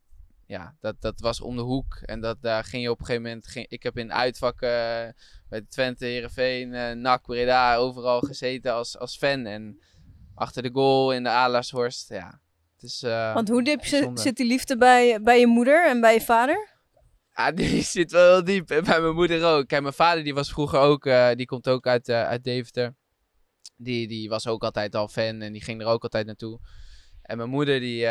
ja, 0.46 0.74
dat, 0.80 0.94
dat 1.00 1.20
was 1.20 1.40
om 1.40 1.56
de 1.56 1.62
hoek. 1.62 1.98
En 2.02 2.20
dat, 2.20 2.36
daar 2.40 2.64
ging 2.64 2.82
je 2.82 2.90
op 2.90 3.00
een 3.00 3.06
gegeven 3.06 3.28
moment... 3.28 3.46
Ging, 3.46 3.66
ik 3.68 3.82
heb 3.82 3.98
in 3.98 4.12
uitvakken 4.12 4.68
eh, 5.06 5.12
bij 5.48 5.64
Twente, 5.68 6.04
Heerenveen, 6.04 6.74
eh 6.74 6.92
NAC, 6.92 7.22
Breda... 7.22 7.76
overal 7.76 8.20
gezeten 8.20 8.72
als, 8.72 8.98
als 8.98 9.16
fan. 9.16 9.46
En 9.46 9.80
achter 10.36 10.62
de 10.62 10.70
goal 10.72 11.12
in 11.12 11.22
de 11.22 11.28
Alershorst, 11.28 12.08
ja. 12.08 12.40
Het 12.74 12.82
is, 12.82 13.02
eh, 13.02 13.34
Want 13.34 13.48
hoe 13.48 13.62
diep 13.62 13.84
zit, 13.84 14.36
die 14.36 14.46
liefde 14.46 14.76
bij, 14.76 15.22
bij 15.22 15.40
je 15.40 15.46
moeder 15.46 15.88
en 15.88 16.00
bij 16.00 16.14
je 16.14 16.20
vader? 16.20 16.68
Ah, 17.32 17.54
die 17.56 17.82
zit 17.82 18.10
wel 18.10 18.32
heel 18.32 18.44
diep. 18.44 18.70
En 18.70 18.84
bij 18.84 19.00
mijn 19.00 19.14
moeder 19.14 19.44
ook. 19.44 19.68
Kijk, 19.68 19.82
mijn 19.82 19.94
vader 19.94 20.24
die 20.24 20.34
was 20.34 20.50
vroeger 20.50 20.78
ook, 20.78 21.06
eh, 21.06 21.30
die 21.34 21.46
komt 21.46 21.68
ook 21.68 21.86
uit, 21.86 22.08
eh, 22.08 22.22
uit 22.22 22.44
Deventer. 22.44 22.94
Die, 23.76 24.08
die 24.08 24.28
was 24.28 24.46
ook 24.46 24.62
altijd 24.62 24.94
al 24.94 25.08
fan 25.08 25.40
en 25.40 25.52
die 25.52 25.62
ging 25.62 25.80
er 25.80 25.86
ook 25.86 26.02
altijd 26.02 26.26
naartoe. 26.26 26.60
En 27.22 27.36
mijn 27.36 27.48
moeder 27.48 27.80
die, 27.80 28.06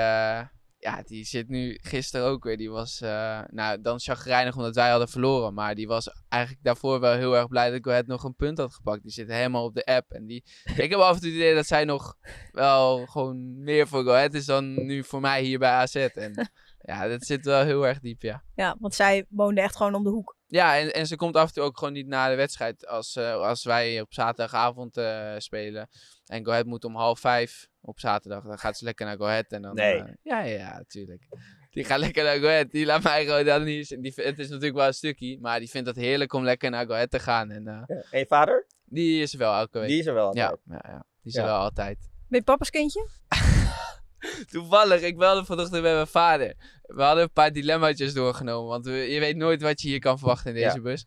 ja, 0.86 1.02
die 1.06 1.26
zit 1.26 1.50
nu 1.50 1.78
gisteren 1.82 2.26
ook 2.26 2.44
weer. 2.44 2.58
Die 2.58 2.70
was, 2.70 3.02
eh, 3.02 3.42
nou 3.48 3.82
dan 3.82 4.00
chagrijnig 4.00 4.56
omdat 4.56 4.76
wij 4.76 4.90
hadden 4.90 5.10
verloren. 5.10 5.54
Maar 5.54 5.76
die 5.76 5.88
was 5.88 6.10
eigenlijk 6.30 6.64
daarvoor 6.64 7.00
wel 7.00 7.14
heel 7.14 7.36
erg 7.36 7.48
blij 7.48 7.68
dat 7.68 7.78
ik 7.78 7.86
het 7.86 8.08
nog 8.08 8.24
een 8.24 8.36
punt 8.36 8.58
had 8.58 8.74
gepakt. 8.74 9.02
Die 9.02 9.12
zit 9.12 9.28
helemaal 9.28 9.64
op 9.64 9.76
de 9.76 9.86
app. 9.86 10.12
En 10.12 10.26
die, 10.26 10.44
ik 10.84 10.90
heb 10.90 11.00
af 11.00 11.16
en 11.16 11.22
toe 11.22 11.30
het 11.30 11.38
idee 11.38 11.56
dat 11.56 11.66
zij 11.66 11.86
nog 11.86 12.16
wel 12.52 13.06
gewoon 13.06 13.64
meer 13.64 13.88
voor 13.88 14.04
Go 14.04 14.12
Ahead 14.12 14.34
is 14.34 14.46
dan 14.46 14.86
nu 14.86 15.04
voor 15.04 15.22
mij 15.22 15.44
hier 15.44 15.60
bij 15.60 15.72
AZ. 15.72 15.96
En 15.96 16.52
ja, 16.92 17.08
dat 17.08 17.26
zit 17.26 17.46
wel 17.46 17.64
heel 17.64 17.88
erg 17.88 18.00
diep, 18.00 18.22
ja. 18.22 18.44
Ja, 18.56 18.76
want 18.80 18.96
zij 18.96 19.26
woonde 19.30 19.62
echt 19.62 19.76
gewoon 19.76 19.96
om 19.96 20.04
de 20.04 20.10
hoek. 20.10 20.38
Ja, 20.48 20.78
en, 20.78 20.94
en 20.94 21.08
ze 21.08 21.16
komt 21.16 21.36
af 21.36 21.48
en 21.48 21.54
toe 21.54 21.64
ook 21.64 21.78
gewoon 21.78 21.94
niet 21.94 22.08
naar 22.08 22.30
de 22.30 22.36
wedstrijd 22.36 22.88
als, 22.88 23.16
eh, 23.16 23.34
als 23.34 23.64
wij 23.64 24.02
op 24.02 24.14
zaterdagavond 24.14 24.98
eh, 24.98 25.34
spelen. 25.38 25.90
En 26.26 26.46
Go 26.46 26.52
Ahead 26.52 26.66
moet 26.66 26.84
om 26.84 26.96
half 26.96 27.20
vijf 27.20 27.68
op 27.86 28.00
zaterdag. 28.00 28.44
Dan 28.44 28.58
gaat 28.60 28.78
ze 28.78 28.84
lekker 28.86 29.06
naar 29.06 29.18
Go 29.18 29.26
Ahead. 29.26 29.46
En 29.52 29.62
dan, 29.62 29.76
Nee. 29.76 29.94
eh, 30.02 30.14
ja, 30.24 30.40
ja, 30.42 30.58
ja, 30.58 30.78
natuurlijk. 30.78 31.24
Die 31.72 31.84
gaat 31.84 32.00
lekker 32.00 32.24
naar 32.24 32.38
Go 32.38 32.48
Ahead. 32.48 32.72
Die 32.72 32.86
laat 32.86 33.04
mij 33.04 33.26
gewoon 33.26 33.46
dan 33.46 33.64
niet... 33.64 33.88
Die, 34.02 34.14
het 34.16 34.40
is 34.40 34.48
natuurlijk 34.50 34.76
wel 34.76 34.88
een 34.88 34.94
stukje, 34.94 35.38
maar 35.42 35.60
die 35.60 35.70
vindt 35.70 35.88
het 35.88 35.96
heerlijk 35.98 36.34
om 36.34 36.44
lekker 36.44 36.70
naar 36.70 36.86
Go 36.86 36.94
Ahead 36.94 37.12
te 37.12 37.20
gaan. 37.20 37.52
En 37.52 37.68
eh, 37.68 37.82
Ja. 37.88 38.04
En 38.12 38.20
je 38.20 38.26
vader? 38.28 38.66
die 38.86 39.22
is 39.22 39.34
er 39.34 39.40
wel 39.40 39.54
elke 39.54 39.80
week. 39.80 39.88
Die 39.88 40.00
is 40.00 40.06
er 40.06 40.14
wel 40.14 40.26
altijd. 40.26 40.58
ja, 40.66 40.76
ja, 40.84 40.92
ja, 40.92 41.06
die 41.22 41.32
is 41.32 41.38
er 41.38 41.44
wel 41.46 41.58
altijd. 41.58 41.98
Ben 42.28 42.40
je 42.40 42.46
papa's 42.46 42.70
kindje? 42.70 43.08
Toevallig, 44.52 45.02
ik 45.02 45.18
belde 45.18 45.46
vanochtend 45.46 45.82
met 45.84 45.94
mijn 45.94 46.08
vader. 46.08 46.54
We 46.82 47.02
hadden 47.04 47.24
een 47.24 47.32
paar 47.32 47.52
dilemmaatjes 47.52 48.14
doorgenomen. 48.14 48.70
Want 48.70 48.86
we, 48.86 48.92
je 48.92 49.20
weet 49.20 49.36
nooit 49.36 49.62
wat 49.62 49.82
je 49.82 49.88
hier 49.88 50.00
kan 50.00 50.18
verwachten 50.20 50.50
in 50.56 50.62
deze 50.64 50.76
Ja. 50.76 50.82
bus. 50.82 51.06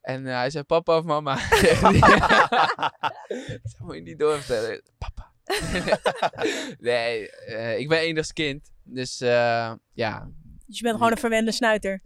En 0.00 0.26
eh, 0.26 0.34
hij 0.34 0.50
zei 0.50 0.64
papa 0.64 0.96
of 0.96 1.04
mama. 1.04 1.34
Dat 3.62 3.78
moet 3.78 3.94
je 3.94 4.00
niet 4.02 4.18
doorvertellen. 4.18 4.82
Papa. 4.98 5.30
nee, 6.78 7.30
eh, 7.30 7.78
ik 7.78 7.88
ben 7.88 7.98
enigskind. 7.98 8.70
Dus 8.82 9.20
eh, 9.20 9.72
ja, 9.92 10.30
Dus 10.66 10.76
je 10.76 10.82
bent 10.82 10.96
gewoon 10.96 11.10
een 11.10 11.18
verwende 11.18 11.52
snuiter. 11.52 12.00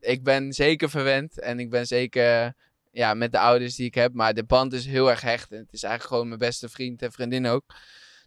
ik 0.00 0.22
ben 0.22 0.52
zeker 0.52 0.90
verwend. 0.90 1.40
En 1.40 1.60
ik 1.60 1.70
ben 1.70 1.86
zeker 1.86 2.54
ja, 2.90 3.14
met 3.14 3.32
de 3.32 3.38
ouders 3.38 3.74
die 3.74 3.86
ik 3.86 3.94
heb. 3.94 4.12
Maar 4.12 4.34
de 4.34 4.44
band 4.44 4.72
is 4.72 4.86
heel 4.86 5.10
erg 5.10 5.20
hecht. 5.20 5.52
En 5.52 5.58
het 5.58 5.72
is 5.72 5.82
eigenlijk 5.82 6.12
gewoon 6.12 6.28
mijn 6.28 6.40
beste 6.40 6.68
vriend 6.68 7.02
en 7.02 7.12
vriendin 7.12 7.46
ook. 7.46 7.74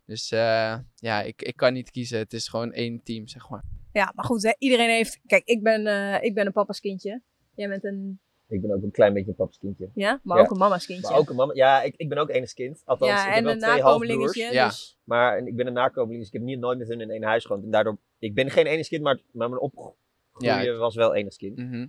Dus 0.06 0.32
eh, 0.32 0.77
ja, 0.95 1.21
ik, 1.21 1.41
ik 1.41 1.56
kan 1.56 1.73
niet 1.73 1.91
kiezen. 1.91 2.17
Het 2.17 2.34
is 2.34 2.47
gewoon 2.47 2.71
één 2.73 3.04
team, 3.04 3.27
zeg 3.27 3.49
maar. 3.49 3.63
Ja, 3.93 4.12
maar 4.15 4.25
goed, 4.25 4.43
hè, 4.43 4.54
iedereen 4.58 4.89
heeft... 4.89 5.19
Kijk, 5.25 5.45
ik 5.45 5.63
ben, 5.63 5.86
ik 6.23 6.34
ben 6.34 6.45
een 6.45 6.51
papa's 6.51 6.80
kindje. 6.80 7.21
Jij 7.56 7.67
bent 7.67 7.84
een... 7.84 8.19
Ik 8.52 8.62
ben 8.62 8.72
ook 8.72 8.84
een 8.84 8.92
klein 8.92 9.14
beetje 9.14 9.30
een 9.30 9.36
paps 9.36 9.58
kindje. 9.58 9.90
Ja, 9.94 10.20
maar 10.24 10.38
Ja. 10.38 10.44
ook 10.44 10.52
een 10.52 10.58
mama's 10.58 10.86
kindje. 10.86 11.10
Maar 11.10 11.20
ook 11.20 11.30
een 11.30 11.36
mama. 11.36 11.54
Ja, 11.54 11.82
ik, 11.82 11.94
ik 11.98 12.10
ben 12.10 12.18
ook 12.18 12.30
enigskind. 12.30 12.82
Althans, 12.86 13.12
ik 13.12 13.18
ja, 13.18 13.26
heb 13.26 13.36
en 13.36 13.44
wel 13.44 13.54
een 13.54 13.60
twee 13.60 13.76
nakomelingetje. 13.82 14.44
halfbroers. 14.44 14.52
Ja. 14.54 14.68
Dus, 14.68 14.98
Maar 15.04 15.38
en 15.38 15.48
ik 15.48 15.56
ben 15.56 15.68
een 15.68 15.74
nakomeling, 15.74 16.18
dus 16.20 16.28
ik 16.28 16.34
heb 16.34 16.42
niet 16.42 16.60
nooit 16.60 16.78
met 16.78 16.88
hun 16.88 17.02
in 17.02 17.10
één 17.10 17.24
huis 17.24 17.46
gewoond. 17.46 17.64
En 17.64 17.72
daardoor, 17.72 17.98
ik 18.20 18.34
ben 18.34 18.50
geen 18.50 18.66
enigskind, 18.66 19.02
maar, 19.04 19.20
maar 19.32 19.50
mijn 19.50 19.62
opgroeien 19.62 19.96
Ja. 20.38 20.74
was 20.78 20.96
wel 20.96 21.16
enigskind. 21.16 21.58
Mhm. 21.58 21.88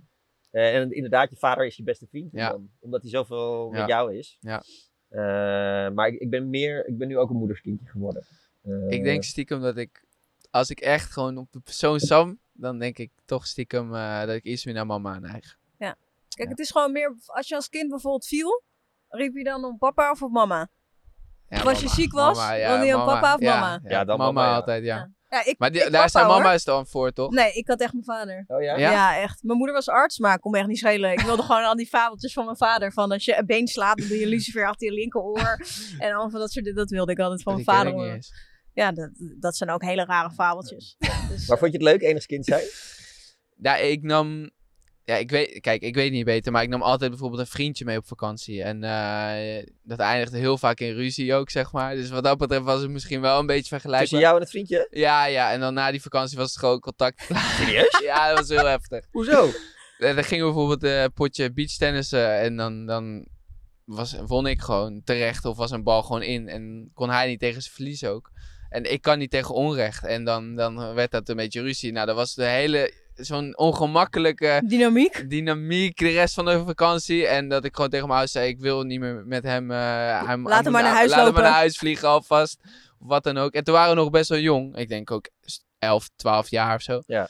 Eh, 0.51 0.75
en 0.75 0.91
inderdaad, 0.91 1.29
je 1.29 1.35
vader 1.35 1.65
is 1.65 1.75
je 1.77 1.83
beste 1.83 2.07
vriend. 2.09 2.29
Ja. 2.31 2.49
Dan, 2.49 2.69
omdat 2.79 3.01
hij 3.01 3.09
zoveel 3.11 3.69
Ja. 3.73 3.79
met 3.79 3.87
jou 3.89 4.15
is. 4.17 4.37
Ja. 4.39 4.63
Eh, 5.09 5.19
maar 5.93 6.07
ik, 6.07 6.19
ik 6.19 6.29
ben 6.29 6.49
meer, 6.49 6.87
ik 6.87 6.97
ben 6.97 7.07
nu 7.07 7.17
ook 7.17 7.29
een 7.29 7.35
moederskindje 7.35 7.85
geworden. 7.87 8.25
Eh, 8.63 8.89
Ik 8.89 9.03
denk 9.03 9.23
stiekem 9.23 9.61
dat 9.61 9.77
ik, 9.77 10.03
als 10.49 10.69
ik 10.69 10.79
echt 10.79 11.11
gewoon 11.11 11.37
op 11.37 11.51
de 11.51 11.59
persoon 11.59 11.99
Sam, 11.99 12.39
dan 12.53 12.79
denk 12.79 12.97
ik 12.97 13.11
toch 13.25 13.47
stiekem 13.47 13.93
eh, 13.95 14.19
dat 14.25 14.35
ik 14.35 14.43
iets 14.43 14.65
meer 14.65 14.73
naar 14.73 14.85
mama 14.85 15.19
neig. 15.19 15.57
Kijk, 16.33 16.49
het 16.49 16.59
is 16.59 16.71
gewoon 16.71 16.91
meer... 16.91 17.15
Als 17.25 17.47
je 17.47 17.55
als 17.55 17.69
kind 17.69 17.89
bijvoorbeeld 17.89 18.25
viel, 18.27 18.63
riep 19.07 19.35
je 19.35 19.43
dan 19.43 19.63
om 19.65 19.77
papa 19.77 20.11
of 20.11 20.21
op 20.21 20.31
mama? 20.31 20.69
Ja, 21.49 21.57
Of 21.57 21.65
als 21.65 21.77
je 21.79 21.83
mama, 21.85 21.95
ziek 21.95 22.11
was, 22.11 22.37
mama, 22.37 22.57
wilde 22.67 22.85
je 22.85 22.97
op 22.97 23.05
papa 23.05 23.33
of 23.33 23.39
ja, 23.41 23.59
mama? 23.59 23.79
Ja, 23.83 24.03
dan 24.05 24.17
mama, 24.17 24.31
mama, 24.31 24.47
ja. 24.49 24.55
altijd, 24.55 24.83
ja. 24.83 24.95
Ja. 24.95 25.11
Ja, 25.29 25.45
ik, 25.45 25.55
Maar 25.59 25.71
die- 25.71 25.79
ik 25.83 25.91
daar 25.91 25.95
papa, 25.95 26.07
zijn 26.07 26.25
hoor. 26.25 26.41
mama's 26.41 26.63
dan 26.63 26.87
voor, 26.87 27.11
toch? 27.11 27.31
Nee, 27.31 27.51
ik 27.53 27.67
had 27.67 27.79
echt 27.81 27.93
mijn 27.93 28.05
vader. 28.05 28.43
Oh 28.47 28.61
ja? 28.61 28.77
Ja? 28.77 28.91
Ja? 28.91 29.17
echt. 29.21 29.43
Mijn 29.43 29.57
moeder 29.57 29.75
was 29.75 29.89
arts, 29.89 30.17
maar 30.19 30.39
kon 30.39 30.51
me 30.51 30.57
echt 30.57 30.67
niet 30.67 30.77
schelen. 30.77 31.11
Ik 31.11 31.19
wilde 31.19 31.41
gewoon 31.49 31.63
al 31.63 31.75
die 31.75 31.87
fabeltjes 31.87 32.33
van 32.33 32.45
mijn 32.45 32.57
vader. 32.57 32.91
Van 32.91 33.11
als 33.11 33.25
je 33.25 33.37
een 33.37 33.45
been 33.45 33.67
slaat, 33.67 33.97
dan 33.97 34.07
doe 34.07 34.17
je 34.19 34.27
lucifer 34.27 34.67
achter 34.67 34.87
je 34.87 34.93
linkeroor. 34.93 35.65
en 35.99 36.13
al 36.13 36.29
van 36.29 36.39
dat 36.39 36.51
soort 36.51 36.65
dingen. 36.65 36.79
Dat 36.79 36.89
wilde 36.89 37.11
ik 37.11 37.19
altijd 37.19 37.43
van 37.43 37.55
Die 37.55 37.63
mijn 37.65 37.77
vader 37.77 37.91
ik 37.91 37.97
niet 37.97 38.03
horen. 38.07 38.15
eens. 38.17 38.33
Ja, 38.73 38.91
dat, 38.91 39.09
dat 39.39 39.55
zijn 39.57 39.69
ook 39.69 39.83
hele 39.83 40.05
rare 40.05 40.31
fabeltjes. 40.31 40.95
Dus, 41.29 41.47
Maar 41.47 41.57
vond 41.57 41.71
je 41.71 41.77
het 41.77 41.87
leuk, 41.87 42.01
enig 42.01 42.25
kind 42.25 42.45
zijn? 42.45 42.63
Ja, 43.57 43.75
ik 43.75 44.01
nam... 44.01 44.49
Ja, 45.05 45.15
ik 45.15 45.31
weet... 45.31 45.59
Kijk, 45.59 45.81
ik 45.81 45.95
weet 45.95 46.11
niet 46.11 46.25
beter, 46.25 46.51
maar 46.51 46.63
ik 46.63 46.69
nam 46.69 46.81
altijd 46.81 47.09
bijvoorbeeld 47.09 47.41
een 47.41 47.47
vriendje 47.47 47.85
mee 47.85 47.97
op 47.97 48.07
vakantie. 48.07 48.63
En 48.63 48.83
eh, 48.83 49.65
dat 49.83 49.99
eindigde 49.99 50.37
heel 50.37 50.57
vaak 50.57 50.79
in 50.79 50.93
ruzie 50.93 51.33
ook, 51.33 51.49
zeg 51.49 51.71
maar. 51.71 51.95
Dus 51.95 52.09
wat 52.09 52.23
dat 52.23 52.37
betreft 52.37 52.63
was 52.63 52.81
het 52.81 52.89
misschien 52.89 53.21
wel 53.21 53.39
een 53.39 53.45
beetje 53.45 53.67
vergelijkbaar. 53.67 54.01
Tussen 54.01 54.19
jou 54.19 54.35
en 54.35 54.41
het 54.41 54.49
vriendje? 54.49 54.87
Ja, 54.89 55.25
ja. 55.25 55.51
En 55.51 55.59
dan 55.59 55.73
na 55.73 55.91
die 55.91 56.01
vakantie 56.01 56.37
was 56.37 56.49
het 56.49 56.59
gewoon 56.59 56.79
contact. 56.79 57.29
Serieus? 57.57 57.99
ja, 58.03 58.27
dat 58.27 58.37
was 58.37 58.49
heel 58.49 58.67
heftig. 58.67 59.05
Hoezo? 59.11 59.49
En 59.97 60.15
dan 60.15 60.23
gingen 60.23 60.45
we 60.45 60.53
bijvoorbeeld 60.53 60.83
een 60.83 61.13
potje 61.13 61.53
beachtennissen 61.53 62.39
en 62.39 62.55
dan, 62.55 62.85
dan 62.85 63.27
was, 63.85 64.15
won 64.25 64.47
ik 64.47 64.61
gewoon 64.61 65.01
terecht 65.03 65.45
of 65.45 65.57
was 65.57 65.71
een 65.71 65.83
bal 65.83 66.03
gewoon 66.03 66.23
in. 66.23 66.47
En 66.47 66.91
kon 66.93 67.09
hij 67.09 67.27
niet 67.27 67.39
tegen 67.39 67.61
zijn 67.61 67.73
verlies 67.73 68.03
ook. 68.03 68.31
En 68.69 68.91
ik 68.91 69.01
kan 69.01 69.19
niet 69.19 69.31
tegen 69.31 69.55
onrecht. 69.55 70.05
En 70.05 70.23
dan, 70.23 70.55
dan 70.55 70.93
werd 70.93 71.11
dat 71.11 71.29
een 71.29 71.35
beetje 71.35 71.61
ruzie. 71.61 71.91
Nou, 71.91 72.05
dat 72.05 72.15
was 72.15 72.33
de 72.33 72.45
hele, 72.45 72.93
zo'n 73.25 73.57
ongemakkelijke 73.57 74.61
Dynamiek. 74.65 75.29
dynamiek 75.29 75.97
de 75.97 76.09
rest 76.09 76.33
van 76.33 76.45
de 76.45 76.63
vakantie. 76.65 77.27
En 77.27 77.49
dat 77.49 77.65
ik 77.65 77.75
gewoon 77.75 77.89
tegen 77.89 78.07
mijn 78.07 78.19
ouders 78.19 78.37
zei, 78.37 78.49
ik 78.49 78.59
wil 78.59 78.83
niet 78.83 78.99
meer 78.99 79.23
met 79.25 79.43
hem... 79.43 79.71
eh, 79.71 80.27
hem 80.27 80.47
Laat 80.47 80.63
hem 80.63 80.73
maar 80.73 80.83
naar 80.83 80.93
huis 80.93 81.09
Laat 81.09 81.17
hem 81.17 81.25
lopen. 81.25 81.41
maar 81.41 81.49
naar 81.51 81.59
huis 81.59 81.77
vliegen 81.77 82.07
alvast. 82.07 82.59
Of 82.99 83.07
wat 83.07 83.23
dan 83.23 83.37
ook. 83.37 83.53
En 83.53 83.63
toen 83.63 83.73
waren 83.73 83.95
we 83.95 84.01
nog 84.01 84.09
best 84.09 84.29
wel 84.29 84.39
jong. 84.39 84.77
Ik 84.77 84.89
denk 84.89 85.11
ook 85.11 85.29
11, 85.79 86.09
12 86.15 86.49
jaar 86.49 86.75
of 86.75 86.81
zo. 86.81 87.01
Ja. 87.05 87.27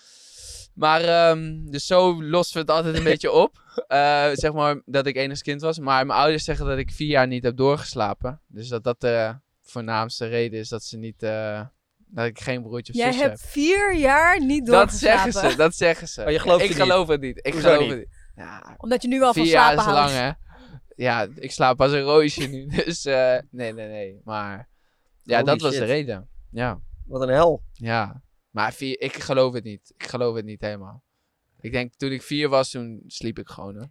Maar, 0.73 1.01
ehm, 1.01 1.65
dus 1.65 1.85
zo 1.85 2.23
losten 2.23 2.53
we 2.53 2.59
het 2.59 2.69
altijd 2.77 2.95
een 2.95 3.03
beetje 3.13 3.31
op. 3.31 3.61
Eh, 3.87 4.29
zeg 4.33 4.53
maar 4.53 4.81
dat 4.85 5.05
ik 5.05 5.15
enigszins 5.15 5.41
kind 5.41 5.61
was. 5.61 5.79
Maar 5.79 6.05
mijn 6.05 6.19
ouders 6.19 6.43
zeggen 6.43 6.65
dat 6.65 6.77
ik 6.77 6.91
vier 6.91 7.07
jaar 7.07 7.27
niet 7.27 7.43
heb 7.43 7.57
doorgeslapen. 7.57 8.41
Dus 8.47 8.67
dat 8.67 8.83
dat 8.83 9.01
de 9.01 9.35
voornaamste 9.61 10.25
reden 10.25 10.59
is 10.59 10.69
dat 10.69 10.83
ze 10.83 10.97
niet... 10.97 11.23
eh, 11.23 11.61
dat 12.13 12.25
ik 12.25 12.39
geen 12.39 12.61
broertje 12.61 12.93
of 12.93 12.99
Jij 12.99 13.11
zusje 13.11 13.27
hebt 13.27 13.41
heb. 13.41 13.49
vier 13.49 13.95
jaar 13.95 14.39
niet 14.45 14.65
Dat 14.65 14.75
doorgeslapen. 14.75 15.31
zeggen 15.31 15.51
ze, 15.51 15.57
dat 15.57 15.75
zeggen 15.75 16.07
ze. 16.07 16.21
Maar 16.23 16.31
je 16.31 16.39
gelooft 16.39 16.61
ik 16.63 16.69
het 16.69 16.77
niet? 16.77 16.87
geloof 16.87 17.07
het 17.07 17.21
niet. 17.21 17.37
Ik 17.45 17.53
Hoezo 17.53 17.67
geloof 17.67 17.81
niet? 17.81 17.89
het 17.89 17.99
niet. 17.99 18.07
Ja, 18.35 18.75
Omdat 18.77 19.01
je 19.01 19.07
nu 19.07 19.21
al 19.21 19.33
van 19.33 19.43
vier 19.43 19.51
jaar 19.51 19.73
slapen 19.73 19.93
is 19.93 19.97
houdt. 19.99 20.13
lang, 20.13 20.23
hè? 20.25 20.41
Ja, 21.03 21.27
ik 21.35 21.51
slaap 21.51 21.81
als 21.81 21.91
een 21.91 22.01
roosje 22.01 22.47
nu. 22.47 22.65
Dus 22.85 23.05
eh, 23.05 23.37
nee, 23.51 23.73
nee, 23.73 23.87
nee. 23.87 24.21
Maar 24.23 24.69
ja, 25.23 25.33
Holy 25.39 25.45
dat 25.51 25.61
was 25.61 25.71
de 25.71 25.77
shit. 25.77 25.85
reden. 25.87 26.29
Ja, 26.51 26.79
Wat 27.05 27.21
een 27.21 27.29
hel. 27.29 27.63
ja. 27.73 28.21
Maar 28.49 28.73
vier, 28.73 28.99
ik 29.01 29.13
geloof 29.15 29.53
het 29.53 29.63
niet. 29.63 29.93
Ik 29.97 30.07
geloof 30.07 30.35
het 30.35 30.45
niet 30.45 30.61
helemaal. 30.61 31.03
Ik 31.59 31.71
denk 31.71 31.93
toen 31.95 32.11
ik 32.11 32.21
vier 32.21 32.49
was, 32.49 32.69
toen 32.69 33.03
sliep 33.07 33.39
ik 33.39 33.49
gewoon. 33.49 33.75
Hoor. 33.75 33.89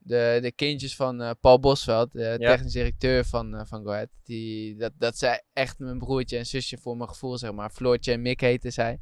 De, 0.00 0.38
de 0.42 0.52
kindjes 0.52 0.96
van 0.96 1.20
eh, 1.22 1.30
Paul 1.40 1.60
Bosveld, 1.60 2.12
de 2.12 2.36
Ja. 2.38 2.48
technisch 2.50 2.72
directeur 2.72 3.24
van, 3.24 3.54
eh 3.54 3.64
van 3.64 3.82
Go 3.82 3.90
Ahead, 3.90 4.08
die, 4.24 4.76
dat, 4.76 4.92
dat 4.98 5.18
zij 5.18 5.42
echt 5.52 5.78
mijn 5.78 5.98
broertje 5.98 6.38
en 6.38 6.46
zusje 6.46 6.78
voor 6.78 6.96
mijn 6.96 7.08
gevoel, 7.08 7.38
zeg 7.38 7.52
maar. 7.52 7.70
Floortje 7.70 8.12
en 8.12 8.22
Mick 8.22 8.40
heten 8.40 8.72
zij. 8.72 8.98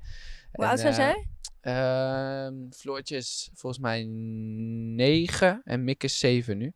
Hoe 0.53 0.65
En, 0.65 0.71
oud 0.71 0.81
zijn 0.81 0.93
eh, 0.93 0.99
zij? 0.99 1.27
Ehm 1.61 2.55
Floortje 2.71 3.17
is 3.17 3.51
volgens 3.55 3.83
mij 3.83 4.05
9 4.05 5.61
en 5.65 5.85
Mick 5.85 6.03
is 6.05 6.19
7 6.19 6.59
nu. 6.59 6.73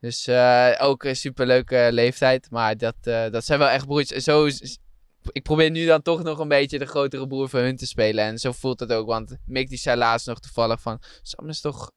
Dus 0.00 0.26
eh, 0.26 0.74
ook 0.78 1.04
een 1.04 1.16
superleuke 1.16 1.88
leeftijd. 1.92 2.50
Maar 2.50 2.76
dat, 2.76 2.94
eh, 3.02 3.30
dat 3.30 3.44
zijn 3.44 3.58
wel 3.58 3.68
echt 3.68 3.86
broertjes. 3.86 4.24
Zo, 4.24 4.48
ik 5.32 5.42
probeer 5.42 5.70
nu 5.70 5.86
dan 5.86 6.02
toch 6.02 6.22
nog 6.22 6.38
een 6.38 6.48
beetje 6.48 6.78
de 6.78 6.86
grotere 6.86 7.26
broer 7.26 7.48
van 7.48 7.60
hun 7.60 7.76
te 7.76 7.86
spelen. 7.86 8.24
En 8.24 8.38
zo 8.38 8.52
voelt 8.52 8.80
het 8.80 8.92
ook. 8.92 9.06
Want 9.06 9.36
Mick 9.46 9.68
die 9.68 9.78
zei 9.78 9.96
laatst 9.96 10.26
nog 10.26 10.40
toevallig 10.40 10.80
van... 10.80 11.00
Sam 11.22 11.48
is 11.48 11.60
toch 11.60 11.90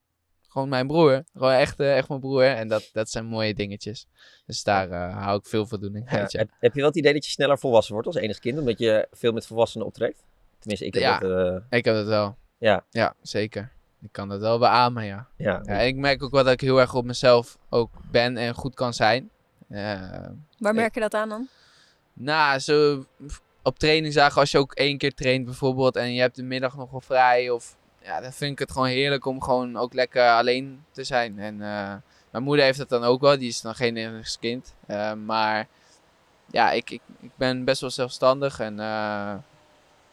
gewoon 0.47 0.69
mijn 0.69 0.87
broer. 0.87 1.23
Gewoon 1.33 1.51
echt, 1.51 1.79
eh, 1.79 1.97
echt 1.97 2.09
mijn 2.09 2.19
broer. 2.19 2.43
En 2.43 2.67
dat, 2.67 2.89
dat 2.93 3.09
zijn 3.09 3.25
mooie 3.25 3.53
dingetjes. 3.53 4.07
Dus 4.45 4.63
daar 4.63 4.89
eh, 4.91 5.23
hou 5.23 5.39
ik 5.39 5.45
veel 5.45 5.65
voldoening 5.67 6.11
Ja, 6.11 6.17
uit. 6.17 6.31
Ja. 6.31 6.39
heb, 6.39 6.49
heb 6.59 6.73
je 6.73 6.79
wel 6.79 6.87
het 6.89 6.97
idee 6.97 7.13
dat 7.13 7.25
je 7.25 7.31
sneller 7.31 7.59
volwassen 7.59 7.93
wordt 7.93 8.07
als 8.07 8.15
enig 8.17 8.39
kind? 8.39 8.57
Omdat 8.59 8.79
je 8.79 9.07
veel 9.11 9.31
met 9.31 9.47
volwassenen 9.47 9.85
optrekt? 9.87 10.23
Tenminste, 10.59 10.85
ik 10.85 10.93
heb 10.93 11.03
Ja. 11.03 11.19
dat... 11.19 11.61
eh, 11.69 11.77
Ik 11.77 11.85
heb 11.85 11.95
dat 11.95 12.05
wel. 12.07 12.35
Ja. 12.57 12.83
Ja, 12.89 13.13
zeker. 13.21 13.71
Ik 14.01 14.11
kan 14.11 14.29
dat 14.29 14.39
wel 14.39 14.59
beamen, 14.59 15.05
ja. 15.05 15.27
ja. 15.37 15.61
Ja, 15.63 15.79
en 15.79 15.87
ik 15.87 15.95
merk 15.95 16.23
ook 16.23 16.31
wel 16.31 16.43
dat 16.43 16.53
ik 16.53 16.61
heel 16.61 16.79
erg 16.79 16.93
op 16.93 17.05
mezelf 17.05 17.57
ook 17.69 17.89
ben 18.11 18.37
en 18.37 18.53
goed 18.53 18.73
kan 18.75 18.93
zijn. 18.93 19.29
Eh, 19.69 20.01
Waar 20.57 20.73
merk 20.73 20.93
je 20.93 20.99
dat 20.99 21.13
aan 21.13 21.29
dan? 21.29 21.47
nou, 22.13 22.59
zo 22.59 23.05
op 23.63 23.79
trainingsdagen 23.79 24.39
als 24.41 24.51
je 24.51 24.57
ook 24.57 24.73
één 24.73 24.97
keer 24.97 25.13
traint 25.13 25.45
bijvoorbeeld 25.45 25.95
en 25.95 26.13
je 26.13 26.21
hebt 26.21 26.35
de 26.35 26.43
middag 26.43 26.75
nog 26.77 26.91
wel 26.91 27.01
vrij 27.01 27.49
of... 27.49 27.77
Ja, 28.07 28.21
dan 28.21 28.33
vind 28.33 28.51
ik 28.51 28.59
het 28.59 28.71
gewoon 28.71 28.87
heerlijk 28.87 29.25
om 29.25 29.41
gewoon 29.41 29.77
ook 29.77 29.93
lekker 29.93 30.29
alleen 30.29 30.83
te 30.91 31.03
zijn. 31.03 31.39
En 31.39 31.61
eh, 31.61 31.93
mijn 32.29 32.43
moeder 32.43 32.65
heeft 32.65 32.77
dat 32.77 32.89
dan 32.89 33.03
ook 33.03 33.21
wel, 33.21 33.37
die 33.37 33.47
is 33.47 33.61
dan 33.61 33.75
geen 33.75 33.97
enigszins 33.97 34.39
kind. 34.39 34.73
Eh, 34.85 35.13
maar 35.13 35.67
ja, 36.51 36.71
ik, 36.71 36.89
ik, 36.89 37.01
ik 37.19 37.31
ben 37.35 37.63
best 37.63 37.81
wel 37.81 37.89
zelfstandig 37.89 38.59
en 38.59 38.79
eh, 38.79 39.35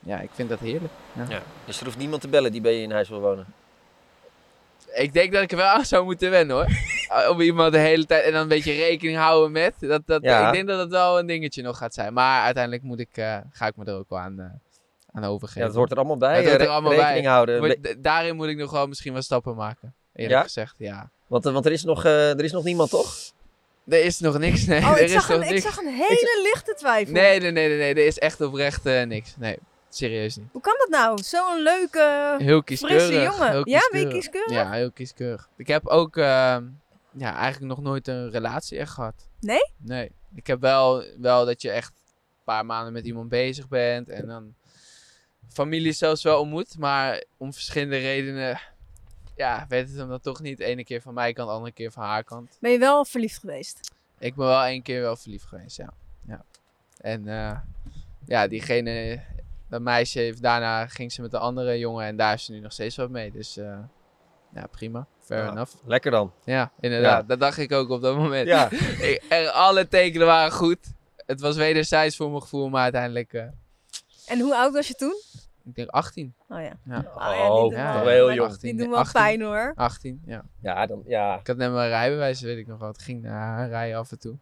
ja, 0.00 0.20
ik 0.20 0.30
vind 0.32 0.48
dat 0.48 0.58
heerlijk. 0.58 0.92
Ja. 1.28 1.42
Dus 1.64 1.78
er 1.78 1.84
hoeft 1.84 1.98
niemand 1.98 2.22
te 2.22 2.28
bellen 2.28 2.52
die 2.52 2.60
bij 2.60 2.74
je 2.74 2.82
in 2.82 2.92
huis 2.92 3.08
wil 3.08 3.20
wonen? 3.20 3.46
Ik 4.94 5.12
denk 5.12 5.32
dat 5.32 5.42
ik 5.42 5.50
er 5.50 5.56
wel 5.56 5.66
aan 5.66 5.84
zou 5.84 6.04
moeten 6.04 6.30
wennen 6.30 6.56
hoor. 6.56 6.68
Om 7.32 7.40
iemand 7.40 7.72
de 7.72 7.78
hele 7.78 8.06
tijd 8.06 8.24
en 8.24 8.32
dan 8.32 8.42
een 8.42 8.48
beetje 8.48 8.72
rekening 8.72 9.18
houden 9.18 9.52
met. 9.52 9.74
Dat, 9.80 10.02
dat, 10.06 10.22
Ja. 10.22 10.46
Ik 10.46 10.52
denk 10.52 10.68
dat 10.68 10.78
het 10.78 10.90
wel 10.90 11.18
een 11.18 11.26
dingetje 11.26 11.62
nog 11.62 11.78
gaat 11.78 11.94
zijn. 11.94 12.12
Maar 12.12 12.42
uiteindelijk 12.42 12.82
moet 12.82 13.00
ik, 13.00 13.42
ga 13.50 13.66
ik 13.66 13.76
me 13.76 13.84
er 13.84 13.94
ook 13.94 14.08
wel 14.08 14.18
aan, 14.18 14.60
aan 15.14 15.24
overgeven. 15.24 15.60
Ja, 15.60 15.66
dat 15.66 15.76
hoort 15.76 15.90
er 15.90 15.96
allemaal 15.96 16.16
bij. 16.16 16.36
Het 16.36 16.48
hoort 16.48 16.60
er 16.60 16.68
allemaal 16.68 16.92
rekening 16.92 17.22
bij. 17.22 17.32
houden. 17.32 17.60
Maar 17.60 17.76
daarin 17.98 18.36
moet 18.36 18.46
ik 18.48 18.56
nog 18.56 18.70
wel 18.70 18.86
misschien 18.86 19.12
wel 19.12 19.22
stappen 19.22 19.54
maken. 19.54 19.94
Eerlijk 20.14 20.34
Ja? 20.38 20.42
gezegd, 20.42 20.74
ja. 20.78 21.10
Want, 21.26 21.46
eh, 21.46 21.52
want 21.52 21.66
er, 21.66 21.72
is 21.72 21.84
nog, 21.84 22.04
eh, 22.04 22.30
er 22.30 22.44
is 22.44 22.52
nog 22.52 22.64
niemand, 22.64 22.90
toch? 22.90 23.14
Er 23.88 24.04
is 24.04 24.18
nog 24.20 24.38
niks, 24.38 24.64
nee. 24.66 24.80
Oh, 24.80 24.90
er 24.90 24.96
ik 24.98 25.04
is 25.04 25.12
zag, 25.12 25.28
nog 25.28 25.36
een, 25.38 25.44
ik 25.44 25.50
niks. 25.50 25.62
zag 25.62 25.76
een 25.76 25.92
hele 25.92 26.40
lichte 26.52 26.74
twijfel. 26.74 27.12
Nee, 27.12 27.40
nee, 27.40 27.50
nee, 27.50 27.68
nee, 27.68 27.78
nee. 27.78 27.94
Er 27.94 28.06
is 28.06 28.18
echt 28.18 28.40
oprecht 28.40 28.86
eh, 28.86 29.02
niks. 29.02 29.34
Nee, 29.38 29.58
serieus 29.88 30.36
niet. 30.36 30.46
Hoe 30.52 30.60
kan 30.60 30.74
dat 30.78 30.88
nou? 30.88 31.22
Zo'n 31.22 31.62
leuke, 31.62 32.34
Heel 32.38 32.62
kieskeurig. 32.62 33.02
frisse 33.02 33.22
jongen. 33.22 33.50
heel 33.50 33.68
Ja, 33.68 33.88
ben 33.90 34.00
je 34.00 34.08
kieskeurig. 34.08 34.12
kieskeurig? 34.12 34.50
Ja, 34.52 34.72
heel 34.72 34.90
kieskeurig. 34.92 35.48
Ik 35.56 35.66
heb 35.66 35.86
ook 35.86 36.16
ehm, 36.16 36.64
ja, 37.10 37.34
eigenlijk 37.36 37.74
nog 37.76 37.82
nooit 37.82 38.08
een 38.08 38.30
relatie 38.30 38.78
echt 38.78 38.92
gehad. 38.92 39.14
Nee? 39.40 39.70
Nee. 39.76 40.10
Ik 40.34 40.46
heb 40.46 40.60
wel, 40.60 41.04
wel 41.20 41.44
dat 41.44 41.62
je 41.62 41.70
echt 41.70 41.88
een 41.88 42.44
paar 42.44 42.66
maanden 42.66 42.92
met 42.92 43.06
iemand 43.06 43.28
bezig 43.28 43.68
bent 43.68 44.08
en 44.08 44.26
dan 44.26 44.54
familie 45.48 45.92
zelfs 45.92 46.22
wel 46.22 46.40
ontmoet, 46.40 46.78
maar 46.78 47.24
om 47.36 47.52
verschillende 47.52 47.98
redenen 47.98 48.60
ja, 49.36 49.66
weet 49.68 49.88
het 49.88 49.98
hem 49.98 50.08
dan 50.08 50.20
toch 50.20 50.40
niet. 50.40 50.58
De 50.58 50.64
ene 50.64 50.84
keer 50.84 51.00
van 51.00 51.14
mijn 51.14 51.34
kant, 51.34 51.48
de 51.48 51.54
andere 51.54 51.72
keer 51.72 51.90
van 51.90 52.02
haar 52.04 52.24
kant. 52.24 52.56
Ben 52.60 52.70
je 52.70 52.78
wel 52.78 53.04
verliefd 53.04 53.38
geweest? 53.38 53.92
Ik 54.18 54.34
ben 54.34 54.46
wel 54.46 54.64
één 54.64 54.82
keer 54.82 55.00
wel 55.00 55.16
verliefd 55.16 55.46
geweest, 55.46 55.76
ja. 55.76 55.92
ja. 56.26 56.44
En 57.00 57.28
eh, 57.28 57.58
ja, 58.26 58.48
diegene, 58.48 59.20
dat 59.68 59.80
meisje, 59.80 60.18
heeft, 60.18 60.42
daarna 60.42 60.86
ging 60.86 61.12
ze 61.12 61.22
met 61.22 61.32
een 61.32 61.40
andere 61.40 61.78
jongen 61.78 62.06
en 62.06 62.16
daar 62.16 62.34
is 62.34 62.44
ze 62.44 62.52
nu 62.52 62.60
nog 62.60 62.72
steeds 62.72 62.96
wat 62.96 63.10
mee. 63.10 63.30
Dus 63.30 63.56
eh, 63.56 63.78
ja, 64.54 64.66
prima. 64.66 65.06
Fair 65.18 65.44
Ja, 65.44 65.50
enough. 65.50 65.74
Lekker 65.84 66.10
dan. 66.10 66.32
Ja, 66.44 66.72
inderdaad. 66.80 67.20
Ja. 67.20 67.26
Dat 67.26 67.40
dacht 67.40 67.58
ik 67.58 67.72
ook 67.72 67.88
op 67.88 68.02
dat 68.02 68.16
moment. 68.16 68.46
Ja. 68.46 68.68
Er, 69.28 69.48
alle 69.48 69.88
tekenen 69.88 70.26
waren 70.26 70.52
goed. 70.52 70.92
Het 71.26 71.40
was 71.40 71.56
wederzijds 71.56 72.16
voor 72.16 72.30
mijn 72.30 72.42
gevoel, 72.42 72.68
maar 72.68 72.82
uiteindelijk, 72.82 73.32
eh, 73.32 73.44
En 74.26 74.40
hoe 74.40 74.56
oud 74.56 74.72
was 74.72 74.88
je 74.88 74.94
toen? 74.94 75.14
ik 75.64 75.74
denk 75.74 75.88
18. 75.88 76.34
Oh 76.48 76.60
ja. 76.60 76.72
Ja. 76.84 76.98
Oh, 76.98 77.14
ja, 77.14 77.42
die 77.42 77.50
Oh, 77.50 77.72
ja, 77.72 77.94
wel 77.94 78.08
heel 78.08 78.32
jong. 78.32 78.56
Die 78.56 78.76
doen 78.76 78.90
wel 78.90 78.98
18. 78.98 79.20
pijn 79.20 79.42
hoor. 79.42 79.72
18, 79.74 80.22
ja. 80.26 80.44
Ja, 80.60 80.86
dan, 80.86 81.02
ja. 81.06 81.38
Ik 81.38 81.46
had 81.46 81.56
net 81.56 81.72
mijn 81.72 81.88
rijbewijs, 81.88 82.40
weet 82.40 82.58
ik 82.58 82.66
nog 82.66 82.78
wel. 82.78 82.88
Het 82.88 83.02
ging 83.02 83.22
naar 83.22 83.32
haar 83.32 83.68
rijden 83.68 83.98
af 83.98 84.10
en 84.10 84.18
toe. 84.18 84.38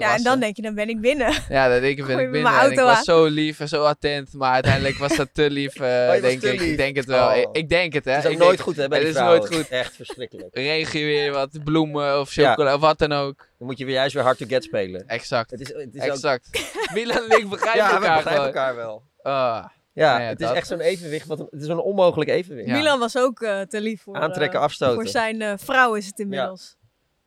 Ja, 0.00 0.14
en 0.16 0.22
dan 0.22 0.40
denk 0.40 0.56
je, 0.56 0.62
dan 0.62 0.74
ben 0.74 0.88
ik 0.88 1.00
binnen. 1.00 1.32
Ja, 1.48 1.68
dat 1.68 1.80
denk 1.80 1.98
ik 1.98 2.06
ben 2.06 2.18
ik 2.18 2.30
binnen. 2.30 2.42
mijn 2.42 2.54
En 2.64 2.70
ik 2.72 2.78
auto 2.78 2.94
was 2.94 3.04
zo 3.04 3.24
lief 3.24 3.60
en 3.60 3.68
zo 3.68 3.82
attent, 3.84 4.32
maar 4.32 4.52
uiteindelijk 4.52 4.96
was 4.98 5.16
dat 5.16 5.28
te 5.32 5.50
lief, 5.50 5.74
eh, 5.80 6.06
was 6.08 6.20
denk 6.20 6.40
te 6.40 6.52
ik. 6.52 6.60
lief. 6.60 6.70
Ik 6.70 6.76
denk 6.76 6.96
het 6.96 7.04
wel. 7.04 7.28
Oh. 7.28 7.36
Ik, 7.36 7.48
ik 7.52 7.68
denk 7.68 7.92
het, 7.92 8.04
hè. 8.04 8.10
Het 8.12 8.20
is 8.20 8.26
ook 8.26 8.32
Ik 8.32 8.38
nooit 8.38 8.50
denk- 8.50 8.62
goed, 8.68 8.76
hè, 8.76 8.88
bij 8.88 8.98
het 8.98 9.08
is 9.08 9.14
vrouwen. 9.14 9.40
nooit 9.40 9.54
goed. 9.54 9.68
Echt 9.68 9.96
verschrikkelijk. 9.96 10.48
Regen 10.56 11.00
je 11.00 11.04
weer 11.06 11.32
wat 11.32 11.64
bloemen 11.64 12.20
of 12.20 12.34
Ja. 12.34 12.48
chocola 12.50 12.74
of 12.74 12.80
wat 12.80 12.98
dan 12.98 13.12
ook. 13.12 13.36
Dan 13.58 13.66
moet 13.68 13.78
je 13.78 13.84
weer 13.84 13.94
juist 13.94 14.14
weer 14.14 14.22
hard 14.22 14.38
to 14.38 14.46
get 14.48 14.64
spelen. 14.64 15.06
Exact. 15.08 15.50
Het 15.50 15.60
is, 15.60 15.68
het 15.68 15.94
is 15.94 16.02
ook... 16.02 16.08
Exact. 16.08 16.48
Milan 16.94 17.30
en 17.30 17.38
ik 17.38 17.48
begrijpen 17.48 17.80
Ja, 17.82 17.88
we 17.88 17.94
elkaar 17.94 18.16
begrijpen 18.16 18.30
gewoon. 18.32 18.46
elkaar 18.46 18.76
wel. 18.76 19.02
Ah, 19.22 19.64
Ja, 19.92 20.20
het 20.20 20.40
is 20.40 20.50
echt 20.50 20.66
zo'n 20.66 20.80
evenwicht. 20.80 21.26
Wat, 21.26 21.38
het 21.38 21.48
is 21.60 21.66
zo'n 21.66 21.80
onmogelijk 21.82 22.30
evenwicht. 22.30 22.68
Ja. 22.68 22.74
Milan 22.76 22.98
was 22.98 23.16
ook 23.18 23.40
eh, 23.42 23.60
te 23.60 23.80
lief 23.80 24.02
voor, 24.02 24.16
Aantrekken, 24.16 24.58
eh, 24.58 24.64
afstoten. 24.64 24.94
voor 24.94 25.08
zijn 25.08 25.58
vrouw 25.58 25.94
is 25.94 26.06
het 26.06 26.18
inmiddels. 26.18 26.76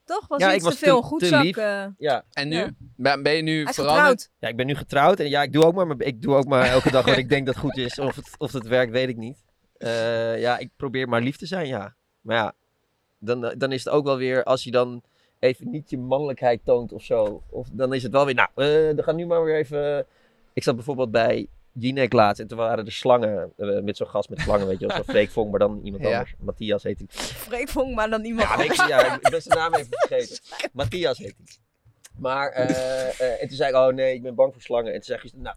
Toch? 0.08 0.28
Was 0.28 0.39
Ja, 0.41 0.48
iets 0.48 0.56
ik 0.58 0.62
was 0.63 0.80
te 0.80 0.86
veel 0.86 1.02
te- 1.02 1.08
goed 1.08 1.20
te 1.20 1.26
zak. 1.26 1.43
lief. 1.43 1.58
eh. 1.58 1.86
Ja. 1.98 2.24
en 2.32 2.48
nu? 2.48 2.56
Ja. 2.56 2.70
Ben, 2.96 3.24
ben 3.24 3.34
je 3.34 3.41
nu 3.41 3.60
hij 3.62 3.63
is 3.70 3.76
veranderd? 3.76 4.02
getrouwd. 4.08 4.30
ja, 4.39 4.48
ik 4.48 4.56
ben 4.56 4.65
nu 4.65 4.76
getrouwd 4.76 5.20
en 5.20 5.30
ja, 5.30 5.41
ik 5.43 5.54
doe 5.54 5.63
ook 5.65 5.74
maar, 5.76 5.96
ik 5.98 6.22
doe 6.22 6.36
ook 6.36 6.46
maar 6.46 6.65
elke 6.65 6.91
dag 6.91 7.06
wat 7.06 7.17
ik 7.17 7.30
denk 7.30 7.46
dat 7.46 7.58
goed 7.58 7.78
is. 7.78 8.00
Of 8.00 8.15
het, 8.15 8.30
of 8.38 8.52
het 8.52 8.67
werkt, 8.67 8.91
weet 8.91 9.10
ik 9.10 9.17
niet. 9.17 9.43
Eh, 9.78 10.39
ja, 10.39 10.58
ik 10.58 10.70
probeer 10.76 11.10
maar 11.10 11.22
lief 11.22 11.38
te 11.38 11.46
zijn, 11.46 11.67
ja. 11.67 11.96
Maar 12.22 12.36
ja, 12.36 12.54
dan, 13.20 13.46
eh, 13.46 13.52
dan 13.58 13.72
is 13.72 13.84
het 13.84 13.93
ook 13.93 14.06
wel 14.06 14.17
weer, 14.17 14.43
als 14.43 14.63
je 14.63 14.72
dan 14.72 15.02
even 15.39 15.70
niet 15.70 15.89
je 15.89 15.98
mannelijkheid 15.98 16.62
toont 16.65 16.91
of 16.93 17.04
zo. 17.04 17.43
Of 17.50 17.67
dan 17.72 17.93
is 17.93 18.04
het 18.04 18.12
wel 18.12 18.26
weer, 18.26 18.36
nou, 18.36 18.50
eh 18.56 18.96
dan 18.96 19.04
gaan 19.04 19.15
nu 19.15 19.26
maar 19.26 19.43
weer 19.43 19.56
even... 19.56 20.06
Ik 20.54 20.63
zat 20.63 20.76
bijvoorbeeld 20.76 21.12
bij 21.12 21.48
Jinek 21.80 22.13
laatst. 22.13 22.42
En 22.42 22.48
toen 22.48 22.58
waren 22.58 22.86
er 22.86 22.92
slangen, 22.92 23.54
eh, 23.58 23.80
met 23.82 23.98
zo'n 23.98 24.08
gast 24.08 24.30
met 24.30 24.40
slangen, 24.40 24.68
weet 24.68 24.80
je 24.80 24.88
wel. 24.88 24.96
Zo'n 24.96 25.06
Freek 25.16 25.30
Vonk, 25.30 25.50
maar 25.50 25.60
dan 25.60 25.80
iemand 25.84 26.04
Ja. 26.04 26.12
anders. 26.12 26.34
Matthias 26.40 26.84
heet 26.84 26.98
hij. 26.98 27.08
Freek 27.10 27.70
Vonk, 27.70 27.96
maar 27.96 28.10
dan 28.10 28.24
iemand 28.26 28.48
Ja, 28.48 28.54
anders. 28.56 28.80
ik, 28.80 28.88
ja, 28.88 29.16
ik 29.16 29.30
ben 29.30 29.42
zijn 29.42 29.58
naam 29.58 29.74
even 29.74 29.88
vergeten. 29.90 30.38
Matthias 30.74 31.18
heet 31.18 31.36
hij. 31.38 31.56
Maar, 32.18 32.50
eh, 32.50 33.20
eh, 33.20 33.42
en 33.42 33.48
toen 33.48 33.58
zei 33.58 33.70
ik, 33.70 33.76
oh 33.76 33.94
nee, 33.94 34.13
ik 34.13 34.22
ben 34.22 34.36
bang 34.36 34.54
voor 34.54 34.62
slangen. 34.62 34.94
En 34.94 35.02
toen 35.02 35.04
zei 35.04 35.20
hij, 35.22 35.32
nou, 35.42 35.56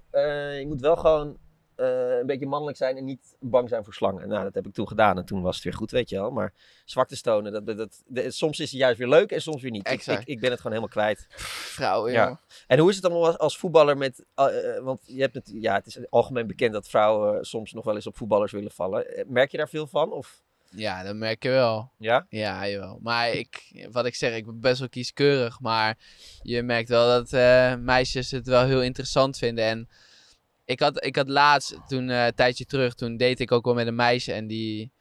je 0.59 0.67
moet 0.67 0.81
wel 0.81 0.97
gewoon 0.97 1.37
eh, 1.81 2.19
een 2.19 2.27
beetje 2.27 2.47
mannelijk 2.47 2.77
zijn 2.77 2.97
en 2.97 3.05
niet 3.05 3.37
bang 3.40 3.69
zijn 3.69 3.85
voor 3.85 3.95
slangen. 3.95 4.29
Nou, 4.29 4.45
dat 4.45 4.55
heb 4.55 4.66
ik 4.66 4.73
toen 4.73 4.88
gedaan 4.88 5.19
en 5.19 5.25
toen 5.25 5.43
was 5.43 5.55
het 5.55 5.64
weer 5.64 5.75
goed, 5.75 5.90
weet 5.90 6.09
je 6.09 6.16
wel. 6.16 6.31
Maar 6.31 6.53
zwakte 6.85 7.16
stonen, 7.16 7.64
dat, 7.64 7.77
dat, 7.77 8.03
soms 8.35 8.61
is 8.61 8.71
het 8.71 8.81
juist 8.81 8.99
weer 8.99 9.09
leuk 9.09 9.31
en 9.31 9.43
soms 9.43 9.62
weer 9.62 9.71
niet. 9.71 9.90
Ik, 9.90 10.07
ik, 10.07 10.25
ik 10.25 10.40
ben 10.40 10.51
het 10.51 10.61
gewoon 10.61 10.77
helemaal 10.77 10.88
kwijt. 10.88 11.27
Vrouwen, 11.31 12.12
Ja. 12.12 12.40
En 12.66 12.79
hoe 12.79 12.88
is 12.88 12.95
het 12.95 13.05
dan 13.05 13.12
als, 13.12 13.38
als 13.38 13.59
voetballer 13.59 13.97
met, 13.97 14.25
eh, 14.35 14.77
eh, 14.77 14.83
want 14.83 15.01
je 15.05 15.21
hebt 15.21 15.35
het, 15.35 15.51
ja, 15.55 15.75
het 15.75 15.87
is 15.87 16.11
algemeen 16.11 16.47
bekend 16.47 16.73
dat 16.73 16.88
vrouwen 16.88 17.45
soms 17.45 17.73
nog 17.73 17.85
wel 17.85 17.95
eens 17.95 18.07
op 18.07 18.16
voetballers 18.16 18.53
willen 18.53 18.71
vallen. 18.71 19.25
Merk 19.27 19.51
je 19.51 19.57
daar 19.57 19.69
veel 19.69 19.87
van? 19.87 20.12
Of, 20.12 20.43
Ja, 20.71 21.03
dat 21.03 21.16
merk 21.16 21.43
je 21.43 21.49
wel. 21.49 21.93
ja? 21.99 22.27
Ja, 22.29 22.69
jawel. 22.69 22.99
Maar 23.03 23.31
ik, 23.31 23.87
wat 23.90 24.07
ik 24.07 24.14
zeg, 24.14 24.35
ik 24.35 24.45
ben 24.45 24.61
best 24.61 24.79
wel 24.79 24.88
kieskeurig. 24.88 25.61
Maar 25.61 25.99
je 26.43 26.62
merkt 26.62 26.88
wel 26.88 27.07
dat 27.07 27.31
meisjes 27.81 28.31
het 28.31 28.47
wel 28.47 28.64
heel 28.64 28.83
interessant 28.83 29.38
vinden. 29.38 29.64
En 29.64 29.88
ik 30.71 30.81
had, 30.81 31.05
ik 31.05 31.17
had 31.17 31.29
laatst, 31.29 31.77
toen 31.89 32.11
eh, 32.11 32.25
een 32.27 32.35
tijdje 32.35 32.65
terug, 32.65 32.95
toen 32.95 33.17
deed 33.17 33.41
ik 33.41 33.53
ook 33.53 33.65
wel 33.65 33.75
met 33.75 33.87
een 33.87 33.95
meisje. 33.95 34.33
En 34.33 34.47
die, 34.47 34.93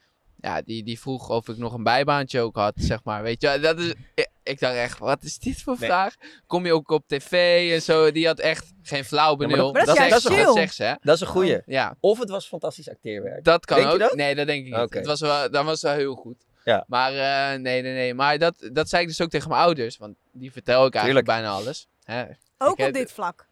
ja, 0.42 0.62
die, 0.62 0.84
die 0.84 1.00
vroeg 1.00 1.30
of 1.30 1.48
ik 1.48 1.58
nog 1.58 1.74
een 1.74 1.84
bijbaantje 1.84 2.42
ook 2.42 2.56
had, 2.56 2.74
zeg 2.76 3.04
maar. 3.04 3.22
Weet 3.24 3.42
je, 3.42 3.60
dat 3.62 3.80
is, 3.80 3.94
ik, 4.16 4.28
ik 4.44 4.60
dacht 4.60 4.76
echt, 4.76 4.98
wat 5.00 5.24
is 5.24 5.38
dit 5.38 5.62
voor 5.62 5.76
Nee. 5.80 5.90
vraag? 5.90 6.16
Kom 6.48 6.66
je 6.66 6.74
ook 6.74 6.90
op 6.90 7.04
tv 7.08 7.32
en 7.74 7.82
zo? 7.82 8.12
Die 8.12 8.28
had 8.28 8.40
echt 8.40 8.74
geen 8.82 9.06
flauw 9.06 9.36
maar 9.36 9.48
benul. 9.48 9.66
dat- 9.66 9.74
Maar 9.74 9.86
dat 9.86 9.96
is 9.96 10.08
juist 10.10 10.22
zegt- 10.22 10.36
chill. 10.36 10.46
dat 10.46 10.56
zegt 10.56 10.76
ze, 10.76 10.84
hè? 10.84 10.94
Dat 11.02 11.16
is 11.16 11.22
een 11.22 11.28
goeie. 11.28 11.62
Ja, 11.66 11.96
Of 12.00 12.20
het 12.20 12.30
was 12.30 12.48
fantastisch 12.48 12.90
acteerwerk. 12.90 13.44
dat 13.44 13.66
kan 13.66 13.78
Denk 13.78 13.88
je 13.90 13.94
ook. 13.96 14.00
dat? 14.02 14.14
Nee, 14.16 14.36
dat 14.36 14.48
denk 14.48 14.66
ik 14.66 14.78
niet. 14.80 14.94
Het 14.94 15.06
was 15.06 15.20
wel, 15.20 15.52
dat 15.52 15.66
was 15.66 15.82
wel 15.82 15.94
heel 15.94 16.16
goed. 16.16 16.46
Ja. 16.64 16.84
Maar 16.88 17.12
eh, 17.14 17.60
nee, 17.60 17.82
nee, 17.82 17.94
nee. 17.94 18.14
Maar 18.14 18.38
dat, 18.38 18.70
dat 18.74 18.90
zei 18.90 19.02
ik 19.02 19.08
dus 19.08 19.22
ook 19.22 19.30
tegen 19.30 19.50
mijn 19.50 19.62
ouders. 19.62 19.98
Want 19.98 20.16
die 20.32 20.52
vertel 20.52 20.86
ik 20.86 20.94
eigenlijk 20.96 21.26
Tuurlijk. 21.26 21.44
bijna 21.48 21.64
alles. 21.64 21.88
Hè? 22.04 22.24
Ook 22.58 22.72
Ik 22.72 22.78
heb- 22.78 22.88
op 22.88 22.94
dit 22.94 23.12
vlak. 23.12 23.48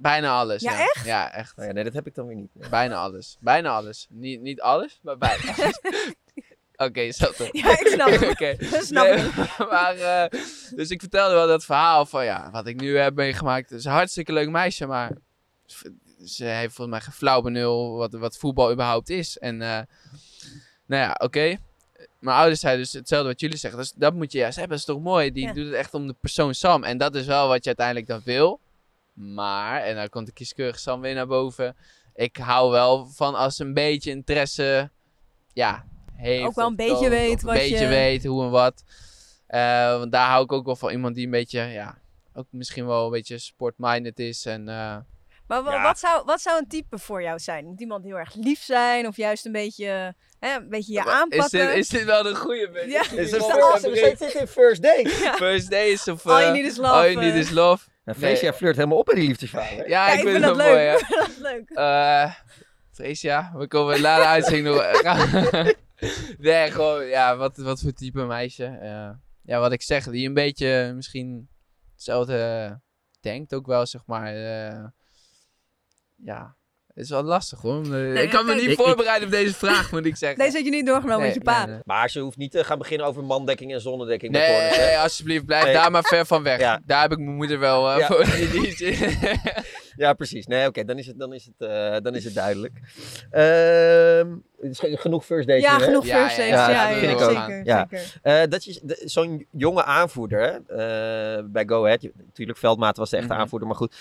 Bijna 0.00 0.38
alles. 0.38 0.62
Ja, 0.62 0.72
Ja, 0.72 0.78
echt? 0.80 1.04
Ja, 1.04 1.32
echt. 1.32 1.56
Nou 1.56 1.68
ja, 1.68 1.74
nee, 1.74 1.84
dat 1.84 1.92
heb 1.92 2.06
ik 2.06 2.14
dan 2.14 2.26
weer 2.26 2.36
niet. 2.36 2.50
Nee. 2.54 2.68
Bijna 2.68 2.96
alles. 2.96 3.36
Bijna 3.40 3.70
alles. 3.70 4.06
Niet, 4.10 4.40
niet 4.40 4.60
alles, 4.60 4.98
maar 5.02 5.18
bijna 5.18 5.42
alles. 5.56 5.80
Oké, 6.76 7.12
zat 7.12 7.38
er. 7.38 7.48
Ja, 7.52 7.70
ik 7.80 7.86
snap 7.86 8.08
het. 8.08 8.22
Oké. 8.40 8.56
Snap 8.84 9.04
Nee, 9.06 9.30
maar, 9.70 9.94
eh, 9.96 10.40
dus 10.74 10.90
ik 10.90 11.00
vertelde 11.00 11.34
wel 11.34 11.46
dat 11.46 11.64
verhaal 11.64 12.06
van 12.06 12.24
ja, 12.24 12.50
wat 12.50 12.66
ik 12.66 12.80
nu 12.80 12.96
heb 12.98 13.14
meegemaakt. 13.14 13.70
Het 13.70 13.78
is 13.78 13.84
een 13.84 13.92
hartstikke 13.92 14.32
leuk 14.32 14.48
meisje, 14.50 14.86
maar 14.86 15.12
ze 16.24 16.44
heeft 16.44 16.74
volgens 16.74 16.96
mij 16.96 17.00
geen 17.00 17.12
flauw 17.18 17.40
benul 17.40 17.96
wat, 17.96 18.12
wat 18.12 18.36
voetbal 18.36 18.72
überhaupt 18.72 19.08
is. 19.10 19.38
En 19.38 19.62
eh, 19.62 19.68
nou 20.86 21.02
ja, 21.02 21.16
oké. 21.22 21.56
Mijn 22.18 22.36
ouders 22.36 22.60
zeiden 22.60 22.82
dus 22.84 22.92
hetzelfde 22.92 23.28
wat 23.28 23.40
jullie 23.40 23.56
zeggen. 23.56 23.80
Dus 23.80 23.92
dat 23.92 24.14
moet 24.14 24.32
je 24.32 24.38
juist 24.38 24.56
hebben. 24.58 24.78
Dat 24.78 24.88
is 24.88 24.94
toch 24.94 25.02
mooi? 25.04 25.32
Die 25.32 25.46
Ja. 25.46 25.52
doet 25.52 25.64
het 25.66 25.74
echt 25.74 25.94
om 25.94 26.06
de 26.06 26.14
persoon 26.20 26.54
Sam. 26.54 26.84
En 26.84 26.98
dat 26.98 27.14
is 27.14 27.26
wel 27.26 27.48
wat 27.48 27.58
je 27.64 27.66
uiteindelijk 27.66 28.06
dan 28.06 28.20
wil. 28.24 28.60
Maar, 29.18 29.82
en 29.82 29.94
dan 29.94 30.08
komt 30.08 30.26
de 30.26 30.32
kieskeurige 30.32 30.78
Sam 30.78 31.00
weer 31.00 31.14
naar 31.14 31.26
boven. 31.26 31.76
Ik 32.14 32.36
hou 32.36 32.70
wel 32.70 33.06
van 33.06 33.34
als 33.34 33.58
een 33.58 33.74
beetje 33.74 34.10
interesse, 34.10 34.90
ja, 35.52 35.84
heeft. 36.14 36.46
Ook 36.46 36.54
wel 36.54 36.64
een 36.66 36.70
of 36.70 36.76
beetje 36.76 36.94
toont, 36.96 37.08
weet 37.08 37.34
of 37.34 37.40
een 37.40 37.46
wat 37.46 37.54
beetje 37.56 37.78
je- 37.78 37.86
weet 37.88 38.24
hoe 38.24 38.42
en 38.44 38.50
wat. 38.50 38.82
Eh, 39.46 39.98
want 39.98 40.12
daar 40.12 40.28
hou 40.28 40.44
ik 40.44 40.52
ook 40.52 40.66
wel 40.66 40.76
van 40.76 40.90
iemand 40.90 41.14
die 41.14 41.24
een 41.24 41.30
beetje, 41.30 41.60
ja, 41.60 41.98
ook 42.34 42.46
misschien 42.50 42.86
wel 42.86 43.04
een 43.04 43.10
beetje 43.10 43.38
sportminded 43.38 44.18
is. 44.18 44.46
En 44.46 44.68
eh, 44.68 44.96
Maar 45.46 45.64
Ja. 45.64 45.82
wat, 45.82 45.98
zou, 45.98 46.24
wat 46.24 46.40
zou 46.40 46.58
een 46.58 46.68
type 46.68 46.98
voor 46.98 47.22
jou 47.22 47.38
zijn? 47.38 47.64
Moet 47.66 47.80
iemand 47.80 48.04
heel 48.04 48.18
erg 48.18 48.34
lief 48.34 48.62
zijn 48.62 49.06
of 49.06 49.16
juist 49.16 49.46
een 49.46 49.52
beetje, 49.52 50.14
hè, 50.40 50.56
een 50.56 50.68
beetje 50.68 50.92
je 50.92 50.98
is 50.98 51.06
aanpakken? 51.06 51.66
dit, 51.66 51.76
is 51.76 51.88
dit 51.88 52.04
wel 52.04 52.22
de 52.22 52.34
goede? 52.34 52.70
beetje? 52.70 52.90
Ja. 52.90 53.00
Is 53.00 53.10
Is 53.10 53.30
first, 53.30 53.62
als- 53.62 53.82
we 53.82 53.96
zitten 53.96 54.40
in 54.40 54.46
first 54.46 54.82
date. 54.82 55.08
First 55.36 55.70
days 55.70 56.08
of... 56.08 56.26
All 56.26 56.38
you 56.40 56.46
eh, 56.46 56.52
need 56.52 56.64
is 56.70 56.76
love. 56.76 56.92
All 56.92 57.10
you 57.12 57.24
need 57.24 57.34
is 57.34 57.50
love. 57.50 57.88
Nou, 58.08 58.20
Freesia 58.20 58.52
flirt 58.52 58.76
helemaal 58.76 58.98
op 58.98 59.10
in 59.10 59.14
die 59.18 59.28
liefdesverhalen. 59.28 59.76
hè? 59.76 59.84
Ja, 59.84 60.06
Ja, 60.06 60.12
ik, 60.12 60.20
vind 60.20 60.32
het 60.32 60.42
dat 60.42 60.56
wel 60.56 60.66
mooi, 60.66 60.78
leuk. 60.78 61.00
hè. 61.00 61.16
dat 61.16 61.28
is 61.28 61.38
leuk. 61.38 61.70
Eh 61.70 62.34
Freesia, 62.92 63.52
we 63.54 63.66
komen 63.68 64.00
na 64.02 64.16
de 64.16 64.26
uitzending 64.26 64.66
nog... 64.66 65.02
nee, 66.38 66.70
gewoon, 66.70 67.04
ja, 67.06 67.36
wat, 67.36 67.56
wat 67.56 67.80
voor 67.80 67.92
type 67.92 68.24
meisje. 68.24 68.64
Eh, 68.64 69.10
ja, 69.42 69.58
wat 69.60 69.72
ik 69.72 69.82
zeg, 69.82 70.04
die 70.04 70.26
een 70.28 70.34
beetje 70.34 70.92
misschien 70.94 71.48
hetzelfde 71.92 72.80
denkt 73.20 73.54
ook 73.54 73.66
wel, 73.66 73.86
zeg 73.86 74.06
maar. 74.06 74.34
eh, 74.34 74.84
ja, 76.16 76.56
het 76.98 77.06
is 77.06 77.12
wel 77.12 77.22
lastig 77.22 77.60
hoor. 77.60 77.94
Eh, 77.94 78.22
ik 78.22 78.30
kan 78.30 78.46
me 78.46 78.54
niet 78.54 78.62
ik- 78.62 78.70
ik- 78.70 78.76
voorbereiden 78.76 79.28
op 79.28 79.34
deze 79.34 79.54
vraag, 79.54 79.92
moet 79.92 80.04
ik 80.06 80.16
zeggen. 80.16 80.38
Deze 80.38 80.56
had 80.56 80.64
je 80.64 80.70
niet 80.70 80.86
doorgenomen 80.86 81.24
met 81.26 81.34
je 81.34 81.40
pa. 81.40 81.58
Nee, 81.64 81.74
nee. 81.74 81.82
Maar 81.84 82.10
ze 82.10 82.20
hoeft 82.20 82.36
niet 82.36 82.50
te 82.50 82.64
gaan 82.64 82.78
beginnen 82.78 83.06
over 83.06 83.24
mandekking 83.24 83.72
en 83.72 83.80
zonnedekking. 83.80 84.32
corners? 84.32 84.76
Nee, 84.76 84.98
alsjeblieft, 84.98 85.44
blijf 85.44 85.64
Nee. 85.64 85.72
daar 85.72 85.90
maar 85.90 86.02
ver 86.02 86.26
van 86.26 86.42
weg. 86.42 86.60
Ja. 86.60 86.80
Daar 86.86 87.02
heb 87.02 87.12
ik 87.12 87.18
mijn 87.18 87.36
moeder 87.36 87.58
wel 87.58 87.90
eh, 87.90 87.98
Ja. 87.98 88.06
voor. 88.06 88.24
Ja, 89.96 90.12
precies. 90.12 90.46
Nee, 90.46 90.66
oké, 90.66 90.84
dan, 90.84 90.98
is 90.98 91.06
het, 91.06 91.18
dan, 91.18 91.32
is 91.32 91.44
het, 91.44 91.68
eh, 91.68 91.96
dan 92.02 92.14
is 92.14 92.24
het 92.24 92.34
duidelijk. 92.34 92.72
Ehm, 93.30 94.28
genoeg 94.96 95.24
first 95.24 95.48
date 95.48 95.60
Ja, 95.60 95.78
nu, 95.78 95.84
genoeg 95.84 96.06
Ja, 96.06 96.20
first 96.20 96.36
ja, 96.36 96.42
dates. 96.42 96.58
ja, 96.58 96.70
Ja, 96.70 96.86
dat 96.86 96.94
ja, 96.94 97.00
vind 97.08 97.12
ik 97.20 97.26
ook. 97.26 97.30
zeker. 97.30 97.64
Ja. 97.64 97.86
zeker. 97.90 98.14
Eh, 98.22 98.42
dat 98.48 98.66
is 98.66 98.80
zo'n 99.12 99.46
jonge 99.50 99.84
aanvoerder 99.84 100.40
hè? 100.40 100.50
eh, 100.76 101.44
bij 101.46 101.64
Go 101.66 101.84
Ahead. 101.84 102.08
Natuurlijk, 102.26 102.58
Veldmaat 102.58 102.96
was 102.96 103.10
de 103.10 103.16
echte 103.16 103.32
Mhm. 103.32 103.40
aanvoerder, 103.40 103.68
maar 103.68 103.76
goed. 103.76 103.94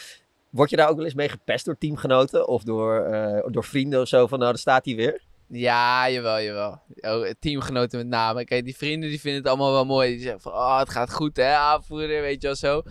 Word 0.50 0.70
je 0.70 0.76
daar 0.76 0.90
ook 0.90 0.96
wel 0.96 1.06
eens 1.06 1.14
mee 1.14 1.30
gepest 1.30 1.66
door 1.66 1.78
teamgenoten 1.78 2.48
of 2.48 2.64
door, 2.64 3.00
eh, 3.00 3.44
door 3.52 3.64
vrienden 3.64 4.02
of 4.02 4.08
zo? 4.08 4.28
Van 4.28 4.40
nou, 4.40 4.52
daar 4.52 4.60
staat 4.60 4.86
hij 4.86 4.96
weer. 4.96 5.22
Ja, 5.50 6.10
jawel, 6.10 6.42
jawel. 6.42 6.82
Oh, 6.96 7.30
teamgenoten 7.40 7.98
met 7.98 8.08
name. 8.08 8.46
Kijk, 8.46 8.64
die 8.66 8.78
vrienden 8.78 9.10
die 9.10 9.20
vinden 9.20 9.40
het 9.42 9.50
allemaal 9.50 9.72
wel 9.72 9.86
mooi. 9.86 10.12
Die 10.12 10.22
zeggen 10.22 10.42
van, 10.42 10.52
oh, 10.52 10.80
het 10.80 10.90
gaat 10.90 11.14
goed 11.14 11.38
hè, 11.38 11.56
aanvoerder, 11.56 12.22
weet 12.22 12.42
je 12.42 12.48
wel 12.48 12.56
zo. 12.56 12.82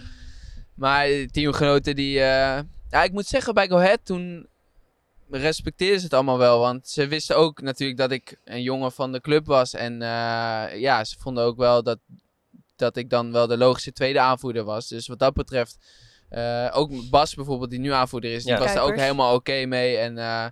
Maar 0.75 1.09
teamgenoten 1.31 1.97
die... 1.97 2.19
eh, 2.19 2.61
Ja, 2.91 3.03
ik 3.03 3.13
moet 3.13 3.27
zeggen, 3.27 3.55
bij 3.55 3.69
Go 3.69 3.77
Ahead 3.77 4.01
toen 4.05 4.49
respecteerden 5.31 5.99
ze 5.99 6.05
het 6.05 6.15
allemaal 6.15 6.39
wel. 6.39 6.59
Want 6.61 6.89
ze 6.89 7.07
wisten 7.07 7.37
ook 7.37 7.61
natuurlijk 7.61 7.99
dat 7.99 8.11
ik 8.11 8.41
een 8.45 8.63
jongen 8.63 8.93
van 8.93 9.13
de 9.13 9.21
club 9.21 9.47
was. 9.47 9.75
En 9.75 10.03
eh, 10.03 10.81
ja, 10.81 11.05
ze 11.05 11.17
vonden 11.19 11.45
ook 11.45 11.57
wel 11.57 11.83
dat, 11.83 11.99
dat 12.77 12.97
ik 12.97 13.11
dan 13.11 13.33
wel 13.33 13.47
de 13.47 13.57
logische 13.57 13.93
tweede 13.93 14.21
aanvoerder 14.21 14.65
was. 14.65 14.89
Dus 14.89 15.07
wat 15.07 15.19
dat 15.19 15.35
betreft... 15.35 16.05
eh, 16.29 16.71
ook 16.73 17.11
Bas 17.11 17.35
bijvoorbeeld, 17.35 17.71
die 17.71 17.79
nu 17.79 17.93
aanvoerder 17.93 18.33
is, 18.33 18.43
die 18.45 18.53
Ja. 18.53 18.59
was 18.59 18.75
daar 18.75 18.83
ook 18.83 18.97
helemaal 18.97 19.35
oké 19.35 19.65
mee. 19.67 19.97
En 19.97 20.19
eh, 20.19 20.47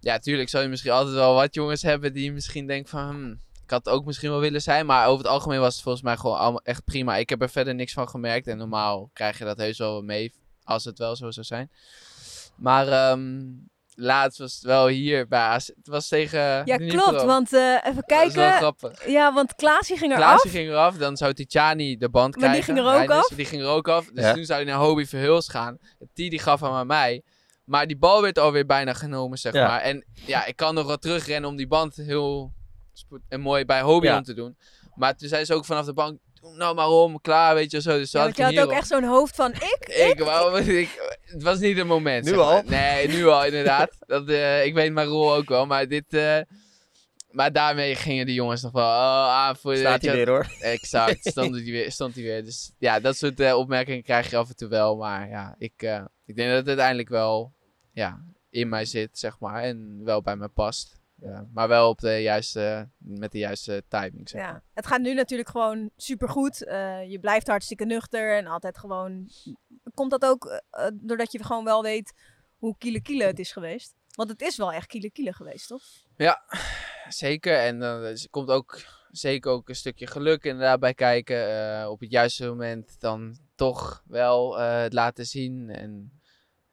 ja, 0.00 0.18
tuurlijk 0.18 0.48
zal 0.48 0.62
je 0.62 0.68
misschien 0.68 0.92
altijd 0.92 1.14
wel 1.14 1.34
wat 1.34 1.54
jongens 1.54 1.82
hebben 1.82 2.12
die 2.12 2.32
misschien 2.32 2.66
denken 2.66 2.88
van... 2.90 3.08
hmm, 3.08 3.40
ik 3.64 3.70
had 3.74 3.84
het 3.84 3.94
ook 3.94 4.04
misschien 4.04 4.30
wel 4.30 4.40
willen 4.40 4.62
zijn, 4.62 4.86
maar 4.86 5.06
over 5.06 5.24
het 5.24 5.32
algemeen 5.32 5.60
was 5.60 5.74
het 5.74 5.82
volgens 5.82 6.04
mij 6.04 6.16
gewoon 6.16 6.36
allemaal 6.38 6.62
echt 6.64 6.84
prima. 6.84 7.16
Ik 7.16 7.28
heb 7.28 7.42
er 7.42 7.50
verder 7.50 7.74
niks 7.74 7.92
van 7.92 8.08
gemerkt 8.08 8.46
en 8.46 8.56
normaal 8.58 9.10
krijg 9.12 9.38
je 9.38 9.44
dat 9.44 9.56
heus 9.58 9.78
wel 9.78 10.02
mee 10.02 10.32
als 10.64 10.84
het 10.84 10.98
wel 10.98 11.16
zo 11.16 11.30
zou 11.30 11.46
zijn. 11.46 11.70
Maar 12.56 12.88
ehm, 12.88 13.40
laatst 14.00 14.38
was 14.38 14.54
het 14.54 14.62
wel 14.62 14.86
hier 14.86 15.28
bij 15.28 15.38
AZ. 15.40 15.66
Het 15.66 15.86
was 15.86 16.08
tegen 16.08 16.40
Ja, 16.64 16.76
klopt. 16.76 17.22
Want 17.22 17.52
eh, 17.52 17.60
even 17.60 17.82
Dat 17.84 17.94
is 17.94 18.34
wel 18.34 18.44
kijken. 18.44 18.52
grappig. 18.52 19.08
Ja, 19.08 19.32
want 19.32 19.54
Klaasje 19.54 19.96
ging 19.96 20.12
eraf. 20.12 20.24
Klaasje 20.24 20.48
ging 20.48 20.68
eraf, 20.68 20.96
dan 20.96 21.16
zou 21.16 21.32
Tijani 21.32 21.96
de 21.96 22.08
band 22.08 22.36
Maar 22.36 22.52
die 22.52 22.62
krijgen. 22.62 22.84
ging 22.84 22.96
er 22.96 23.02
ook 23.02 23.10
af? 23.10 23.28
Die 23.36 23.44
ging 23.44 23.62
er 23.62 23.68
ook 23.68 23.88
af. 23.88 24.06
Dus 24.12 24.24
Ja. 24.24 24.32
toen 24.32 24.44
zou 24.44 24.62
hij 24.62 24.70
naar 24.72 24.80
Hobie 24.80 25.08
Verhulst 25.08 25.50
gaan. 25.50 25.78
Die, 26.14 26.30
die 26.30 26.38
gaf 26.38 26.60
hem 26.60 26.72
aan 26.72 26.86
mij. 26.86 27.22
Maar 27.64 27.86
die 27.86 27.98
bal 27.98 28.22
werd 28.22 28.38
alweer 28.38 28.66
bijna 28.66 28.92
genomen, 28.92 29.38
zeg 29.38 29.52
Ja. 29.52 29.66
maar. 29.68 29.80
En 29.80 30.04
ja, 30.26 30.44
ik 30.44 30.56
kan 30.56 30.74
nog 30.74 30.86
wel 30.86 30.98
terugrennen 30.98 31.50
om 31.50 31.56
die 31.56 31.66
band 31.68 31.96
heel 31.96 32.52
en 33.28 33.40
mooi 33.40 33.64
bij 33.64 33.80
Hobie 33.80 34.10
Ja. 34.10 34.16
om 34.16 34.22
te 34.22 34.34
doen. 34.34 34.56
Maar 34.94 35.16
toen 35.16 35.28
zei 35.28 35.44
ze 35.44 35.54
ook 35.54 35.64
vanaf 35.64 35.84
de 35.84 35.92
bank, 35.92 36.18
nou 36.56 36.74
maar 36.74 36.88
om, 36.88 37.20
klaar, 37.20 37.54
weet 37.54 37.70
je 37.70 37.80
zo. 37.80 37.98
Dus 37.98 38.10
Ja, 38.10 38.20
had 38.20 38.36
je 38.36 38.42
had 38.42 38.58
ook 38.58 38.72
echt 38.72 38.86
zo'n 38.86 39.04
hoofd 39.04 39.34
van 39.34 39.52
ik. 39.52 39.78
Ik, 40.10 40.18
wou, 40.18 40.62
ik, 40.80 41.18
het 41.24 41.42
was 41.42 41.58
niet 41.58 41.76
het 41.76 41.86
moment. 41.86 42.24
Nu 42.24 42.30
zeg 42.30 42.38
maar. 42.38 42.46
al? 42.46 42.62
Nee, 42.66 43.08
nu 43.08 43.26
al 43.26 43.44
inderdaad. 43.44 43.90
Dat, 44.06 44.28
eh, 44.28 44.64
ik 44.64 44.74
weet 44.74 44.92
mijn 44.92 45.06
rol 45.06 45.34
ook 45.34 45.48
wel, 45.48 45.66
maar 45.66 45.88
dit... 45.88 46.14
eh, 46.14 46.40
maar 47.28 47.52
daarmee 47.52 47.94
gingen 47.94 48.26
die 48.26 48.34
jongens 48.34 48.62
nog 48.62 48.72
wel 48.72 48.84
oh, 48.84 49.28
aan 49.28 49.56
voor 49.56 49.76
Staat 49.76 50.02
hij 50.02 50.14
weer 50.14 50.28
hoor. 50.28 50.46
Exact, 50.60 51.18
stond 51.26 51.54
hij 51.54 51.64
weer. 51.64 51.92
Stond 51.92 52.14
hij 52.14 52.24
weer. 52.24 52.44
Dus 52.44 52.72
ja, 52.78 53.00
dat 53.00 53.16
soort 53.16 53.40
eh, 53.40 53.56
opmerkingen 53.56 54.02
krijg 54.02 54.30
je 54.30 54.36
af 54.36 54.48
en 54.48 54.56
toe 54.56 54.68
wel. 54.68 54.96
Maar 54.96 55.28
ja, 55.28 55.54
ik, 55.58 55.72
eh, 55.76 56.04
ik 56.26 56.36
denk 56.36 56.48
dat 56.48 56.58
het 56.58 56.66
uiteindelijk 56.68 57.08
wel 57.08 57.52
ja, 57.92 58.24
in 58.50 58.68
mij 58.68 58.84
zit, 58.84 59.18
zeg 59.18 59.38
maar. 59.38 59.62
En 59.62 60.00
wel 60.04 60.22
bij 60.22 60.36
me 60.36 60.48
past. 60.48 60.97
Ja, 61.20 61.48
maar 61.52 61.68
wel 61.68 61.88
op 61.88 61.98
de 61.98 62.22
juiste, 62.22 62.88
met 62.98 63.32
de 63.32 63.38
juiste 63.38 63.84
timing, 63.88 64.28
zeg 64.28 64.40
maar. 64.42 64.50
Ja, 64.52 64.62
het 64.74 64.86
gaat 64.86 65.00
nu 65.00 65.14
natuurlijk 65.14 65.48
gewoon 65.48 65.90
supergoed. 65.96 66.64
Eh 66.64 67.10
je 67.10 67.18
blijft 67.18 67.46
hartstikke 67.46 67.84
nuchter 67.84 68.36
en 68.36 68.46
altijd 68.46 68.78
gewoon... 68.78 69.28
Komt 69.94 70.10
dat 70.10 70.24
ook 70.24 70.46
eh, 70.46 70.86
eh, 70.86 70.92
doordat 70.94 71.32
je 71.32 71.44
gewoon 71.44 71.64
wel 71.64 71.82
weet 71.82 72.14
hoe 72.56 72.76
kiele 72.78 73.02
kiele 73.02 73.24
het 73.24 73.38
is 73.38 73.52
geweest? 73.52 73.94
Want 74.14 74.28
het 74.30 74.40
is 74.40 74.56
wel 74.56 74.72
echt 74.72 74.86
kiele 74.86 75.10
kiele 75.10 75.32
geweest, 75.32 75.68
toch? 75.68 75.82
Zeker. 77.08 77.58
En 77.58 77.78
dan 77.78 78.02
er 78.02 78.26
komt 78.30 78.48
ook 78.48 78.80
zeker 79.10 79.50
ook 79.50 79.68
een 79.68 79.74
stukje 79.74 80.06
geluk 80.06 80.44
inderdaad 80.44 80.80
bij 80.80 80.94
kijken. 80.94 81.90
Op 81.90 82.00
het 82.00 82.10
juiste 82.10 82.46
moment 82.46 83.00
dan 83.00 83.38
toch 83.54 84.02
wel 84.06 84.58
het 84.58 84.92
laten 84.92 85.26
zien. 85.26 85.70
En 85.70 86.20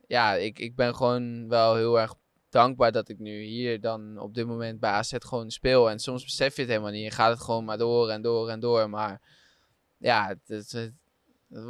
ja, 0.08 0.34
ik, 0.34 0.60
ik 0.60 0.76
ben 0.76 0.96
gewoon 0.96 1.48
wel 1.48 1.76
heel 1.76 2.00
erg 2.00 2.16
dankbaar 2.56 2.92
dat 2.92 3.10
ik 3.10 3.20
nu 3.20 3.42
hier 3.42 3.82
dan 3.82 4.20
op 4.20 4.34
dit 4.34 4.48
moment 4.48 4.80
bij 4.80 4.90
AZ 4.90 5.14
gewoon 5.20 5.52
speel. 5.52 5.90
En 5.90 6.00
soms 6.00 6.24
besef 6.24 6.56
je 6.56 6.62
het 6.62 6.70
helemaal 6.70 6.92
niet. 6.92 7.04
Je 7.04 7.12
gaat 7.12 7.32
het 7.32 7.42
gewoon 7.42 7.66
maar 7.66 7.78
door 7.78 8.10
en 8.10 8.22
door 8.22 8.50
en 8.50 8.60
door. 8.60 8.90
Maar 8.90 9.22
ja, 9.98 10.38
het, 10.48 10.72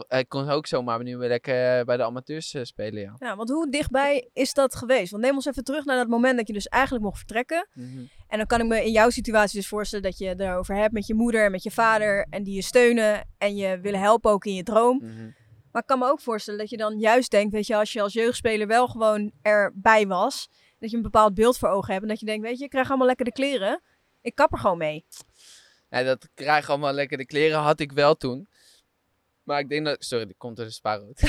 het, 0.08 0.28
kon 0.28 0.50
ook 0.50 0.68
zomaar 0.68 1.04
nu 1.04 1.18
weer 1.18 1.28
lekker 1.28 1.86
bij 1.86 1.98
de 1.98 2.04
amateurs 2.04 2.54
eh, 2.54 2.64
spelen, 2.64 3.02
ja. 3.02 3.16
Ja, 3.20 3.36
want 3.36 3.50
hoe 3.50 3.70
dichtbij 3.70 4.30
is 4.34 4.54
dat 4.54 4.76
geweest? 4.76 5.12
Want 5.12 5.24
neem 5.24 5.36
ons 5.36 5.46
even 5.46 5.64
terug 5.64 5.86
naar 5.86 5.98
dat 5.98 6.08
moment 6.08 6.38
dat 6.38 6.48
je 6.48 6.54
dus 6.54 6.68
eigenlijk 6.68 7.04
mocht 7.04 7.18
vertrekken. 7.18 7.68
Mhm. 7.74 8.06
En 8.28 8.38
dan 8.38 8.48
kan 8.48 8.60
ik 8.60 8.68
me 8.68 8.86
in 8.86 8.92
jouw 8.92 9.10
situatie 9.10 9.60
dus 9.60 9.68
voorstellen 9.68 10.06
dat 10.06 10.18
je 10.18 10.28
het 10.28 10.40
erover 10.40 10.76
hebt 10.76 10.94
met 10.94 11.08
je 11.08 11.14
moeder 11.14 11.46
en 11.46 11.52
met 11.52 11.64
je 11.64 11.72
vader. 11.72 12.28
En 12.30 12.44
die 12.44 12.56
je 12.56 12.62
steunen 12.62 13.28
en 13.38 13.56
je 13.56 13.80
willen 13.80 14.00
helpen 14.00 14.32
ook 14.32 14.46
in 14.46 14.54
je 14.54 14.64
droom. 14.64 14.98
Mhm. 15.04 15.30
Maar 15.72 15.82
ik 15.84 15.90
kan 15.90 16.00
me 16.00 16.10
ook 16.10 16.22
voorstellen 16.22 16.60
dat 16.60 16.70
je 16.70 16.78
dan 16.78 17.00
juist 17.00 17.32
denkt, 17.32 17.54
weet 17.54 17.68
je, 17.68 17.76
als 17.76 17.94
je 17.94 18.02
als 18.02 18.14
jeugdspeler 18.14 18.68
wel 18.68 18.88
gewoon 18.88 19.32
erbij 19.42 20.08
was. 20.08 20.50
Dat 20.80 20.90
je 20.90 20.96
een 20.98 21.04
bepaald 21.04 21.34
beeld 21.34 21.58
voor 21.58 21.70
ogen 21.70 21.92
hebt. 21.92 22.04
En 22.04 22.10
dat 22.10 22.20
je 22.20 22.26
denkt, 22.26 22.44
weet 22.44 22.58
je, 22.58 22.64
ik 22.64 22.70
krijg 22.70 22.90
allemaal 22.90 23.08
lekker 23.08 23.26
de 23.26 23.32
kleren. 23.32 23.82
Ik 24.22 24.36
kap 24.36 24.52
er 24.52 24.58
gewoon 24.58 24.78
mee. 24.78 25.06
Ja, 25.90 26.04
dat 26.04 26.30
krijg 26.34 26.70
allemaal 26.70 26.94
lekker 26.94 27.18
de 27.18 27.26
kleren 27.26 27.60
had 27.60 27.80
ik 27.80 27.92
wel 27.92 28.16
toen. 28.16 28.48
Maar 29.44 29.60
ik 29.60 29.70
denk 29.70 29.86
dat... 29.86 30.04
Sorry, 30.04 30.26
die 30.26 30.36
komt 30.38 30.56
door 30.58 30.66
de 30.66 30.72
spaarrood. 30.72 31.20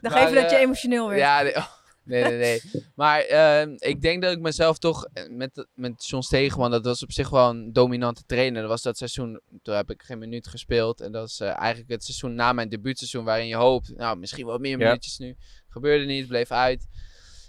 Dan 0.00 0.10
geef 0.12 0.28
je 0.28 0.34
dat 0.34 0.50
je 0.50 0.56
eh, 0.56 0.60
emotioneel 0.62 1.08
werd. 1.08 1.20
Ja, 1.20 1.42
nee, 1.42 1.56
oh, 1.56 1.66
nee, 2.04 2.22
nee. 2.24 2.38
nee. 2.38 2.60
maar 2.94 3.20
ehm, 3.20 3.74
ik 3.78 4.00
denk 4.00 4.22
dat 4.22 4.32
ik 4.32 4.40
mezelf 4.40 4.78
toch 4.78 5.04
eh, 5.12 5.28
met, 5.28 5.66
met 5.74 6.06
John 6.06 6.22
Stegeman, 6.22 6.70
dat 6.70 6.84
was 6.84 7.02
op 7.02 7.12
zich 7.12 7.30
wel 7.30 7.48
een 7.50 7.72
dominante 7.72 8.22
trainer. 8.26 8.60
Dat 8.60 8.70
was 8.70 8.82
dat 8.82 8.96
seizoen, 8.96 9.40
toen 9.62 9.74
heb 9.74 9.90
ik 9.90 10.02
geen 10.02 10.18
minuut 10.18 10.48
gespeeld. 10.48 11.00
En 11.00 11.12
dat 11.12 11.28
is 11.28 11.40
eh, 11.40 11.58
eigenlijk 11.58 11.90
het 11.90 12.04
seizoen 12.04 12.34
na 12.34 12.52
mijn 12.52 12.68
debuutseizoen 12.68 13.24
waarin 13.24 13.46
je 13.46 13.56
hoopt, 13.56 13.96
nou 13.96 14.16
misschien 14.18 14.46
wat 14.46 14.60
meer 14.60 14.78
Ja. 14.78 14.84
minuutjes 14.84 15.18
nu. 15.18 15.36
Gebeurde 15.68 16.04
niet, 16.04 16.26
bleef 16.26 16.50
uit. 16.50 16.86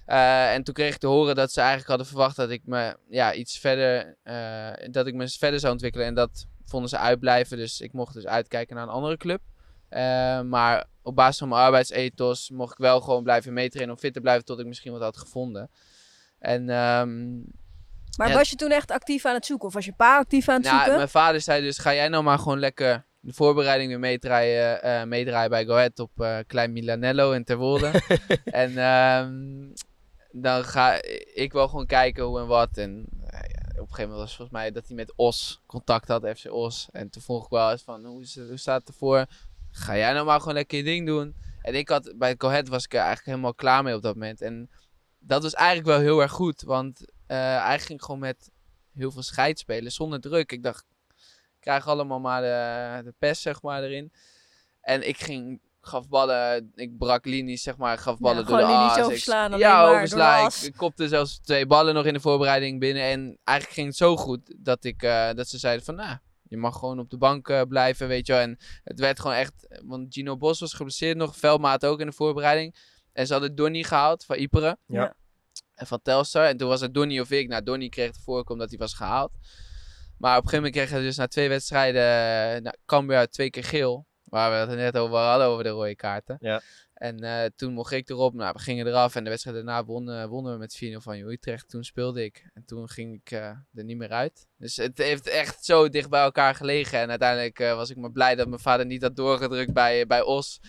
Eh, 0.05 0.53
en 0.53 0.63
toen 0.63 0.73
kreeg 0.73 0.93
ik 0.93 0.99
te 0.99 1.07
horen 1.07 1.35
dat 1.35 1.51
ze 1.51 1.59
eigenlijk 1.59 1.89
hadden 1.89 2.07
verwacht 2.07 2.35
dat 2.35 2.49
ik 2.49 2.61
me 2.65 2.97
ja, 3.09 3.33
iets 3.33 3.57
verder, 3.59 4.17
eh, 4.23 4.87
dat 4.91 5.07
ik 5.07 5.13
me 5.13 5.27
verder 5.27 5.59
zou 5.59 5.71
ontwikkelen. 5.71 6.07
En 6.07 6.13
dat 6.13 6.45
vonden 6.65 6.89
ze 6.89 6.97
uitblijven. 6.97 7.57
Dus 7.57 7.81
ik 7.81 7.93
mocht 7.93 8.13
dus 8.13 8.25
uitkijken 8.25 8.75
naar 8.75 8.83
een 8.83 8.93
andere 8.93 9.17
club. 9.17 9.41
Eh, 9.89 10.41
maar 10.41 10.85
op 11.01 11.15
basis 11.15 11.37
van 11.37 11.49
mijn 11.49 11.61
arbeidsethos 11.61 12.49
mocht 12.49 12.71
ik 12.71 12.77
wel 12.77 13.01
gewoon 13.01 13.23
blijven 13.23 13.53
meetrainen 13.53 13.95
om 13.95 14.01
fit 14.01 14.13
te 14.13 14.21
blijven 14.21 14.45
tot 14.45 14.59
ik 14.59 14.65
misschien 14.65 14.91
wat 14.91 15.01
had 15.01 15.17
gevonden. 15.17 15.69
En 16.39 16.69
ehm, 16.69 17.35
Maar 18.17 18.29
Ja. 18.29 18.33
was 18.35 18.49
je 18.49 18.55
toen 18.55 18.71
echt 18.71 18.91
actief 18.91 19.25
aan 19.25 19.33
het 19.33 19.45
zoeken? 19.45 19.67
Of 19.67 19.73
was 19.73 19.85
je 19.85 19.93
pa 19.93 20.17
actief 20.17 20.49
aan 20.49 20.55
het 20.55 20.63
nou, 20.63 20.75
zoeken? 20.75 20.95
mijn 20.95 21.09
vader 21.09 21.41
zei 21.41 21.61
dus, 21.61 21.77
ga 21.77 21.93
jij 21.93 22.07
nou 22.07 22.23
maar 22.23 22.39
gewoon 22.39 22.59
lekker 22.59 23.05
de 23.19 23.33
voorbereiding 23.33 23.89
weer 23.89 23.99
meedraaien, 23.99 25.07
meedraaien 25.07 25.49
bij 25.49 25.65
Go 25.65 25.73
Ahead 25.73 25.99
op 25.99 26.43
Klein 26.47 26.71
Milanello 26.71 27.31
in 27.31 27.43
Terwolde. 27.43 27.91
en 28.45 28.77
ehm, 28.77 29.73
dan 30.31 30.63
ga 30.63 31.01
ik 31.33 31.53
wel 31.53 31.67
gewoon 31.67 31.85
kijken 31.85 32.23
hoe 32.23 32.39
en 32.39 32.47
wat. 32.47 32.77
En 32.77 33.05
eh, 33.25 33.39
ja, 33.39 33.81
op 33.81 33.87
een 33.87 33.93
gegeven 33.93 34.01
moment 34.01 34.19
was 34.19 34.27
het 34.27 34.35
volgens 34.35 34.57
mij 34.57 34.71
dat 34.71 34.87
hij 34.87 34.95
met 34.95 35.13
Os 35.15 35.61
contact 35.65 36.07
had, 36.07 36.29
FC 36.37 36.51
Os. 36.51 36.87
En 36.91 37.09
toen 37.09 37.21
vroeg 37.21 37.43
ik 37.43 37.49
wel 37.49 37.71
eens 37.71 37.83
van, 37.83 38.05
hoe, 38.05 38.21
is 38.21 38.35
hoe 38.35 38.57
staat 38.57 38.79
het 38.79 38.89
ervoor? 38.89 39.25
Ga 39.71 39.97
jij 39.97 40.13
nou 40.13 40.25
maar 40.25 40.39
gewoon 40.39 40.53
lekker 40.53 40.77
je 40.77 40.83
ding 40.83 41.05
doen. 41.05 41.35
En 41.61 41.75
ik 41.75 41.89
had, 41.89 42.13
bij 42.17 42.35
Ahead 42.37 42.67
was 42.67 42.83
ik 42.83 42.93
er 42.93 42.99
eigenlijk 42.99 43.27
helemaal 43.27 43.53
klaar 43.53 43.83
mee 43.83 43.95
op 43.95 44.01
dat 44.01 44.13
moment. 44.13 44.41
En 44.41 44.69
dat 45.19 45.43
was 45.43 45.53
eigenlijk 45.53 45.87
wel 45.87 45.99
heel 45.99 46.21
erg 46.21 46.31
goed, 46.31 46.61
want 46.61 47.05
eh 47.27 47.37
eigenlijk 47.37 47.83
ging 47.83 48.03
gewoon 48.03 48.19
met 48.19 48.51
heel 48.93 49.11
veel 49.11 49.21
scheid 49.21 49.59
spelen 49.59 49.91
zonder 49.91 50.21
druk. 50.21 50.51
Ik 50.51 50.63
dacht, 50.63 50.85
ik 51.55 51.59
krijg 51.59 51.87
allemaal 51.87 52.19
maar 52.19 52.41
de, 52.41 53.03
de 53.03 53.13
pest 53.19 53.41
zeg 53.41 53.61
maar 53.61 53.83
erin. 53.83 54.11
En 54.81 55.07
ik 55.07 55.17
ging, 55.17 55.61
gaf 55.81 56.07
ballen, 56.09 56.71
ik 56.75 56.97
brak 56.97 57.25
linies 57.25 57.63
zeg 57.63 57.77
maar, 57.77 57.97
gaf 57.97 58.17
ballen 58.19 58.45
door 58.45 58.57
de 58.57 58.63
gewoon 58.63 58.77
linies 58.81 58.91
as. 58.97 58.99
Ik- 58.99 59.07
alleen 59.33 59.59
Ja, 59.59 59.81
overslaan. 59.97 60.47
Ik, 60.47 60.73
ik 60.73 60.77
kopte 60.77 61.07
zelfs 61.07 61.39
twee 61.39 61.65
ballen 61.65 61.93
nog 61.93 62.05
in 62.05 62.13
de 62.13 62.19
voorbereiding 62.19 62.79
binnen. 62.79 63.03
En 63.03 63.37
eigenlijk 63.43 63.77
ging 63.77 63.87
het 63.87 63.97
zo 63.97 64.17
goed 64.17 64.55
dat, 64.57 64.83
ik, 64.83 65.03
eh, 65.03 65.29
dat 65.33 65.47
ze 65.47 65.57
zeiden 65.57 65.85
van, 65.85 65.95
nou, 65.95 66.17
je 66.43 66.57
mag 66.57 66.77
gewoon 66.79 66.99
op 66.99 67.09
de 67.09 67.17
bank 67.17 67.49
eh, 67.49 67.61
blijven, 67.67 68.07
weet 68.07 68.27
je 68.27 68.33
wel. 68.33 68.41
En 68.41 68.57
het 68.83 68.99
werd 68.99 69.19
gewoon 69.19 69.35
echt, 69.35 69.81
want 69.85 70.13
Gino 70.13 70.37
Bos 70.37 70.59
was 70.59 70.73
geblesseerd 70.73 71.17
nog, 71.17 71.35
Veldmaat 71.37 71.85
ook 71.85 71.99
in 71.99 72.05
de 72.05 72.11
voorbereiding. 72.13 72.75
En 73.13 73.27
ze 73.27 73.33
hadden 73.33 73.55
Donny 73.55 73.83
gehaald 73.83 74.25
van 74.25 74.35
Iperen. 74.37 74.77
Ja. 74.87 75.13
En 75.75 75.87
van 75.87 75.99
Telstar. 76.01 76.45
En 76.45 76.57
toen 76.57 76.67
was 76.67 76.81
het 76.81 76.93
Donny 76.93 77.19
of 77.19 77.31
ik. 77.31 77.47
Nou, 77.47 77.63
Donny 77.63 77.89
kreeg 77.89 78.11
de 78.11 78.19
voorkeur 78.23 78.53
omdat 78.55 78.69
hij 78.69 78.79
was 78.79 78.93
gehaald. 78.93 79.31
Maar 80.17 80.37
op 80.37 80.43
een 80.43 80.49
gegeven 80.49 80.55
moment 80.71 80.73
kreeg 80.73 80.89
hij 80.89 81.01
dus 81.01 81.17
na 81.17 81.27
twee 81.27 81.49
wedstrijden, 81.49 82.01
eh, 82.01 82.61
nou, 82.61 82.75
Cambuur 82.85 83.27
twee 83.27 83.49
keer 83.49 83.63
geel. 83.63 84.05
Waar 84.31 84.51
we 84.51 84.71
het 84.71 84.79
net 84.79 84.97
over 84.97 85.17
hadden, 85.17 85.47
over 85.47 85.63
de 85.63 85.69
rode 85.69 85.95
kaarten. 85.95 86.37
Ja. 86.39 86.61
En 86.93 87.19
eh, 87.19 87.49
toen 87.55 87.73
mocht 87.73 87.91
ik 87.91 88.09
erop. 88.09 88.33
Nou, 88.33 88.53
we 88.53 88.59
gingen 88.59 88.87
eraf. 88.87 89.15
En 89.15 89.23
de 89.23 89.29
wedstrijd 89.29 89.55
daarna 89.55 89.85
wonnen, 89.85 90.29
wonnen 90.29 90.53
we 90.53 90.57
met 90.57 90.81
4-0 90.83 90.95
van 90.97 91.15
Utrecht. 91.15 91.69
Toen 91.69 91.83
speelde 91.83 92.23
ik. 92.23 92.49
En 92.53 92.65
toen 92.65 92.89
ging 92.89 93.15
ik 93.15 93.31
eh, 93.31 93.47
er 93.73 93.83
niet 93.83 93.97
meer 93.97 94.11
uit. 94.11 94.47
Dus 94.57 94.75
het 94.75 94.97
heeft 94.97 95.27
echt 95.27 95.65
zo 95.65 95.89
dicht 95.89 96.09
bij 96.09 96.21
elkaar 96.21 96.55
gelegen. 96.55 96.99
En 96.99 97.09
uiteindelijk 97.09 97.59
eh, 97.59 97.75
was 97.75 97.89
ik 97.89 97.97
maar 97.97 98.11
blij 98.11 98.35
dat 98.35 98.47
mijn 98.47 98.61
vader 98.61 98.85
niet 98.85 99.01
had 99.01 99.15
doorgedrukt 99.15 99.73
bij, 99.73 100.07
bij 100.07 100.21
Os. 100.21 100.59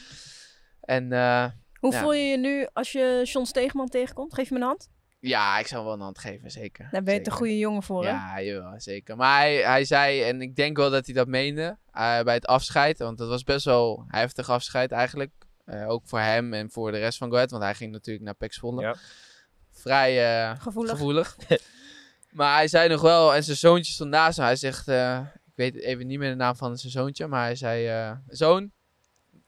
En 0.80 1.12
eh, 1.12 1.46
Hoe 1.78 1.92
ja. 1.92 2.00
voel 2.00 2.12
je 2.12 2.24
je 2.24 2.38
nu 2.38 2.66
als 2.72 2.92
je 2.92 3.20
John 3.24 3.46
Stegeman 3.46 3.88
tegenkomt? 3.88 4.34
Geef 4.34 4.48
je 4.48 4.54
me 4.54 4.60
een 4.60 4.66
hand? 4.66 4.88
Ja, 5.22 5.58
ik 5.58 5.66
zou 5.66 5.80
hem 5.80 5.84
wel 5.84 5.94
een 5.94 6.04
hand 6.04 6.18
geven, 6.18 6.50
zeker. 6.50 6.88
Daar 6.90 7.02
ben 7.02 7.14
je 7.14 7.26
een 7.26 7.32
goede 7.32 7.58
jongen 7.58 7.82
voor, 7.82 8.04
hè? 8.04 8.10
Ja, 8.10 8.42
jawel, 8.42 8.80
zeker. 8.80 9.16
Maar 9.16 9.38
hij, 9.38 9.56
hij 9.56 9.84
zei, 9.84 10.22
en 10.22 10.42
ik 10.42 10.56
denk 10.56 10.76
wel 10.76 10.90
dat 10.90 11.06
hij 11.06 11.14
dat 11.14 11.26
meende 11.26 11.78
eh, 11.92 12.22
bij 12.22 12.34
het 12.34 12.46
afscheid. 12.46 12.98
Want 12.98 13.18
dat 13.18 13.28
was 13.28 13.42
best 13.42 13.64
wel 13.64 14.04
heftig 14.08 14.50
afscheid 14.50 14.92
eigenlijk. 14.92 15.30
Eh, 15.64 15.88
ook 15.88 16.02
voor 16.04 16.20
hem 16.20 16.52
en 16.52 16.70
voor 16.70 16.92
de 16.92 16.98
rest 16.98 17.18
van 17.18 17.28
Go 17.28 17.34
Ahead. 17.34 17.50
Want 17.50 17.62
hij 17.62 17.74
ging 17.74 17.92
natuurlijk 17.92 18.24
naar 18.24 18.34
Pek 18.34 18.52
Zwolle. 18.52 18.82
Ja. 18.82 18.96
Vrij 19.70 20.42
eh, 20.50 20.60
Gevoelig. 20.60 20.90
gevoelig. 20.92 21.36
maar 22.38 22.54
hij 22.54 22.68
zei 22.68 22.88
nog 22.88 23.00
wel, 23.00 23.34
en 23.34 23.44
zijn 23.44 23.56
zoontje 23.56 23.92
stond 23.92 24.10
naast 24.10 24.36
hem. 24.36 24.46
Hij 24.46 24.56
zegt, 24.56 24.88
eh, 24.88 25.20
ik 25.34 25.52
weet 25.54 25.74
even 25.74 26.06
niet 26.06 26.18
meer 26.18 26.30
de 26.30 26.36
naam 26.36 26.56
van 26.56 26.78
zijn 26.78 26.92
zoontje. 26.92 27.26
Maar 27.26 27.42
hij 27.42 27.54
zei, 27.54 27.86
eh, 27.86 28.12
zoon, 28.26 28.70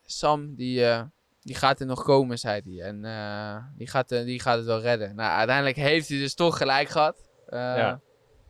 Sam, 0.02 0.54
die, 0.54 0.86
eh, 0.86 1.02
die 1.44 1.54
gaat 1.54 1.80
er 1.80 1.86
nog 1.86 2.02
komen, 2.02 2.38
zei 2.38 2.60
hij. 2.64 2.86
En 2.86 3.04
eh, 3.04 3.64
die, 3.76 3.86
gaat, 3.86 4.12
eh, 4.12 4.24
die 4.24 4.40
gaat 4.40 4.56
het 4.56 4.66
wel 4.66 4.80
redden. 4.80 5.14
Nou, 5.14 5.30
uiteindelijk 5.36 5.76
heeft 5.76 6.08
hij 6.08 6.18
dus 6.18 6.34
toch 6.34 6.56
gelijk 6.56 6.88
gehad. 6.88 7.16
Eh, 7.46 7.58
Ja. 7.58 8.00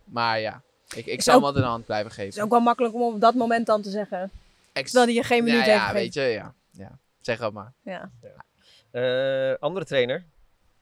Maar 0.04 0.40
ja, 0.40 0.62
ik, 0.94 1.06
ik 1.06 1.22
zou 1.22 1.36
hem 1.36 1.46
altijd 1.46 1.64
een 1.64 1.70
hand 1.70 1.84
blijven 1.84 2.10
Het 2.10 2.18
is 2.18 2.24
geven. 2.24 2.42
ook 2.42 2.50
wel 2.50 2.60
makkelijk 2.60 2.94
om 2.94 3.00
op 3.14 3.20
dat 3.20 3.34
moment 3.34 3.66
dan 3.66 3.82
te 3.82 3.90
zeggen. 3.90 4.30
Ex- 4.72 4.90
Terwijl 4.90 5.06
hij 5.06 5.14
je 5.22 5.22
geen 5.22 5.44
minuut 5.44 5.58
ja, 5.58 5.64
heeft 5.64 5.76
ja, 5.78 5.86
gegeven. 5.86 6.02
weet 6.02 6.14
je, 6.14 6.20
ja. 6.22 6.54
ja. 6.70 6.98
Zeg 7.20 7.38
het 7.38 7.52
maar. 7.52 7.72
Ja. 7.82 8.10
Eh, 8.90 9.54
andere 9.60 9.84
trainer. 9.86 10.24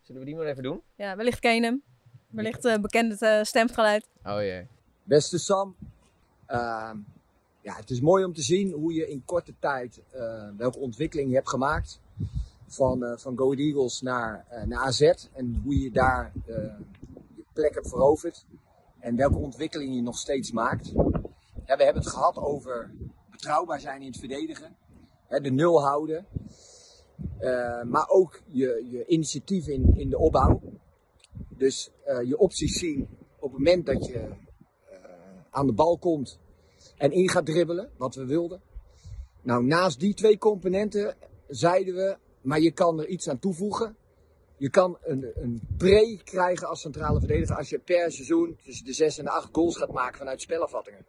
Zullen 0.03 0.21
we 0.21 0.27
die 0.27 0.37
maar 0.37 0.47
even 0.47 0.63
doen? 0.63 0.83
ja, 0.97 1.17
wellicht 1.17 1.39
ken 1.41 1.55
je 1.55 1.63
hem. 1.63 1.83
Wellicht 2.29 2.81
bekend 2.81 3.21
het 3.21 3.47
stemgeluid. 3.47 4.09
Oh 4.25 4.41
jee. 4.41 4.67
Beste 5.03 5.39
Sam, 5.39 5.77
ehm, 6.47 6.97
ja, 7.61 7.75
het 7.77 7.91
is 7.91 8.01
mooi 8.01 8.25
om 8.25 8.33
te 8.35 8.43
zien 8.43 8.73
hoe 8.73 8.93
je 8.93 9.09
in 9.11 9.23
korte 9.25 9.55
tijd 9.59 10.01
eh, 10.11 10.49
welke 10.57 10.79
ontwikkeling 10.79 11.29
je 11.29 11.35
hebt 11.35 11.49
gemaakt. 11.49 12.01
Van, 12.67 13.05
eh, 13.05 13.17
van 13.17 13.39
Go 13.39 13.53
Eagles 13.53 14.01
naar, 14.01 14.47
eh, 14.49 14.63
naar 14.63 14.79
AZ 14.79 15.01
en 15.33 15.61
hoe 15.65 15.81
je 15.81 15.91
daar 15.91 16.33
eh, 16.47 16.55
je 17.37 17.45
plek 17.53 17.75
hebt 17.75 17.89
veroverd. 17.89 18.47
En 18.99 19.17
welke 19.17 19.39
ontwikkeling 19.39 19.95
je 19.95 20.03
nog 20.03 20.19
steeds 20.19 20.53
maakt. 20.53 20.93
Ja, 21.67 21.77
we 21.77 21.85
hebben 21.85 22.03
het 22.03 22.13
gehad 22.13 22.37
over 22.37 22.91
betrouwbaar 23.31 23.81
zijn 23.81 24.01
in 24.01 24.07
het 24.07 24.19
verdedigen. 24.19 24.77
Hè, 25.27 25.41
de 25.41 25.51
nul 25.51 25.83
houden. 25.83 26.27
Maar 27.85 28.09
ook 28.09 28.43
je, 28.47 28.87
je 28.91 29.07
initiatief 29.07 29.67
in, 29.67 29.97
in 29.97 30.11
de 30.11 30.19
opbouw. 30.19 30.61
Dus 31.49 31.91
je 32.25 32.39
opties 32.39 32.79
zien 32.79 33.09
op 33.39 33.51
het 33.51 33.53
moment 33.53 33.87
dat 33.87 34.07
je 34.07 34.29
aan 35.51 35.67
de 35.67 35.73
bal 35.73 35.99
komt 35.99 36.39
en 36.97 37.13
in 37.13 37.29
gaat 37.29 37.47
dribbelen, 37.47 37.91
wat 37.97 38.15
we 38.15 38.25
wilden. 38.25 38.61
Nou, 39.43 39.65
naast 39.65 40.01
die 40.01 40.15
twee 40.15 40.39
componenten 40.39 41.15
zeiden 41.49 41.95
we, 41.95 42.17
maar 42.41 42.61
je 42.61 42.71
kan 42.71 43.01
er 43.01 43.07
iets 43.07 43.29
aan 43.29 43.39
toevoegen. 43.39 43.97
Je 44.57 44.71
kan 44.71 44.99
een, 45.03 45.31
een 45.35 45.61
pre 45.77 46.21
krijgen 46.25 46.69
als 46.69 46.81
centrale 46.81 47.19
verdediger 47.19 47.57
als 47.57 47.69
je 47.69 47.79
per 47.79 48.13
seizoen 48.13 48.57
tussen 48.65 48.85
de 48.85 48.93
6 48.93 49.19
en 49.19 49.25
de 49.25 49.31
8 49.31 49.49
goals 49.53 49.77
gaat 49.77 49.93
maken 49.93 50.19
vanuit 50.19 50.41
spelafvattingen. 50.41 51.07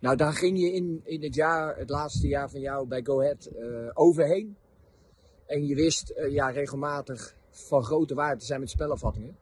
Nou, 0.00 0.16
daar 0.16 0.32
ging 0.32 0.60
je 0.60 0.72
in, 0.72 1.00
in 1.04 1.22
het 1.22 1.34
jaar, 1.34 1.76
het 1.76 1.90
laatste 1.90 2.28
jaar 2.28 2.50
van 2.50 2.60
jou 2.60 2.86
bij 2.86 3.02
Go 3.04 3.20
Ahead 3.20 3.46
eh, 3.46 3.90
overheen. 3.92 4.56
En 5.46 5.66
je 5.66 5.74
wist 5.74 6.10
eh, 6.10 6.32
ja, 6.32 6.50
regelmatig 6.50 7.36
van 7.50 7.84
grote 7.84 8.14
waarde 8.14 8.40
te 8.40 8.46
zijn 8.46 8.60
met 8.60 8.70
spelafvattingen. 8.70 9.36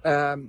Ehm, 0.00 0.40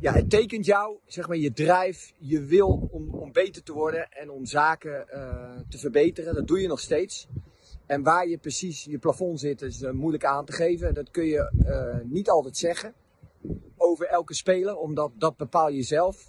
ja, 0.00 0.12
het 0.12 0.30
tekent 0.30 0.66
jou, 0.66 0.98
zeg 1.06 1.28
maar, 1.28 1.36
je 1.36 1.52
drive, 1.52 2.12
je 2.18 2.44
wil 2.44 2.88
om, 2.90 3.14
om 3.14 3.32
beter 3.32 3.62
te 3.62 3.72
worden 3.72 4.10
en 4.10 4.30
om 4.30 4.46
zaken 4.46 5.08
eh, 5.08 5.60
te 5.68 5.78
verbeteren. 5.78 6.34
Dat 6.34 6.46
doe 6.46 6.60
je 6.60 6.68
nog 6.68 6.80
steeds. 6.80 7.28
En 7.86 8.02
waar 8.02 8.28
je 8.28 8.38
precies 8.38 8.84
je 8.84 8.98
plafond 8.98 9.40
zit, 9.40 9.62
is 9.62 9.82
eh, 9.82 9.90
moeilijk 9.90 10.24
aan 10.24 10.44
te 10.44 10.52
geven. 10.52 10.94
Dat 10.94 11.10
kun 11.10 11.24
je 11.24 11.64
eh, 11.66 12.04
niet 12.04 12.30
altijd 12.30 12.56
zeggen 12.56 12.94
over 13.76 14.06
elke 14.06 14.34
speler, 14.34 14.76
omdat 14.76 15.12
dat 15.14 15.36
bepaal 15.36 15.68
je 15.68 15.82
zelf. 15.82 16.28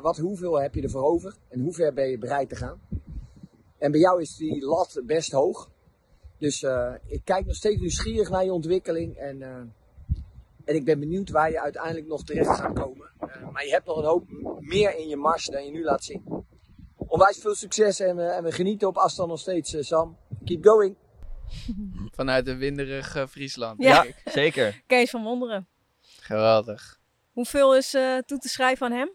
Wat, 0.00 0.16
hoeveel 0.16 0.60
heb 0.60 0.74
je 0.74 0.82
er 0.82 0.90
voor 0.90 1.02
over 1.02 1.36
en 1.48 1.60
hoe 1.60 1.72
ver 1.72 1.92
ben 1.92 2.08
je 2.08 2.18
bereid 2.18 2.48
te 2.48 2.56
gaan? 2.56 2.80
En 3.78 3.90
bij 3.90 4.00
jou 4.00 4.20
is 4.20 4.36
die 4.36 4.64
lat 4.64 5.02
best 5.04 5.32
hoog. 5.32 5.70
Dus 6.38 6.66
ik 7.06 7.20
kijk 7.24 7.46
nog 7.46 7.54
steeds 7.54 7.80
nieuwsgierig 7.80 8.30
naar 8.30 8.44
je 8.44 8.52
ontwikkeling. 8.52 9.16
En, 9.16 9.42
en 10.68 10.74
ik 10.74 10.84
ben 10.84 10.98
benieuwd 11.00 11.30
waar 11.30 11.50
je 11.50 11.60
uiteindelijk 11.60 12.06
nog 12.06 12.24
terecht 12.24 12.48
gaat 12.60 12.72
komen. 12.72 13.10
Eh, 13.18 13.48
maar 13.50 13.64
je 13.64 13.70
hebt 13.70 13.86
nog 13.86 13.96
een 13.96 14.04
hoop 14.04 14.24
meer 14.60 14.96
in 14.98 15.08
je 15.08 15.16
mars 15.16 15.46
dan 15.46 15.64
je 15.64 15.70
nu 15.70 15.84
laat 15.84 16.04
zien. 16.04 16.44
Onwijs 16.96 17.38
veel 17.38 17.54
succes 17.54 18.00
en, 18.00 18.16
we- 18.16 18.22
en 18.22 18.42
we 18.44 18.52
genieten 18.52 18.88
op 18.88 18.96
afstand 18.96 19.28
nog 19.28 19.38
steeds, 19.40 19.74
eh, 19.74 19.82
Sam. 19.82 20.16
Keep 20.44 20.64
going. 20.64 20.96
Vanuit 22.16 22.46
een 22.48 22.58
winderig 22.58 23.26
Friesland. 23.30 23.82
Ja. 23.82 24.02
denk 24.02 24.14
ik. 24.24 24.32
Zeker. 24.32 24.82
Kees 24.86 25.10
van 25.10 25.22
Wonderen. 25.22 25.68
Geweldig. 26.20 26.98
Hoeveel 27.32 27.76
is 27.76 27.94
eh, 27.94 28.18
toe 28.18 28.38
te 28.38 28.48
schrijven 28.48 28.86
aan 28.86 28.92
hem? 28.92 29.10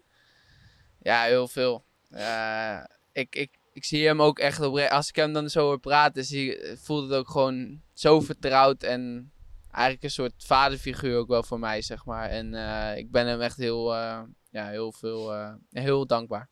Ja, 1.00 1.22
heel 1.22 1.48
veel. 1.48 1.84
Eh, 2.10 2.84
ik, 3.12 3.36
ik, 3.36 3.58
ik 3.72 3.84
zie 3.84 4.06
hem 4.06 4.22
ook 4.22 4.38
echt 4.38 4.60
op. 4.60 4.78
Als 4.78 5.08
ik 5.08 5.16
hem 5.16 5.32
dan 5.32 5.48
zo 5.48 5.60
hoor 5.60 5.78
praten, 5.80 6.24
zie, 6.24 6.76
voelt 6.76 7.08
het 7.10 7.18
ook 7.18 7.28
gewoon 7.30 7.80
zo 7.92 8.20
vertrouwd. 8.20 8.82
En 8.82 9.32
eigenlijk 9.74 10.02
een 10.04 10.10
soort 10.10 10.32
vaderfiguur 10.36 11.18
ook 11.18 11.28
wel 11.28 11.42
voor 11.42 11.58
mij, 11.58 11.82
zeg 11.82 12.04
maar. 12.04 12.28
En 12.28 12.54
eh, 12.54 12.96
ik 12.98 13.10
ben 13.10 13.26
hem 13.26 13.40
echt 13.40 13.56
heel, 13.56 13.94
eh, 13.94 14.20
ja, 14.50 14.68
heel 14.68 14.92
veel, 14.92 15.34
eh, 15.34 15.52
heel 15.70 16.06
dankbaar. 16.06 16.48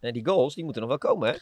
En 0.00 0.12
die 0.12 0.26
goals, 0.26 0.54
die 0.54 0.64
moeten 0.64 0.82
nog 0.82 0.90
wel 0.90 0.98
komen, 1.12 1.28
hè? 1.28 1.34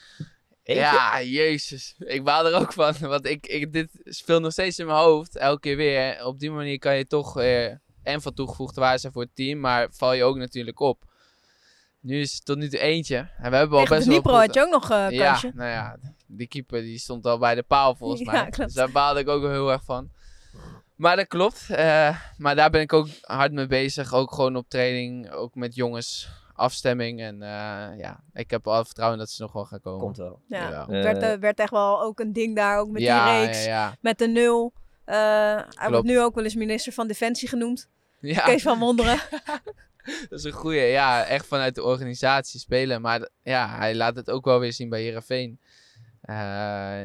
Eentje? 0.63 0.83
Ja, 0.85 1.23
jezus. 1.23 1.95
Ik 1.99 2.25
baal 2.25 2.47
er 2.47 2.55
ook 2.61 2.73
van. 2.73 2.95
Want 3.01 3.27
ik, 3.27 3.47
ik, 3.47 3.73
dit 3.73 3.89
speelt 4.05 4.43
nog 4.43 4.53
steeds 4.53 4.79
in 4.79 4.87
mijn 4.87 4.99
hoofd. 4.99 5.37
Elke 5.37 5.61
keer 5.61 5.77
weer. 5.77 6.25
Op 6.25 6.39
die 6.39 6.51
manier 6.51 6.79
kan 6.79 6.97
je 6.97 7.07
toch 7.07 7.35
weer 7.35 7.81
en 8.03 8.23
van 8.23 8.35
toegevoegde 8.35 8.81
waarde 8.81 8.99
zijn 8.99 9.13
voor 9.13 9.23
het 9.23 9.35
team. 9.35 9.61
Maar 9.61 9.89
val 9.91 10.13
je 10.13 10.25
ook 10.25 10.37
natuurlijk 10.37 10.81
op. 10.81 11.05
Nu 12.01 12.21
is 12.21 12.33
het 12.35 12.45
tot 12.45 12.57
nu 12.57 12.69
toe 12.69 12.79
eentje. 12.79 13.17
En 13.17 13.51
we 13.51 13.57
hebben 13.57 13.79
al 13.79 13.85
Tegen 13.85 13.97
best 13.97 14.09
wel... 14.09 14.21
Goed- 14.21 14.31
had 14.47 14.55
je 14.55 14.61
ook 14.61 14.71
nog 14.71 14.91
eh 14.91 15.07
ja, 15.11 15.27
kansje. 15.31 15.51
nou 15.55 15.71
ja. 15.71 15.99
Die 16.27 16.47
keeper 16.47 16.81
die 16.81 16.99
stond 16.99 17.27
al 17.27 17.39
bij 17.39 17.55
de 17.55 17.63
paal 17.63 17.95
volgens 17.95 18.21
Ja, 18.25 18.33
mij. 18.33 18.41
klopt. 18.43 18.57
Dus 18.57 18.73
daar 18.75 18.91
baalde 18.91 19.21
ik 19.21 19.29
ook 19.29 19.43
wel 19.43 19.51
heel 19.51 19.73
erg 19.73 19.85
van. 19.85 20.11
Maar 20.97 21.17
dat 21.17 21.27
klopt. 21.27 21.71
Eh, 21.71 22.19
maar 22.37 22.55
daar 22.55 22.71
ben 22.71 22.81
ik 22.81 22.93
ook 22.93 23.09
hard 23.21 23.53
mee 23.53 23.67
bezig. 23.67 24.13
Ook 24.15 24.33
gewoon 24.33 24.57
op 24.57 24.69
training. 24.69 25.31
Ook 25.31 25.55
met 25.55 25.75
jongens. 25.75 26.29
Afstemming. 26.55 27.21
En 27.21 27.43
eh, 27.43 27.99
ja, 27.99 28.21
ik 28.33 28.51
heb 28.51 28.67
al 28.67 28.85
vertrouwen 28.85 29.19
dat 29.19 29.31
ze 29.31 29.43
nog 29.43 29.53
wel 29.53 29.65
gaan 29.65 29.81
komen. 29.81 30.01
Komt 30.01 30.17
wel. 30.17 30.41
Ja, 30.49 30.69
Ja. 30.71 30.81
het 30.81 30.89
werd, 31.05 31.23
Eh, 31.23 31.39
werd 31.41 31.59
echt 31.59 31.71
wel 31.71 32.03
ook 32.03 32.21
een 32.21 32.33
ding 32.33 32.57
daar, 32.57 32.79
ook 32.79 32.91
met 32.91 33.03
ja, 33.03 33.25
die 33.39 33.45
reeks. 33.47 33.65
Ja, 33.65 33.71
ja. 33.71 33.97
Met 34.01 34.19
de 34.19 34.29
nul. 34.29 34.73
Eh, 35.05 35.17
hij 35.69 35.89
wordt 35.91 36.05
nu 36.05 36.21
ook 36.21 36.35
wel 36.35 36.45
eens 36.45 36.55
minister 36.55 36.93
van 36.93 37.07
Defensie 37.07 37.49
genoemd. 37.49 37.89
ja. 38.21 38.45
Kees 38.45 38.63
van 38.63 38.79
Wonderen. 38.79 39.19
Dat 40.29 40.39
is 40.39 40.45
een 40.45 40.53
goeie. 40.53 40.81
Ja, 40.81 41.25
echt 41.25 41.47
vanuit 41.47 41.75
de 41.75 41.83
organisatie 41.85 42.61
spelen. 42.61 43.01
Maar 43.01 43.29
ja, 43.43 43.77
hij 43.77 43.95
laat 43.95 44.17
het 44.17 44.31
ook 44.31 44.45
wel 44.45 44.59
weer 44.61 44.73
zien 44.73 44.89
bij 44.89 45.03
Heerenveen. 45.03 45.61
Eh 46.21 47.03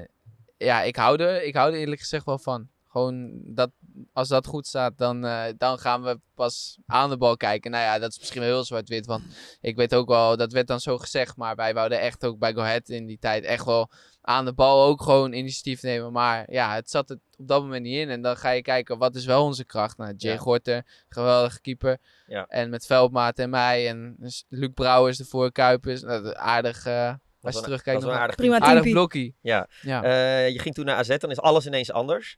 ja, 0.58 0.82
ik 0.82 0.96
hou, 0.96 1.22
er, 1.24 1.44
ik 1.44 1.56
hou 1.56 1.74
er 1.74 1.80
eerlijk 1.80 2.02
gezegd 2.02 2.26
wel 2.26 2.40
van. 2.40 2.68
Gewoon 2.88 3.32
dat, 3.46 3.72
als 4.14 4.28
dat 4.28 4.48
goed 4.48 4.68
staat, 4.68 4.98
dan, 4.98 5.26
eh, 5.26 5.44
dan 5.58 5.80
gaan 5.80 6.04
we 6.04 6.20
pas 6.36 6.78
aan 6.86 7.10
de 7.10 7.18
bal 7.18 7.38
kijken. 7.38 7.72
Nou 7.72 7.84
ja, 7.84 8.00
dat 8.00 8.12
is 8.12 8.20
misschien 8.20 8.42
wel 8.42 8.50
heel 8.50 8.64
zwart-wit. 8.64 9.06
Want 9.06 9.24
ik 9.62 9.76
weet 9.76 9.96
ook 9.96 10.08
wel, 10.08 10.38
dat 10.38 10.52
werd 10.52 10.68
dan 10.68 10.80
zo 10.80 10.98
gezegd. 10.98 11.36
Maar 11.38 11.56
wij 11.56 11.74
wouden 11.74 12.00
echt 12.00 12.26
ook 12.26 12.40
bij 12.40 12.54
Go 12.54 12.62
Ahead 12.62 12.90
in 12.90 13.06
die 13.06 13.20
tijd 13.20 13.44
echt 13.44 13.66
wel 13.66 13.90
aan 14.22 14.46
de 14.46 14.54
bal 14.54 14.86
ook 14.86 15.02
gewoon 15.02 15.34
initiatief 15.34 15.82
nemen. 15.82 16.12
Maar 16.12 16.52
ja, 16.52 16.74
het 16.74 16.90
zat 16.90 17.10
er 17.10 17.20
op 17.38 17.48
dat 17.48 17.62
moment 17.62 17.84
niet 17.84 17.98
in. 17.98 18.10
En 18.10 18.22
dan 18.22 18.38
ga 18.38 18.50
je 18.50 18.62
kijken, 18.62 18.98
wat 18.98 19.16
is 19.16 19.26
wel 19.26 19.44
onze 19.44 19.66
kracht? 19.66 19.98
Nou, 19.98 20.14
Jay 20.18 20.34
Ja. 20.34 20.40
Gorter, 20.40 20.84
geweldige 21.10 21.62
keeper. 21.62 21.98
Ja. 22.28 22.46
En 22.48 22.70
met 22.70 22.86
Veldmaat 22.86 23.40
en 23.40 23.50
mij. 23.50 23.88
En 23.88 24.16
Luc 24.50 24.70
Brouwers 24.74 25.20
ervoor, 25.20 25.52
Kuipers. 25.52 26.02
Nou, 26.02 26.24
dat- 26.24 26.36
aardig, 26.36 26.86
eh, 26.86 27.14
als 27.42 27.56
je 27.56 27.62
terugkijkt, 27.62 28.04
een 28.04 28.10
aardig 28.10 28.62
aardig 28.62 28.92
blokkie. 28.92 29.36
Ja. 29.42 29.68
Ja. 29.82 30.04
Eh, 30.04 30.50
je 30.50 30.60
ging 30.60 30.76
toen 30.76 30.86
naar 30.86 30.96
AZ, 30.96 31.18
dan 31.18 31.32
is 31.32 31.40
alles 31.40 31.66
ineens 31.66 31.92
anders. 31.92 32.38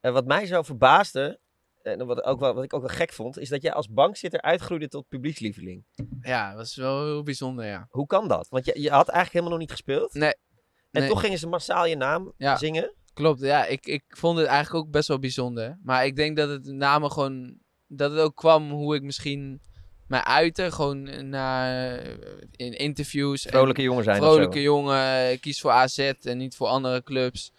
Eh, 0.00 0.12
wat 0.12 0.26
mij 0.26 0.46
zo 0.46 0.62
verbaasde, 0.62 1.40
en 1.82 2.06
wat, 2.06 2.22
ook 2.24 2.40
wel, 2.40 2.54
wat 2.54 2.64
ik 2.64 2.74
ook 2.74 2.80
wel 2.86 2.96
gek 2.96 3.12
vond, 3.12 3.38
is 3.38 3.48
dat 3.48 3.62
jij 3.62 3.72
als 3.72 3.88
bankzitter 3.88 4.40
uitgroeide 4.40 4.88
tot 4.88 5.08
publiekslieveling. 5.08 5.84
ja, 6.20 6.48
dat 6.48 6.56
was 6.58 6.76
wel 6.76 7.04
heel 7.04 7.22
bijzonder, 7.22 7.64
ja. 7.66 7.86
Hoe 7.90 8.06
kan 8.06 8.28
dat? 8.28 8.46
Want 8.48 8.64
je, 8.64 8.72
je 8.80 8.90
had 8.90 9.08
eigenlijk 9.08 9.32
helemaal 9.32 9.50
nog 9.50 9.60
niet 9.60 9.70
gespeeld. 9.70 10.14
Nee. 10.14 10.34
En 10.90 11.00
Nee. 11.00 11.08
toch 11.08 11.20
gingen 11.20 11.38
ze 11.38 11.48
massaal 11.48 11.86
je 11.86 11.96
naam 11.96 12.32
Ja. 12.36 12.56
zingen. 12.56 12.94
Klopt, 13.14 13.40
ja. 13.40 13.64
Ik, 13.66 13.86
ik 13.86 14.04
vond 14.08 14.38
het 14.38 14.46
eigenlijk 14.46 14.84
ook 14.86 14.90
best 14.92 15.08
wel 15.08 15.18
bijzonder. 15.18 15.78
Maar 15.82 16.06
ik 16.06 16.16
denk 16.16 16.36
dat 16.36 16.48
het 16.48 16.64
met 16.66 16.74
name 16.74 17.10
gewoon... 17.10 17.58
Dat 17.86 18.10
het 18.10 18.20
ook 18.20 18.36
kwam 18.36 18.70
hoe 18.70 18.94
ik 18.94 19.02
misschien 19.02 19.60
mij 20.06 20.24
uitte. 20.24 20.70
Gewoon 20.72 21.28
naar, 21.28 22.00
in 22.56 22.72
interviews. 22.72 23.44
en- 23.46 23.50
Vrolijke 23.52 23.82
jongen 23.82 24.04
zijn. 24.04 24.16
vrolijke 24.16 24.62
jongen, 24.62 25.40
kies 25.40 25.60
voor 25.60 25.70
AZ 25.70 25.98
en 26.22 26.38
niet 26.38 26.56
voor 26.56 26.66
andere 26.66 27.02
clubs. 27.02 27.52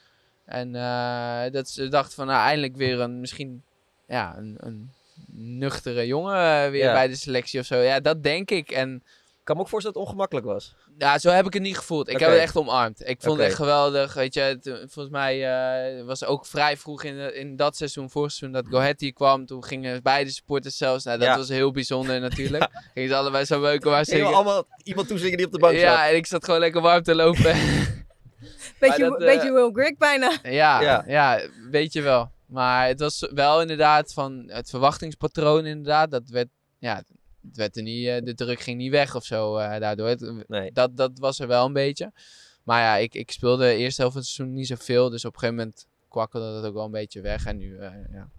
En 0.52 0.76
eh, 0.76 1.52
dat 1.52 1.70
ze 1.70 1.88
dachten 1.88 2.14
van 2.16 2.28
nou, 2.28 2.40
eindelijk 2.46 2.76
weer 2.76 3.00
een 3.00 3.20
misschien 3.20 3.64
ja, 4.08 4.38
een, 4.38 4.56
een 4.60 4.92
nuchtere 5.34 6.08
jongen 6.08 6.36
eh, 6.36 6.70
weer 6.70 6.84
Ja. 6.84 6.94
bij 6.94 7.08
de 7.08 7.16
selectie 7.16 7.60
of 7.60 7.66
zo. 7.66 7.76
Ja, 7.78 8.00
dat 8.00 8.24
denk 8.24 8.52
ik. 8.52 8.72
En 8.72 8.96
Ik 9.40 9.48
kan 9.48 9.56
me 9.56 9.62
ook 9.62 9.70
voorstellen 9.70 9.98
dat 9.98 10.08
het 10.08 10.14
ongemakkelijk 10.14 10.46
was. 10.48 10.76
ja, 10.98 11.20
zo 11.20 11.30
heb 11.30 11.46
ik 11.46 11.54
het 11.54 11.62
niet 11.62 11.78
gevoeld. 11.78 12.10
Ik 12.10 12.20
heb 12.20 12.30
het 12.30 12.40
echt 12.40 12.56
omarmd. 12.58 13.08
Ik 13.10 13.22
vond 13.22 13.38
het 13.38 13.48
echt 13.48 13.56
geweldig. 13.56 14.14
Weet 14.14 14.34
je, 14.34 14.40
het, 14.42 14.64
volgens 14.70 15.10
mij 15.10 15.50
eh, 16.00 16.06
was 16.06 16.26
ook 16.26 16.46
vrij 16.46 16.78
vroeg 16.78 17.04
in, 17.04 17.16
de- 17.18 17.34
in 17.34 17.56
dat 17.56 17.76
seizoen, 17.78 18.10
vorig 18.10 18.32
seizoen, 18.32 18.62
dat 18.62 18.72
Go 18.72 18.78
Ahead 18.80 19.00
hier 19.00 19.14
kwam. 19.14 19.46
Toen 19.46 19.64
gingen 19.64 20.02
beide 20.04 20.32
supporters 20.32 20.78
zelfs. 20.78 21.04
Nou, 21.04 21.18
dat 21.18 21.28
Ja. 21.28 21.38
was 21.38 21.50
heel 21.50 21.72
bijzonder 21.72 22.20
natuurlijk. 22.30 22.68
Gingen 22.94 23.10
ze 23.10 23.16
allebei 23.16 23.46
zo 23.46 23.62
beuken 23.62 23.92
waar 23.92 24.06
zingen. 24.06 24.34
allemaal 24.34 24.68
iemand 24.84 25.08
toezingen 25.08 25.38
die 25.38 25.46
op 25.46 25.52
de 25.52 25.60
bank 25.60 25.74
zat. 25.74 25.82
Ja, 25.84 26.10
en 26.10 26.16
ik 26.16 26.26
zat 26.26 26.46
gewoon 26.46 26.60
lekker 26.60 26.82
warm 26.82 27.04
te 27.04 27.16
lopen. 27.16 27.56
Beetje, 28.80 29.04
dat, 29.04 29.20
eh, 29.22 29.26
beetje 29.28 29.52
Will 29.54 29.70
Grigg 29.74 29.98
bijna. 29.98 30.32
Ja, 30.44 30.82
Ja. 30.82 31.04
ja. 31.08 31.40
weet 31.70 31.94
je 31.94 32.02
wel. 32.02 32.32
Maar 32.46 32.88
het 32.88 33.00
was 33.00 33.28
wel 33.34 33.62
inderdaad 33.62 34.14
van 34.14 34.44
het 34.48 34.70
verwachtingspatroon 34.70 35.66
inderdaad. 35.66 36.12
Dat 36.12 36.30
werd, 36.30 36.48
ja, 36.80 36.96
het 36.96 37.58
werd 37.58 37.76
er 37.78 37.84
niet, 37.84 38.08
eh, 38.08 38.22
de 38.24 38.34
druk 38.34 38.60
ging 38.60 38.78
niet 38.78 38.92
weg 38.92 39.16
of 39.16 39.24
zo 39.26 39.58
eh, 39.58 39.80
daardoor. 39.80 40.08
Het- 40.08 40.44
Nee. 40.48 40.72
dat, 40.72 40.98
dat 40.98 41.12
was 41.20 41.40
er 41.40 41.48
wel 41.48 41.66
een 41.66 41.74
beetje. 41.74 42.12
Maar 42.64 42.82
ja, 42.82 42.96
ik, 42.96 43.14
ik 43.14 43.32
speelde 43.32 43.64
de 43.64 43.76
eerste 43.76 44.02
helft 44.02 44.14
van 44.16 44.24
het 44.26 44.32
seizoen 44.32 44.56
niet 44.58 44.68
zoveel. 44.68 45.10
Dus 45.10 45.26
op 45.26 45.34
een 45.34 45.40
gegeven 45.40 45.60
moment 45.64 45.86
kwakkelde 46.10 46.54
dat 46.54 46.66
ook 46.66 46.74
wel 46.74 46.86
een 46.86 46.92
beetje 46.92 47.22
weg. 47.22 47.46
En 47.46 47.58
nu 47.58 47.78
eh, 47.78 47.92
ja, 48.14 48.30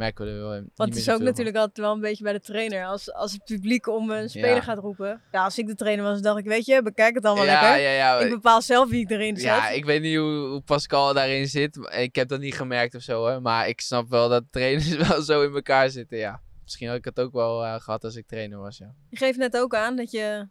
merken 0.00 0.24
we 0.24 0.30
er 0.30 0.38
wel 0.38 0.50
Want 0.50 0.88
het 0.88 0.96
is 0.96 1.10
ook 1.10 1.20
natuurlijk 1.20 1.56
altijd 1.56 1.78
wel 1.78 1.92
een 1.94 2.00
beetje 2.00 2.24
bij 2.24 2.32
de 2.32 2.40
trainer. 2.40 2.84
Als, 2.86 3.12
als 3.12 3.32
het 3.32 3.44
publiek 3.44 3.86
om 3.86 4.10
een 4.10 4.28
speler 4.28 4.54
Ja. 4.54 4.60
gaat 4.60 4.78
roepen. 4.78 5.22
Ja, 5.32 5.44
als 5.44 5.58
ik 5.58 5.66
de 5.66 5.74
trainer 5.74 6.04
was, 6.04 6.20
dacht 6.20 6.38
ik, 6.38 6.44
weet 6.44 6.66
je, 6.66 6.82
bekijk 6.82 7.14
het 7.14 7.24
allemaal. 7.24 7.44
Ja, 7.44 7.60
lekker. 7.60 7.80
ja, 7.80 7.90
ja. 7.90 8.18
Ik 8.18 8.30
bepaal 8.30 8.62
zelf 8.62 8.88
wie 8.88 9.00
ik 9.00 9.10
erin 9.10 9.36
zet. 9.36 9.44
Ja, 9.44 9.68
ik 9.68 9.84
weet 9.84 10.02
niet 10.02 10.16
hoe, 10.16 10.48
hoe 10.48 10.60
Pascal 10.60 11.14
daarin 11.14 11.46
zit. 11.48 11.76
Ik 11.90 12.14
heb 12.14 12.28
dat 12.28 12.40
niet 12.40 12.54
gemerkt 12.54 12.94
of 12.94 13.02
zo, 13.02 13.26
hè. 13.26 13.40
Maar 13.40 13.68
ik 13.68 13.80
snap 13.80 14.08
wel 14.08 14.28
dat 14.28 14.44
trainers 14.50 14.96
wel 15.08 15.22
zo 15.22 15.42
in 15.42 15.54
elkaar 15.54 15.90
zitten, 15.90 16.18
ja. 16.18 16.40
Misschien 16.62 16.88
had 16.88 16.96
ik 16.96 17.04
het 17.04 17.20
ook 17.20 17.32
wel 17.32 17.64
eh, 17.64 17.80
gehad 17.80 18.04
als 18.04 18.16
ik 18.16 18.26
trainer 18.26 18.58
was, 18.58 18.78
ja. 18.78 18.94
Je 19.08 19.16
geeft 19.16 19.38
net 19.38 19.56
ook 19.56 19.74
aan 19.74 19.96
dat 19.96 20.10
je 20.10 20.48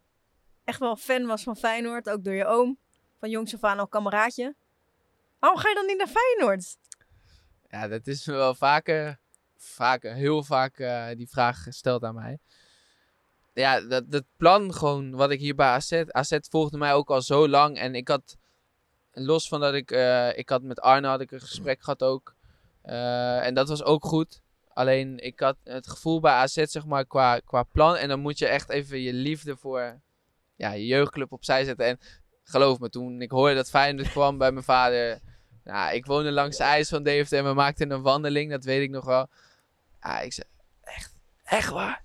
echt 0.64 0.78
wel 0.78 0.96
fan 0.96 1.26
was 1.26 1.42
van 1.42 1.56
Feyenoord. 1.56 2.10
Ook 2.10 2.24
door 2.24 2.34
je 2.34 2.46
oom. 2.46 2.78
Van 3.20 3.30
jongs 3.30 3.54
af 3.54 3.64
aan 3.64 3.78
al 3.78 3.88
kameraadje. 3.88 4.54
Waarom 5.38 5.58
ga 5.60 5.68
je 5.68 5.74
dan 5.74 5.86
niet 5.86 5.98
naar 5.98 6.06
Feyenoord? 6.08 6.76
Ja, 7.68 7.88
dat 7.88 8.06
is 8.06 8.26
me 8.26 8.32
wel 8.34 8.54
vaker, 8.54 9.18
vaker 9.62 10.14
heel 10.14 10.42
vaak 10.42 10.78
eh, 10.78 11.06
die 11.16 11.28
vraag 11.28 11.62
gesteld 11.62 12.04
aan 12.04 12.14
mij. 12.14 12.38
Ja, 13.54 13.80
dat, 13.80 14.10
dat 14.10 14.24
plan 14.36 14.74
gewoon, 14.74 15.10
wat 15.10 15.30
ik 15.30 15.40
hier 15.40 15.54
bij 15.54 15.66
AZ... 15.66 16.02
AZ 16.06 16.38
volgde 16.40 16.78
mij 16.78 16.94
ook 16.94 17.10
al 17.10 17.22
zo 17.22 17.48
lang. 17.48 17.78
En 17.78 17.94
ik 17.94 18.08
had, 18.08 18.36
los 19.12 19.48
van 19.48 19.60
dat 19.60 19.74
ik... 19.74 19.90
eh, 19.90 20.38
ik 20.38 20.48
had 20.48 20.62
met 20.62 20.80
Arne 20.80 21.08
had 21.08 21.20
ik 21.20 21.30
een 21.30 21.40
gesprek 21.40 21.80
gehad 21.84 22.02
ook. 22.02 22.34
Eh, 22.82 23.46
en 23.46 23.54
dat 23.54 23.68
was 23.68 23.82
ook 23.82 24.04
goed. 24.04 24.40
Alleen, 24.72 25.18
ik 25.18 25.40
had 25.40 25.56
het 25.64 25.88
gevoel 25.88 26.20
bij 26.20 26.32
AZ, 26.32 26.62
zeg 26.64 26.86
maar, 26.86 27.06
qua, 27.06 27.38
qua 27.38 27.62
plan. 27.62 27.96
En 27.96 28.08
dan 28.08 28.20
moet 28.20 28.38
je 28.38 28.46
echt 28.46 28.70
even 28.70 29.00
je 29.00 29.12
liefde 29.12 29.56
voor 29.56 30.00
ja, 30.56 30.72
je 30.72 30.86
jeugdclub 30.86 31.32
opzij 31.32 31.64
zetten. 31.64 31.86
En 31.86 31.98
geloof 32.44 32.78
me, 32.78 32.88
toen 32.88 33.20
ik 33.20 33.30
hoorde 33.30 33.54
dat 33.54 33.70
Feyenoord 33.70 34.10
kwam 34.18 34.38
bij 34.38 34.52
mijn 34.52 34.64
vader... 34.64 35.20
Nou, 35.64 35.94
ik 35.94 36.06
woonde 36.06 36.32
langs 36.32 36.56
de 36.56 36.62
ijs 36.62 36.88
van 36.88 37.02
Deventer 37.02 37.38
en 37.38 37.44
we 37.44 37.52
maakten 37.52 37.90
een 37.90 38.02
wandeling, 38.02 38.50
dat 38.50 38.64
weet 38.64 38.82
ik 38.82 38.90
nog 38.90 39.04
wel. 39.04 39.28
Ja, 40.00 40.20
ik 40.20 40.32
zei, 40.32 40.46
echt, 40.80 41.16
echt 41.44 41.70
waar? 41.70 42.04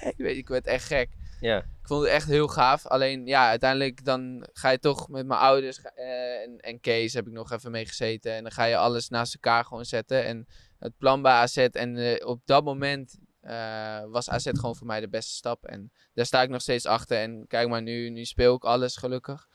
Ik 0.16 0.16
weet, 0.16 0.36
ik 0.36 0.48
werd 0.48 0.66
echt 0.66 0.84
gek. 0.84 1.08
Ja. 1.40 1.58
Ik 1.58 1.88
vond 1.88 2.02
het 2.02 2.10
echt 2.10 2.28
heel 2.28 2.48
gaaf. 2.48 2.86
Alleen, 2.86 3.26
ja, 3.26 3.48
uiteindelijk 3.48 4.04
dan 4.04 4.46
ga 4.52 4.70
je 4.70 4.78
toch 4.78 5.08
met 5.08 5.26
mijn 5.26 5.40
ouders 5.40 5.80
eh, 5.80 6.42
en, 6.42 6.58
en 6.58 6.80
Kees 6.80 7.12
heb 7.12 7.26
ik 7.26 7.32
nog 7.32 7.52
even 7.52 7.70
mee 7.70 7.86
gezeten. 7.86 8.32
En 8.32 8.42
dan 8.42 8.52
ga 8.52 8.64
je 8.64 8.76
alles 8.76 9.08
naast 9.08 9.34
elkaar 9.34 9.64
gewoon 9.64 9.84
zetten. 9.84 10.24
En 10.24 10.46
het 10.78 10.96
plan 10.98 11.22
bij 11.22 11.32
AZ. 11.32 11.56
En 11.56 11.96
eh, 11.96 12.26
op 12.26 12.40
dat 12.44 12.64
moment 12.64 13.18
eh, 13.40 14.04
was 14.04 14.30
AZ 14.30 14.48
gewoon 14.52 14.76
voor 14.76 14.86
mij 14.86 15.00
de 15.00 15.08
beste 15.08 15.34
stap. 15.34 15.66
En 15.66 15.92
daar 16.14 16.26
sta 16.26 16.42
ik 16.42 16.48
nog 16.48 16.60
steeds 16.60 16.86
achter. 16.86 17.18
En 17.18 17.46
kijk 17.46 17.68
maar, 17.68 17.82
nu, 17.82 18.10
nu 18.10 18.24
speel 18.24 18.54
ik 18.54 18.64
alles 18.64 18.96
gelukkig. 18.96 19.48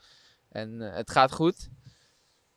En 0.48 0.80
het 0.80 1.10
gaat 1.10 1.32
goed. 1.32 1.68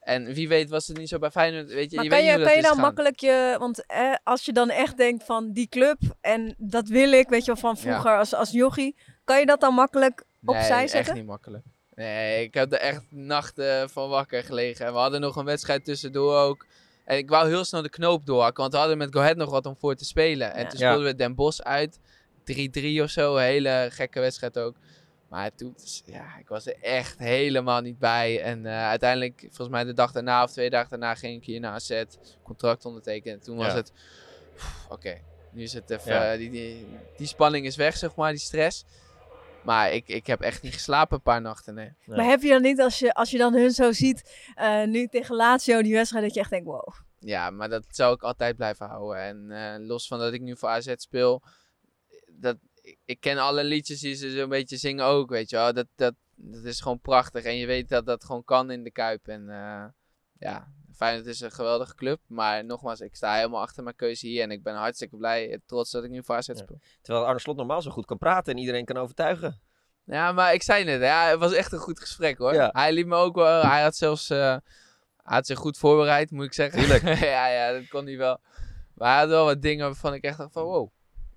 En 0.02 0.34
wie 0.34 0.48
weet 0.48 0.70
was 0.70 0.88
het 0.88 0.98
niet 0.98 1.10
zo 1.10 1.20
bij 1.20 1.32
Feyenoord. 1.32 1.74
Weet 1.74 1.92
je, 1.92 1.96
Maar 1.96 2.06
je 2.06 2.10
kan 2.12 2.20
weet 2.20 2.28
je, 2.28 2.32
niet 2.38 2.40
hoe 2.42 2.48
kan 2.54 2.62
je 2.62 2.68
dan 2.68 2.78
makkelijk 2.80 3.20
je... 3.20 3.56
Want 3.60 3.86
eh, 3.86 4.14
als 4.24 4.46
je 4.46 4.54
dan 4.54 4.70
echt 4.70 4.98
denkt 4.98 5.24
van 5.24 5.52
die 5.52 5.68
club 5.68 5.98
en 6.22 6.56
dat 6.58 6.88
wil 6.88 7.12
ik, 7.12 7.30
weet 7.30 7.46
je 7.46 7.52
wel, 7.52 7.62
van 7.62 7.78
vroeger 7.78 8.18
als, 8.18 8.34
als 8.34 8.52
jochie. 8.52 8.96
Kan 9.24 9.40
je 9.40 9.46
dat 9.46 9.62
dan 9.62 9.74
makkelijk 9.74 10.24
opzij 10.46 10.78
nee, 10.78 10.88
zetten? 10.88 11.00
echt 11.00 11.14
niet 11.14 11.26
makkelijk. 11.26 11.64
Nee, 11.96 12.44
ik 12.44 12.54
heb 12.54 12.72
er 12.74 12.80
echt 12.80 13.02
nachten 13.10 13.90
van 13.90 14.10
wakker 14.10 14.44
gelegen. 14.44 14.86
En 14.86 14.94
we 14.94 14.98
hadden 15.00 15.22
nog 15.22 15.36
een 15.36 15.46
wedstrijd 15.46 15.86
tussendoor 15.86 16.36
ook. 16.38 16.66
En 17.06 17.18
ik 17.18 17.30
wou 17.30 17.48
heel 17.48 17.64
snel 17.66 17.82
de 17.82 17.90
knoop 17.90 18.26
doorhakken, 18.26 18.62
want 18.62 18.74
we 18.74 18.80
hadden 18.80 18.98
met 18.98 19.14
Go 19.14 19.20
Ahead 19.20 19.36
nog 19.38 19.50
wat 19.50 19.66
om 19.66 19.76
voor 19.80 19.96
te 19.96 20.06
spelen. 20.06 20.54
En 20.54 20.64
Ja. 20.64 20.70
toen 20.70 20.80
Ja. 20.80 20.90
speelden 20.90 21.12
we 21.12 21.18
Den 21.18 21.36
Bosch 21.36 21.60
uit. 21.60 22.00
3-3 22.44 23.02
of 23.02 23.10
zo, 23.10 23.36
een 23.36 23.44
hele 23.44 23.88
gekke 23.92 24.20
wedstrijd 24.20 24.58
ook. 24.60 24.76
Maar 25.32 25.56
toen, 25.56 25.76
ja, 26.06 26.38
ik 26.40 26.48
was 26.48 26.66
er 26.66 26.76
echt 26.82 27.18
helemaal 27.20 27.82
niet 27.82 28.00
bij. 28.00 28.42
En 28.42 28.66
eh, 28.66 28.88
uiteindelijk, 28.88 29.40
volgens 29.40 29.70
mij 29.70 29.84
de 29.84 29.94
dag 29.94 30.12
daarna 30.12 30.44
of 30.44 30.52
twee 30.52 30.70
dagen 30.70 30.90
daarna, 30.90 31.16
ging 31.16 31.38
ik 31.38 31.46
hier 31.46 31.60
naar 31.60 31.72
AZ. 31.74 32.04
Contract 32.44 32.86
ondertekenen. 32.86 33.38
En 33.38 33.44
toen 33.44 33.58
was 33.58 33.68
Ja. 33.68 33.76
het, 33.76 33.92
oké, 34.90 35.22
nu 35.52 35.62
is 35.64 35.74
het 35.74 35.90
even, 35.90 36.12
Ja. 36.14 36.32
eh, 36.32 36.38
die, 36.38 36.50
die, 36.50 36.88
die 37.18 37.28
spanning 37.28 37.66
is 37.66 37.76
weg, 37.76 37.98
zeg 37.98 38.16
maar, 38.16 38.32
die 38.32 38.40
stress. 38.40 38.86
Maar 39.64 39.92
ik, 39.94 40.08
ik 40.08 40.28
heb 40.28 40.42
echt 40.42 40.62
niet 40.62 40.74
geslapen 40.74 41.16
een 41.16 41.24
paar 41.24 41.42
nachten, 41.42 41.74
nee. 41.74 41.94
Maar 42.06 42.26
heb 42.26 42.42
je 42.42 42.50
dan 42.50 42.62
niet, 42.62 42.80
als 42.82 43.00
je, 43.00 43.14
als 43.14 43.32
je 43.32 43.38
dan 43.38 43.54
hun 43.54 43.72
zo 43.72 43.92
ziet, 43.92 44.36
eh, 44.56 44.84
nu 44.84 45.08
tegen 45.08 45.36
Lazio, 45.36 45.82
die 45.82 45.94
wedstrijd, 45.94 46.24
dat 46.26 46.34
je 46.34 46.40
echt 46.40 46.50
denkt, 46.50 46.66
wow. 46.66 46.88
Ja, 47.20 47.50
maar 47.50 47.70
dat 47.70 47.86
zou 47.90 48.14
ik 48.16 48.22
altijd 48.24 48.56
blijven 48.56 48.86
houden. 48.88 49.22
En 49.22 49.52
eh, 49.52 49.88
los 49.88 50.08
van 50.08 50.20
dat 50.20 50.34
ik 50.34 50.42
nu 50.42 50.58
voor 50.58 50.70
AZ 50.70 50.94
speel, 50.96 51.42
dat, 52.32 52.58
ik, 53.06 53.20
ken 53.20 53.38
alle 53.38 53.64
liedjes 53.64 54.00
die 54.00 54.16
ze 54.16 54.32
zo'n 54.32 54.50
beetje 54.50 54.78
zingen 54.78 55.06
ook, 55.06 55.30
weet 55.30 55.50
je 55.50 55.56
wel. 55.56 55.74
Dat, 55.74 55.88
dat, 55.96 56.14
dat 56.36 56.64
is 56.64 56.82
gewoon 56.82 57.00
prachtig. 57.00 57.44
En 57.44 57.56
je 57.56 57.66
weet 57.66 57.90
dat 57.90 58.06
dat 58.06 58.24
gewoon 58.24 58.44
kan 58.44 58.72
in 58.72 58.84
de 58.84 58.92
Kuip. 58.92 59.28
En 59.28 59.50
eh, 59.50 59.86
ja, 60.40 60.68
Feyenoord 60.96 61.26
is 61.28 61.40
een 61.40 61.52
geweldige 61.52 61.96
club. 61.96 62.20
Maar 62.28 62.66
nogmaals, 62.66 63.00
ik 63.00 63.16
sta 63.16 63.36
helemaal 63.36 63.62
achter 63.62 63.84
mijn 63.84 63.96
keuze 63.96 64.28
hier. 64.28 64.42
En 64.44 64.52
ik 64.52 64.64
ben 64.64 64.76
hartstikke 64.76 65.18
blij 65.18 65.52
en 65.52 65.62
trots 65.66 65.92
dat 65.92 66.04
ik 66.04 66.10
nu 66.10 66.24
voor 66.24 66.36
AZ 66.36 66.48
Ja. 66.48 66.56
speel. 66.56 66.80
Terwijl 67.02 67.26
Arne 67.26 67.40
Slot 67.40 67.58
normaal 67.58 67.82
zo 67.82 67.92
goed 67.92 68.06
kan 68.06 68.18
praten 68.18 68.54
en 68.54 68.60
iedereen 68.60 68.86
kan 68.86 68.98
overtuigen. 68.98 69.62
Ja, 70.06 70.32
maar 70.32 70.54
ik 70.54 70.64
zei 70.64 70.84
net, 70.84 71.02
ja, 71.02 71.30
het 71.30 71.40
was 71.40 71.54
echt 71.54 71.72
een 71.72 71.80
goed 71.80 72.00
gesprek 72.00 72.38
hoor. 72.38 72.54
Ja. 72.54 72.70
Hij 72.72 72.94
liet 72.94 73.06
me 73.06 73.16
ook 73.16 73.36
wel, 73.36 73.62
hij 73.62 73.82
had 73.82 73.96
zelfs, 73.96 74.30
eh, 74.30 74.38
hij 74.38 74.60
had 75.36 75.46
zich 75.46 75.58
goed 75.58 75.78
voorbereid, 75.78 76.32
moet 76.32 76.46
ik 76.46 76.54
zeggen. 76.54 76.80
Tuurlijk. 76.80 77.04
ja, 77.20 77.48
ja, 77.48 77.72
dat 77.72 77.88
kon 77.88 78.06
hij 78.06 78.18
wel. 78.18 78.40
Maar 78.94 79.12
hij 79.12 79.20
had 79.20 79.30
wel 79.30 79.46
wat 79.46 79.62
dingen 79.62 79.86
waarvan 79.86 80.14
ik 80.14 80.24
echt 80.24 80.38
dacht 80.38 80.54
van, 80.54 80.64
wow. 80.64 80.90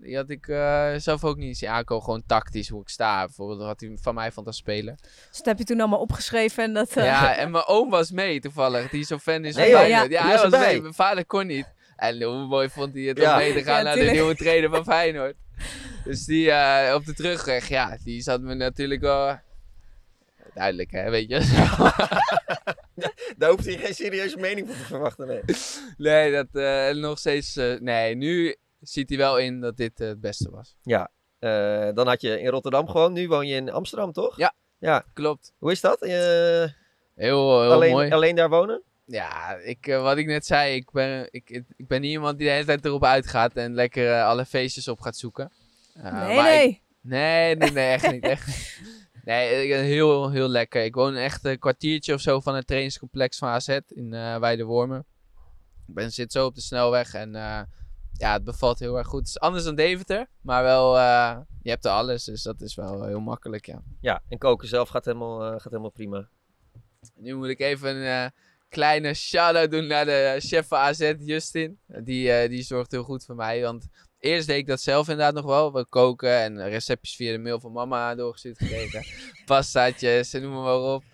Die 0.04 0.16
had 0.16 0.30
ik 0.30 0.48
eh, 0.48 0.92
zelf 0.96 1.24
ook 1.24 1.36
niet 1.36 1.58
zien 1.58 1.68
aankomen. 1.68 2.04
Gewoon 2.04 2.22
tactisch, 2.26 2.68
hoe 2.68 2.80
ik 2.80 2.88
sta. 2.88 3.24
Bijvoorbeeld 3.24 3.60
wat 3.60 3.80
hij 3.80 3.96
van 4.00 4.14
mij 4.14 4.32
vond 4.32 4.46
als 4.46 4.56
speler. 4.56 4.94
Dus 5.28 5.36
dat 5.36 5.46
heb 5.46 5.58
je 5.58 5.64
toen 5.64 5.80
allemaal 5.80 6.00
opgeschreven 6.00 6.64
en 6.64 6.72
dat... 6.72 6.96
eh, 6.96 7.04
Ja, 7.04 7.36
en 7.36 7.50
mijn 7.50 7.66
oom 7.66 7.90
was 7.90 8.10
mee 8.10 8.40
toevallig. 8.40 8.90
Die 8.90 9.04
zo'n 9.04 9.20
fan 9.20 9.44
is 9.44 9.54
Nee, 9.56 9.72
van. 9.72 9.88
Ja. 9.88 10.02
Ja, 10.08 10.26
hij 10.26 10.48
was 10.48 10.60
mee. 10.60 10.80
Mijn 10.80 10.94
vader 10.94 11.26
kon 11.26 11.46
niet. 11.46 11.72
En 11.96 12.22
hoe 12.22 12.46
mooi 12.46 12.68
vond 12.68 12.94
hij 12.94 13.02
het 13.02 13.18
Ja. 13.18 13.32
om 13.32 13.38
mee 13.38 13.52
te 13.52 13.62
gaan 13.62 13.76
Ja, 13.76 13.82
naar 13.82 13.96
de 13.96 14.10
nieuwe 14.10 14.34
trainer 14.36 14.70
van 14.70 14.84
Feyenoord. 14.84 15.34
Dus 16.04 16.24
die 16.24 16.50
eh, 16.50 16.94
op 16.94 17.04
de 17.04 17.14
terugweg, 17.14 17.68
ja, 17.68 17.98
die 18.04 18.22
zat 18.22 18.40
me 18.40 18.54
natuurlijk 18.54 19.00
wel... 19.00 19.38
Duidelijk, 20.54 20.90
hè, 20.90 21.10
weet 21.10 21.28
je. 21.28 21.38
Daar 23.38 23.50
hoeft 23.50 23.64
hij 23.64 23.76
geen 23.78 23.94
serieuze 23.94 24.36
mening 24.36 24.66
van 24.68 24.76
te 24.76 24.82
verwachten. 24.84 25.26
Nee. 25.26 25.40
nee, 25.96 26.32
dat 26.32 26.46
eh, 26.52 26.94
nog 27.02 27.18
steeds... 27.18 27.56
eh, 27.56 27.80
nee, 27.80 28.14
nu 28.14 28.56
ziet 28.88 29.08
hij 29.08 29.18
wel 29.18 29.38
in 29.38 29.60
dat 29.60 29.76
dit 29.76 30.00
eh, 30.00 30.08
het 30.08 30.20
beste 30.20 30.50
was. 30.50 30.76
Eh, 31.38 31.88
dan 31.94 32.06
had 32.06 32.20
je 32.20 32.40
in 32.40 32.48
Rotterdam 32.48 32.88
gewoon. 32.88 33.12
Nu 33.12 33.28
woon 33.28 33.46
je 33.46 33.54
in 33.56 33.70
Amsterdam, 33.70 34.12
toch? 34.12 34.36
Ja. 34.36 34.54
Ja. 34.78 35.04
Klopt. 35.12 35.52
Hoe 35.58 35.70
is 35.70 35.80
dat? 35.80 36.02
Eh, 36.02 36.10
Heel, 36.10 37.60
heel 37.62 37.72
alleen, 37.72 37.92
mooi. 37.92 38.10
alleen 38.10 38.34
daar 38.36 38.48
wonen? 38.48 38.82
Ja, 39.06 39.54
ik, 39.54 39.86
wat 39.86 40.16
ik 40.16 40.26
net 40.26 40.46
zei, 40.46 40.74
ik 40.74 40.90
ben, 40.90 41.28
ik, 41.30 41.50
ik, 41.76 41.86
ben 41.88 42.00
niet 42.00 42.10
iemand 42.10 42.38
die 42.38 42.46
de 42.46 42.52
hele 42.52 42.64
tijd 42.66 42.84
erop 42.84 43.04
uitgaat 43.04 43.52
en 43.54 43.74
lekker 43.74 44.22
alle 44.22 44.44
feestjes 44.44 44.88
op 44.88 45.00
gaat 45.00 45.16
zoeken. 45.16 45.52
Eh, 45.94 46.26
nee, 46.26 46.68
ik- 46.68 46.80
nee. 47.00 47.56
nee, 47.56 47.70
nee, 47.70 47.88
echt 47.92 48.10
niet. 48.12 48.24
Echt. 48.24 48.46
niet. 48.46 49.02
Nee, 49.24 49.66
ik- 49.66 49.72
heel, 49.74 50.30
heel 50.30 50.48
lekker. 50.48 50.84
Ik 50.84 50.94
woon 50.94 51.14
echt 51.14 51.44
een 51.44 51.58
kwartiertje 51.58 52.14
of 52.14 52.20
zo 52.20 52.40
van 52.40 52.54
het 52.54 52.66
trainingscomplex 52.66 53.38
van 53.38 53.48
AZ 53.48 53.68
in 53.88 54.12
eh 54.14 54.38
Weidewormen. 54.38 55.04
Ik 55.86 55.94
ben, 55.94 56.10
zit 56.12 56.32
zo 56.32 56.46
op 56.46 56.54
de 56.54 56.60
snelweg 56.60 57.14
en 57.14 57.34
eh, 57.34 57.60
ja, 58.16 58.32
het 58.32 58.44
bevalt 58.44 58.78
heel 58.78 58.98
erg 58.98 59.06
goed. 59.06 59.18
Het 59.18 59.28
is 59.28 59.40
anders 59.40 59.64
dan 59.64 59.74
Deventer, 59.74 60.26
maar 60.40 60.62
wel, 60.62 60.98
eh, 60.98 61.36
je 61.62 61.70
hebt 61.70 61.84
er 61.84 61.90
alles, 61.90 62.24
dus 62.24 62.42
dat 62.42 62.60
is 62.60 62.74
wel 62.74 63.04
heel 63.04 63.20
makkelijk, 63.20 63.66
ja. 63.66 63.82
Ja, 64.00 64.22
en 64.28 64.38
koken 64.38 64.68
zelf 64.68 64.88
gaat 64.88 65.04
helemaal, 65.04 65.44
eh, 65.44 65.50
gaat 65.50 65.70
helemaal 65.70 65.90
prima. 65.90 66.28
Nu 67.14 67.34
moet 67.34 67.48
ik 67.48 67.60
even 67.60 67.96
een 67.96 68.24
eh, 68.24 68.30
kleine 68.74 69.14
shout-out 69.14 69.70
doen 69.70 69.86
naar 69.86 70.04
de 70.04 70.36
chef 70.38 70.66
van 70.66 70.78
AZ, 70.78 71.12
Justin. 71.18 71.78
Die, 71.86 72.32
eh, 72.32 72.48
die 72.48 72.62
zorgt 72.62 72.90
heel 72.90 73.02
goed 73.02 73.24
voor 73.24 73.34
mij. 73.34 73.62
Want 73.62 73.86
eerst 74.18 74.46
deed 74.46 74.56
ik 74.56 74.66
dat 74.66 74.80
zelf 74.80 75.08
inderdaad 75.08 75.34
nog 75.34 75.44
wel. 75.44 75.72
We 75.72 75.86
koken 75.86 76.30
en 76.30 76.68
receptjes 76.68 77.16
via 77.16 77.32
de 77.32 77.38
mail 77.38 77.60
van 77.60 77.72
mama 77.72 78.14
doorgestuurd 78.14 78.58
gekregen. 78.58 79.04
Pastaatjes, 79.46 80.32
noem 80.32 80.62
maar 80.62 80.80
op. 80.80 81.04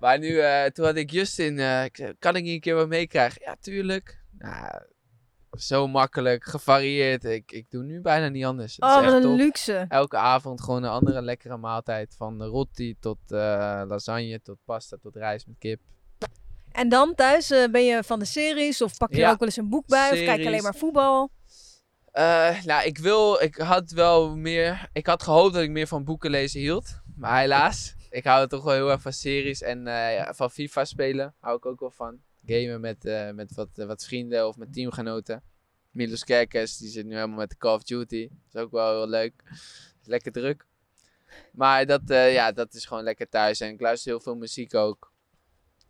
Maar 0.00 0.18
nu, 0.18 0.38
eh, 0.38 0.64
toen 0.64 0.84
had 0.84 0.96
ik 0.96 1.10
Justin, 1.10 1.58
eh, 1.58 1.84
kan 2.18 2.36
ik 2.36 2.44
hier 2.44 2.54
een 2.54 2.60
keer 2.60 2.74
wat 2.74 2.88
meekrijgen? 2.88 3.42
Ja, 3.44 3.56
tuurlijk. 3.60 4.18
Nou, 4.38 4.82
zo 5.58 5.86
makkelijk, 5.88 6.44
gevarieerd. 6.44 7.24
Ik, 7.24 7.52
ik 7.52 7.70
doe 7.70 7.82
nu 7.82 8.00
bijna 8.00 8.28
niet 8.28 8.44
anders. 8.44 8.76
Het 8.76 8.84
is 8.84 8.88
Oh, 8.90 8.94
wat 8.94 9.04
echt 9.04 9.12
een 9.12 9.22
top 9.22 9.36
luxe. 9.38 9.84
elke 9.88 10.16
avond 10.16 10.60
gewoon 10.60 10.82
een 10.82 10.90
andere 10.90 11.22
lekkere 11.22 11.56
maaltijd. 11.56 12.14
Van 12.16 12.42
rotti 12.42 12.96
tot 13.00 13.18
eh, 13.28 13.82
lasagne, 13.86 14.40
tot 14.42 14.58
pasta, 14.64 14.96
tot 15.02 15.16
rijst 15.16 15.46
met 15.46 15.56
kip. 15.58 15.80
En 16.72 16.88
dan 16.88 17.14
thuis 17.14 17.50
eh, 17.50 17.70
ben 17.70 17.84
je 17.84 18.02
van 18.04 18.18
de 18.18 18.24
series 18.24 18.82
of 18.82 18.96
pak 18.96 19.10
je 19.12 19.16
Ja. 19.18 19.30
ook 19.30 19.38
wel 19.38 19.48
eens 19.48 19.56
een 19.56 19.68
boek 19.68 19.86
bij 19.86 20.10
of 20.12 20.18
kijk 20.18 20.40
je 20.40 20.46
alleen 20.46 20.62
maar 20.62 20.74
voetbal? 20.74 21.30
Eh, 22.10 22.62
nou, 22.64 22.84
ik 22.86 22.98
wil, 22.98 23.40
ik 23.42 23.54
had 23.56 23.90
wel 23.90 24.36
meer, 24.36 24.88
ik 24.92 25.06
had 25.06 25.22
gehoopt 25.22 25.54
dat 25.54 25.62
ik 25.62 25.70
meer 25.70 25.86
van 25.86 26.04
boeken 26.04 26.30
lezen 26.30 26.60
hield. 26.60 27.00
Maar 27.16 27.40
helaas, 27.40 27.94
ik 28.10 28.24
hou 28.24 28.46
toch 28.48 28.64
wel 28.64 28.74
heel 28.74 28.90
erg 28.90 29.00
van 29.00 29.12
series 29.12 29.62
en 29.62 29.82
ja, 29.84 30.32
van 30.34 30.50
FIFA 30.50 30.84
spelen. 30.84 31.34
Hou 31.40 31.56
ik 31.56 31.66
ook 31.66 31.80
wel 31.80 31.90
van. 31.90 32.18
Gamen 32.48 32.80
met, 32.80 33.04
eh, 33.04 33.30
met 33.30 33.54
wat, 33.54 33.68
eh, 33.74 33.86
wat 33.86 34.04
vrienden 34.04 34.48
of 34.48 34.56
met 34.56 34.72
teamgenoten. 34.72 35.42
Milos 35.90 36.24
Kerkers, 36.24 36.76
die 36.76 36.88
zit 36.88 37.06
nu 37.06 37.14
helemaal 37.14 37.38
met 37.38 37.50
de 37.50 37.56
Call 37.56 37.74
of 37.74 37.82
Duty. 37.82 38.28
Dat 38.28 38.38
is 38.54 38.60
ook 38.60 38.70
wel 38.70 38.90
heel 38.96 39.08
leuk. 39.08 39.32
Lekker 40.04 40.32
druk. 40.32 40.66
Maar 41.52 41.86
dat, 41.86 42.00
eh, 42.06 42.32
ja, 42.32 42.52
dat 42.52 42.74
is 42.74 42.84
gewoon 42.86 43.02
lekker 43.02 43.28
thuis. 43.28 43.60
En 43.60 43.68
ik 43.72 43.80
luister 43.80 44.10
heel 44.10 44.20
veel 44.20 44.34
muziek 44.34 44.74
ook. 44.74 45.12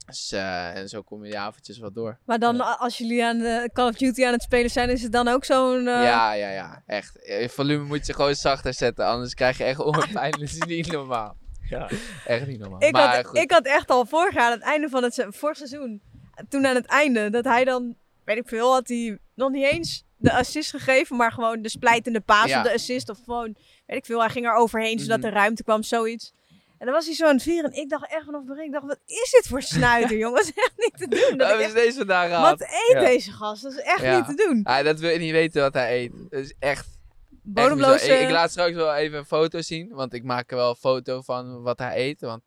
Dus, 0.06 0.32
eh, 0.32 0.76
en 0.76 0.88
zo 0.88 1.02
kom 1.02 1.24
je 1.24 1.30
die 1.30 1.38
avondjes 1.38 1.78
wat 1.78 1.94
door. 1.94 2.18
Maar 2.24 2.38
dan 2.38 2.78
als 2.78 2.98
jullie 2.98 3.24
aan 3.24 3.38
de 3.38 3.70
Call 3.72 3.88
of 3.88 3.96
Duty 3.96 4.24
aan 4.24 4.32
het 4.32 4.42
spelen 4.42 4.70
zijn, 4.70 4.90
is 4.90 5.02
het 5.02 5.12
dan 5.12 5.28
ook 5.28 5.44
zo'n... 5.44 5.78
eh, 5.78 5.84
Ja, 5.84 6.32
ja, 6.32 6.50
ja. 6.50 6.82
Echt. 6.86 7.16
Het 7.20 7.52
volume 7.52 7.84
moet 7.84 8.06
je 8.06 8.14
gewoon 8.14 8.34
zachter 8.34 8.74
zetten. 8.74 9.06
Anders 9.06 9.34
krijg 9.34 9.58
je 9.58 9.64
echt 9.64 9.78
oorpijn. 9.80 10.30
Dat 10.30 10.40
is 10.40 10.58
niet 10.66 10.92
normaal. 10.92 11.36
Ja. 11.68 11.90
Echt 12.26 12.46
niet 12.46 12.58
normaal. 12.58 12.82
Ik, 12.82 12.92
maar 12.92 13.16
had, 13.16 13.26
goed. 13.26 13.38
ik 13.38 13.50
had 13.50 13.66
echt 13.66 13.90
al 13.90 14.06
vorig 14.06 14.34
jaar, 14.34 14.44
aan 14.46 14.52
het 14.52 14.62
einde 14.62 14.88
van 14.88 15.02
het 15.02 15.14
se- 15.14 15.32
vorig 15.32 15.56
seizoen, 15.56 16.02
toen 16.48 16.66
aan 16.66 16.74
het 16.74 16.86
einde, 16.86 17.30
dat 17.30 17.44
hij 17.44 17.64
dan, 17.64 17.94
weet 18.24 18.36
ik 18.36 18.48
veel, 18.48 18.72
had 18.72 18.88
hij 18.88 19.18
nog 19.34 19.50
niet 19.50 19.64
eens 19.64 20.04
de 20.16 20.32
assist 20.32 20.70
gegeven, 20.70 21.16
maar 21.16 21.32
gewoon 21.32 21.62
de 21.62 21.68
splijtende 21.68 22.20
paas 22.20 22.48
Ja. 22.48 22.56
of 22.58 22.66
de 22.66 22.72
assist 22.74 23.08
of 23.08 23.18
gewoon, 23.24 23.56
weet 23.86 23.96
ik 23.96 24.04
veel, 24.06 24.20
hij 24.20 24.28
ging 24.30 24.46
er 24.46 24.54
overheen 24.54 24.98
zodat 24.98 25.18
Mhm. 25.18 25.26
er 25.26 25.32
ruimte 25.32 25.62
kwam, 25.62 25.82
zoiets. 25.82 26.32
En 26.78 26.86
dan 26.86 26.94
was 26.94 27.06
hij 27.06 27.14
zo 27.14 27.26
aan 27.26 27.34
het 27.34 27.42
vieren 27.42 27.70
en 27.72 27.80
ik 27.82 27.88
dacht 27.88 28.10
echt 28.10 28.24
vanaf 28.24 28.44
begin, 28.44 28.64
ik 28.64 28.72
dacht, 28.72 28.86
wat 28.86 28.98
is 29.06 29.30
dit 29.30 29.46
voor 29.48 29.62
snuiter, 29.62 30.16
jongen? 30.16 30.36
Dat 30.38 30.44
is 30.56 30.62
echt 30.64 30.72
niet 30.76 30.96
te 30.98 31.08
doen. 31.28 31.38
Dat 31.38 31.58
echt, 31.58 31.68
ze 31.68 31.74
deze 31.74 32.04
wat 32.40 32.60
eet 32.60 32.88
Ja. 32.92 33.00
deze 33.00 33.32
gast? 33.32 33.62
Dat 33.62 33.72
is 33.72 33.78
echt 33.80 34.00
Ja. 34.02 34.16
niet 34.16 34.36
te 34.36 34.44
doen. 34.46 34.60
Ah, 34.64 34.84
dat 34.84 34.98
wil 35.00 35.10
je 35.10 35.18
niet 35.18 35.32
weten 35.32 35.62
wat 35.62 35.74
hij 35.74 35.98
eet. 36.02 36.12
Dat 36.30 36.40
is 36.40 36.54
echt... 36.58 36.86
Bodemloos. 37.42 38.02
ik, 38.06 38.20
ik 38.20 38.30
laat 38.30 38.50
straks 38.50 38.74
wel 38.74 38.94
even 38.94 39.18
een 39.18 39.24
foto 39.24 39.60
zien. 39.60 39.88
Want 39.88 40.12
ik 40.12 40.24
maak 40.24 40.50
er 40.50 40.56
wel 40.56 40.68
een 40.70 40.76
foto 40.76 41.20
van 41.22 41.62
wat 41.62 41.78
hij 41.78 41.96
eet. 42.08 42.20
Want 42.20 42.42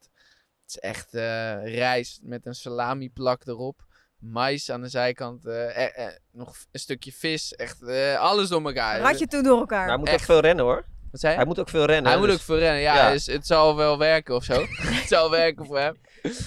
is 0.76 0.80
echt 0.80 1.14
eh, 1.14 1.76
rijst 1.76 2.20
met 2.24 2.46
een 2.46 2.56
salami 2.56 3.10
plak 3.10 3.46
erop. 3.46 3.80
Mais 4.20 4.70
aan 4.72 4.82
de 4.82 4.88
zijkant. 4.90 5.46
eh, 5.46 5.86
eh, 5.86 6.06
eh, 6.08 6.14
nog 6.32 6.56
een 6.72 6.80
stukje 6.80 7.12
vis. 7.12 7.56
Echt 7.56 7.82
eh, 7.82 8.20
alles 8.20 8.50
door 8.50 8.66
elkaar. 8.66 9.00
Ratje 9.00 9.28
toe 9.28 9.44
door 9.44 9.60
elkaar. 9.60 9.80
Maar 9.80 9.88
hij 9.88 9.98
moet 9.98 10.08
Echt. 10.08 10.20
ook 10.20 10.26
veel 10.26 10.40
rennen 10.40 10.66
hoor. 10.66 10.84
Wat 11.12 11.20
zei 11.20 11.32
je? 11.34 11.38
Hij 11.40 11.48
moet 11.48 11.60
ook 11.60 11.70
veel 11.70 11.86
rennen. 11.86 12.12
Hij 12.12 12.20
moet 12.20 12.28
dus- 12.30 12.36
ook 12.36 12.42
voor 12.42 12.58
rennen. 12.60 12.82
Ja, 12.82 12.96
Ja. 12.96 13.12
Dus 13.12 13.26
het 13.26 13.48
zal 13.48 13.76
wel 13.76 13.98
werken 13.98 14.36
of 14.36 14.44
zo. 14.44 14.54
het 15.00 15.08
zal 15.08 15.30
werken 15.30 15.66
voor 15.66 15.80
hem. 15.80 15.98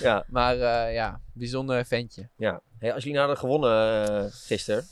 Ja. 0.01 0.25
Maar 0.29 0.55
eh, 0.61 0.95
ja, 0.95 1.21
bijzonder 1.33 1.85
ventje. 1.85 2.29
ja. 2.37 2.61
Hey, 2.79 2.93
als 2.93 3.03
jullie 3.05 3.19
nou 3.19 3.29
hadden 3.31 3.51
gewonnen 3.51 4.33
gisteren, 4.33 4.85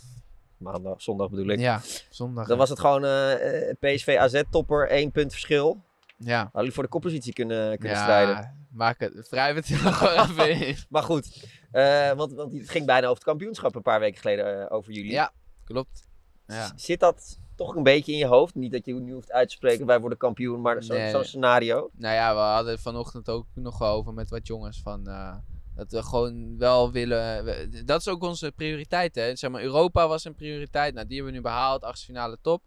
maandag, 0.56 1.02
zondag 1.02 1.30
bedoel 1.30 1.48
ik. 1.48 1.58
Ja, 1.58 1.80
zondag. 2.10 2.46
Dan 2.46 2.58
was 2.58 2.68
het 2.68 2.80
gewoon 2.80 3.02
PSV 3.80 4.16
AZ 4.20 4.42
topper, 4.50 4.88
één 4.88 5.10
punt 5.10 5.30
verschil. 5.30 5.82
Ja. 6.16 6.36
Hadden 6.36 6.50
jullie 6.60 6.72
voor 6.72 6.82
de 6.82 6.88
koppositie 6.88 7.32
kunnen, 7.32 7.78
kunnen 7.78 7.96
ja, 7.96 8.02
strijden. 8.02 8.61
Maak 8.72 9.00
het. 9.00 9.28
Wrijf 9.28 9.54
het 9.54 9.66
gewoon 9.78 10.28
even 10.30 10.66
in. 10.66 10.76
Maar 10.88 11.02
goed, 11.02 11.46
eh, 11.70 12.12
want, 12.12 12.32
want 12.32 12.52
het 12.52 12.70
ging 12.70 12.86
bijna 12.86 13.02
over 13.06 13.14
het 13.18 13.24
kampioenschap 13.24 13.74
een 13.74 13.82
paar 13.82 14.00
weken 14.00 14.20
geleden 14.20 14.60
eh, 14.68 14.76
over 14.76 14.92
jullie. 14.92 15.10
Ja, 15.12 15.32
klopt. 15.64 16.06
Ja. 16.46 16.72
Zit 16.76 17.00
dat 17.00 17.38
toch 17.56 17.74
een 17.76 17.82
beetje 17.82 18.12
in 18.12 18.18
je 18.18 18.26
hoofd? 18.26 18.54
Niet 18.54 18.72
dat 18.72 18.86
je 18.86 18.94
nu 18.94 19.12
hoeft 19.12 19.32
uit 19.32 19.48
te 19.48 19.54
spreken, 19.54 19.86
wij 19.86 20.00
worden 20.00 20.18
kampioen, 20.18 20.60
maar 20.60 20.84
Nee, 20.86 21.10
zo'n 21.10 21.24
scenario. 21.24 21.90
Nou 21.92 22.14
ja, 22.14 22.34
we 22.34 22.40
hadden 22.40 22.78
vanochtend 22.78 23.28
ook 23.28 23.46
nog 23.54 23.82
over 23.82 24.12
met 24.14 24.30
wat 24.30 24.46
jongens 24.46 24.80
van... 24.82 25.06
eh, 25.06 25.34
dat 25.74 25.90
we 25.92 26.02
gewoon 26.02 26.58
wel 26.58 26.92
willen... 26.92 27.44
we- 27.44 27.82
dat 27.84 28.00
is 28.00 28.08
ook 28.08 28.22
onze 28.22 28.52
prioriteit, 28.56 29.14
hè. 29.14 29.36
Zeg 29.36 29.50
maar, 29.50 29.62
Europa 29.62 30.08
was 30.08 30.24
een 30.24 30.34
prioriteit. 30.34 30.94
Nou, 30.94 31.06
die 31.06 31.14
hebben 31.16 31.32
we 31.34 31.38
nu 31.38 31.44
behaald. 31.44 31.82
Achtste 31.82 32.06
finale 32.06 32.38
top. 32.42 32.62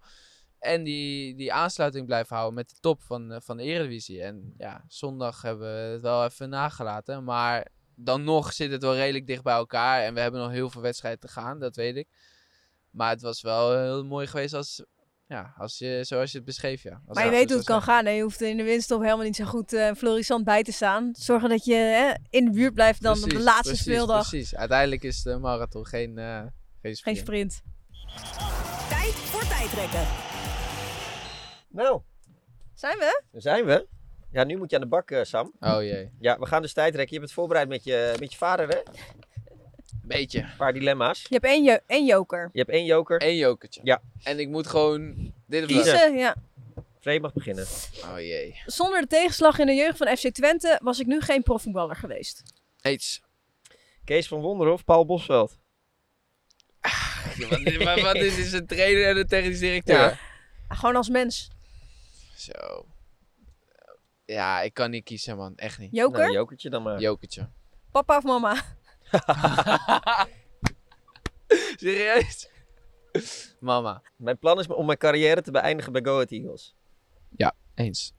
En 0.66 0.84
die, 0.84 1.36
die 1.36 1.54
aansluiting 1.54 2.06
blijven 2.06 2.36
houden 2.36 2.56
met 2.56 2.70
de 2.70 2.76
top 2.80 3.02
van, 3.02 3.32
eh, 3.32 3.38
van 3.42 3.58
de 3.58 3.64
Eredivisie. 3.64 4.22
En 4.22 4.54
ja, 4.58 4.84
zondag 4.88 5.42
hebben 5.42 5.68
we 5.68 5.92
het 5.92 6.02
wel 6.02 6.26
even 6.26 6.50
nagelaten. 6.50 7.24
Maar 7.24 7.68
dan 7.96 8.24
nog 8.24 8.54
zit 8.54 8.72
het 8.72 8.82
wel 8.82 8.96
redelijk 8.96 9.28
dicht 9.28 9.44
bij 9.44 9.54
elkaar. 9.54 10.02
En 10.02 10.14
we 10.14 10.20
hebben 10.20 10.42
nog 10.42 10.52
heel 10.52 10.70
veel 10.70 10.82
wedstrijden 10.82 11.20
te 11.20 11.28
gaan, 11.28 11.60
dat 11.60 11.76
weet 11.76 11.96
ik. 11.96 12.08
Maar 12.90 13.10
het 13.10 13.22
was 13.22 13.42
wel 13.42 13.80
heel 13.80 14.06
mooi 14.06 14.28
geweest 14.28 14.54
als, 14.54 14.84
ja, 15.28 15.54
als 15.58 15.78
je, 15.78 16.00
zoals 16.02 16.32
je 16.32 16.38
het 16.38 16.46
beschreef. 16.46 16.84
Ja. 16.84 17.02
Als 17.08 17.18
Maar 17.18 17.26
je 17.26 17.32
weet 17.32 17.50
hoe 17.50 17.58
het 17.58 17.66
kan 17.66 17.82
gaan. 17.82 18.06
Hè? 18.06 18.12
Je 18.12 18.22
hoeft 18.22 18.42
in 18.42 18.58
de 18.58 18.64
winststop 18.64 19.02
helemaal 19.02 19.26
niet 19.26 19.36
zo 19.36 19.46
goed 19.46 19.74
eh 19.74 19.92
florissant 19.94 20.44
bij 20.44 20.64
te 20.64 20.72
staan. 20.72 21.10
Zorgen 21.18 21.50
dat 21.50 21.66
je 21.66 21.74
hè, 21.74 22.14
in 22.30 22.46
de 22.46 22.52
buurt 22.52 22.74
blijft 22.74 23.02
dan 23.02 23.24
op 23.24 23.30
de 23.30 23.40
laatste 23.40 23.64
precies, 23.64 23.86
speeldag. 23.86 24.30
Precies, 24.30 24.56
uiteindelijk 24.56 25.04
is 25.04 25.22
de 25.22 25.38
marathon 25.38 25.86
geen, 25.86 26.18
eh 26.18 26.42
geen 26.82 26.96
sprint. 26.96 27.02
Geen 27.04 27.16
sprint. 27.16 27.62
Tijd 28.90 29.14
voor 29.14 29.48
tijdrekken. 29.48 30.35
Nou, 31.76 32.02
Zijn 32.74 32.98
we? 32.98 33.22
daar 33.32 33.42
zijn 33.42 33.66
we. 33.66 33.88
Ja, 34.32 34.44
nu 34.44 34.58
moet 34.58 34.70
je 34.70 34.76
aan 34.76 34.82
de 34.82 34.88
bak, 34.88 35.12
eh, 35.12 35.24
Sam. 35.24 35.52
Oh 35.60 35.82
jee, 35.82 36.12
Ja, 36.20 36.40
we 36.40 36.46
gaan 36.46 36.62
dus 36.62 36.74
tijd 36.74 36.96
rekken. 36.96 37.14
Je 37.14 37.20
hebt 37.20 37.26
het 37.32 37.40
voorbereid 37.40 37.68
met 37.68 37.84
je, 37.84 38.16
met 38.20 38.32
je 38.32 38.38
vader, 38.38 38.68
hè? 38.70 38.78
beetje. 40.04 40.40
Een 40.42 40.56
paar 40.58 40.74
dilemma's. 40.74 41.22
Je 41.22 41.34
hebt 41.34 41.46
één, 41.46 41.64
jo- 41.64 41.80
één 41.88 42.06
joker. 42.06 42.50
Je 42.54 42.60
hebt 42.60 42.72
één 42.72 42.86
joker. 42.86 43.24
Eén 43.24 43.36
jokertje. 43.36 43.82
Ja. 43.84 44.02
En 44.24 44.40
ik 44.40 44.48
moet 44.50 44.68
gewoon 44.68 45.16
dit 45.48 45.64
of 45.64 45.70
dat. 45.70 45.84
Kiezen, 45.84 46.18
ja. 46.18 46.36
Vree 47.00 47.20
mag 47.20 47.34
beginnen. 47.34 47.66
Oh 48.04 48.20
jee. 48.20 48.62
Zonder 48.66 49.02
de 49.02 49.08
tegenslag 49.08 49.60
in 49.60 49.66
de 49.66 49.74
jeugd 49.74 49.98
van 49.98 50.18
FC 50.18 50.28
Twente 50.34 50.80
was 50.84 51.00
ik 51.00 51.06
nu 51.06 51.22
geen 51.22 51.44
profvoetballer 51.44 51.96
geweest. 51.96 52.44
Eens. 52.82 53.22
Kees 54.04 54.28
van 54.28 54.42
Wonderhof, 54.42 54.84
Paul 54.84 55.06
Bosveld. 55.06 55.58
Ja, 57.38 57.84
wat, 57.84 58.02
wat 58.02 58.16
is, 58.16 58.38
is 58.38 58.54
een 58.54 58.66
trainer 58.68 59.06
en 59.08 59.18
een 59.18 59.28
technisch 59.28 59.60
directeur? 59.60 59.96
Ja. 60.00 60.18
Gewoon 60.70 60.96
als 60.96 61.10
mens. 61.10 61.50
Zo. 62.36 62.86
Ja, 64.26 64.62
ik 64.62 64.74
kan 64.74 64.90
niet 64.90 65.04
kiezen, 65.04 65.38
man. 65.38 65.56
Echt 65.56 65.80
niet. 65.80 65.96
Joker? 65.96 66.20
Nou, 66.20 66.32
jokertje 66.34 66.70
dan 66.70 66.84
maar. 66.84 67.00
Jokertje. 67.00 67.50
Papa 67.92 68.18
of 68.18 68.24
mama? 68.24 68.56
Serieus? 71.76 72.50
Mama. 73.60 74.02
Mijn 74.16 74.38
plan 74.38 74.60
is 74.60 74.68
om 74.68 74.86
mijn 74.86 74.98
carrière 74.98 75.42
te 75.42 75.52
beëindigen 75.52 75.92
bij 75.92 76.04
Go 76.04 76.14
Ahead 76.14 76.32
Eagles. 76.32 76.76
Eens. 77.76 78.14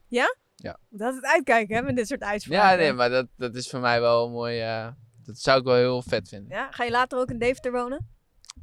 Dat 0.89 1.15
het 1.15 1.23
uitkijken 1.25 1.75
hè, 1.75 1.81
met 1.81 1.95
dit 1.95 2.07
soort 2.07 2.19
Ja, 2.21 2.27
uitspraken. 2.27 2.77
nee, 2.77 2.93
maar 2.93 3.09
dat, 3.09 3.27
dat 3.35 3.55
is 3.55 3.69
voor 3.69 3.79
mij 3.79 4.01
wel 4.01 4.25
een 4.25 4.31
mooi... 4.31 4.59
eh, 4.61 4.87
dat 5.23 5.37
zou 5.37 5.59
ik 5.59 5.65
wel 5.65 5.75
heel 5.75 6.01
vet 6.01 6.29
vinden. 6.29 6.49
Ja? 6.57 6.71
Ga 6.71 6.83
je 6.83 6.91
later 6.91 7.19
ook 7.19 7.29
in 7.29 7.37
Deventer 7.39 7.71
wonen? 7.71 8.09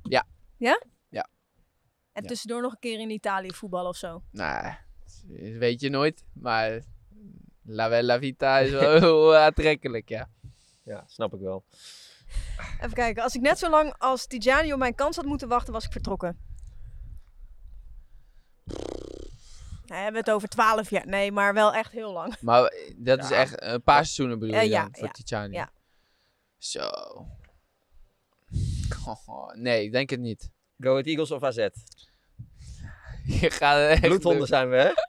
Ja. 0.03 0.27
Ja? 0.57 0.83
Ja. 1.09 1.29
En 2.13 2.23
Ja. 2.23 2.29
tussendoor 2.29 2.63
nog 2.63 2.73
een 2.73 2.79
keer 2.79 3.01
in 3.01 3.11
Italië 3.11 3.53
voetballen 3.53 3.89
of 3.89 3.97
zo? 3.97 4.23
Nou, 4.31 4.75
weet 5.59 5.81
je 5.81 5.89
nooit. 5.89 6.25
Maar 6.33 6.81
La 7.63 7.89
Bella 7.89 8.19
Vita 8.19 8.59
is 8.59 8.71
wel 8.71 8.93
heel 9.01 9.37
aantrekkelijk, 9.37 10.09
ja. 10.09 10.29
Ja, 10.83 11.05
snap 11.07 11.35
ik 11.35 11.41
wel. 11.41 11.65
Even 12.81 12.93
kijken. 12.93 13.23
Als 13.23 13.35
ik 13.35 13.41
net 13.41 13.59
zo 13.59 13.71
lang 13.71 13.95
als 13.99 14.27
Tijani 14.27 14.73
op 14.73 14.79
mijn 14.79 14.95
kans 14.95 15.17
had 15.17 15.25
moeten 15.25 15.49
wachten, 15.49 15.73
was 15.73 15.85
ik 15.85 15.93
vertrokken. 15.93 16.39
Nou, 19.87 20.03
hebben 20.03 20.13
we 20.13 20.19
het 20.31 20.31
over 20.37 20.49
12 20.49 20.91
jaar. 20.91 21.07
Nee, 21.07 21.33
maar 21.33 21.55
wel 21.55 21.75
echt 21.75 21.93
heel 21.93 22.13
lang. 22.13 22.41
Maar 22.41 22.73
dat 22.97 23.19
is 23.23 23.29
Ja. 23.29 23.37
echt 23.37 23.63
een 23.63 23.83
paar 23.83 24.05
seizoenen 24.05 24.39
bedoel 24.39 24.55
Eh, 24.57 24.63
je 24.63 24.69
ja, 24.69 24.83
dan, 24.83 24.95
voor 24.95 25.07
ja, 25.07 25.13
Tijani? 25.13 25.55
ja. 25.55 25.73
Zo. 26.59 26.89
Oh, 29.27 29.55
nee, 29.55 29.85
ik 29.85 29.93
denk 29.93 30.11
het 30.11 30.21
niet. 30.21 30.51
Go 30.79 30.91
Ahead 30.91 31.07
Eagles 31.07 31.31
of 31.31 31.43
AZ? 31.43 31.69
Je 33.41 33.51
gaat 33.51 33.89
echt 33.89 34.01
Bloedhonden 34.01 34.47
zijn 34.47 34.71
we, 34.71 34.77
hè? 34.77 34.93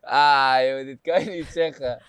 Ah, 0.00 0.56
joh, 0.66 0.84
dit 0.84 0.98
kan 1.02 1.24
je 1.24 1.30
niet 1.30 1.46
zeggen. 1.46 2.02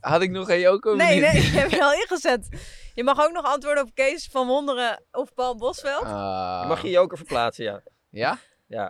Had 0.00 0.22
ik 0.22 0.30
nog 0.30 0.50
een 0.50 0.60
joker? 0.60 0.96
Nee, 0.96 1.20
nee, 1.20 1.34
je 1.34 1.58
hebt 1.58 1.70
je 1.76 1.82
al 1.82 1.92
ingezet. 1.92 2.48
Je 2.94 3.04
mag 3.04 3.20
ook 3.24 3.32
nog 3.32 3.44
antwoorden 3.44 3.84
op 3.84 3.94
Kees 3.94 4.28
van 4.30 4.46
Wonderen 4.46 5.02
of 5.12 5.34
Paul 5.34 5.56
Bosveld. 5.56 6.04
Ah. 6.04 6.58
Je 6.62 6.68
mag 6.68 6.82
je 6.82 6.90
joker 6.90 7.16
verplaatsen, 7.16 7.64
ja. 7.64 7.82
Ja? 8.10 8.38
ja. 8.66 8.82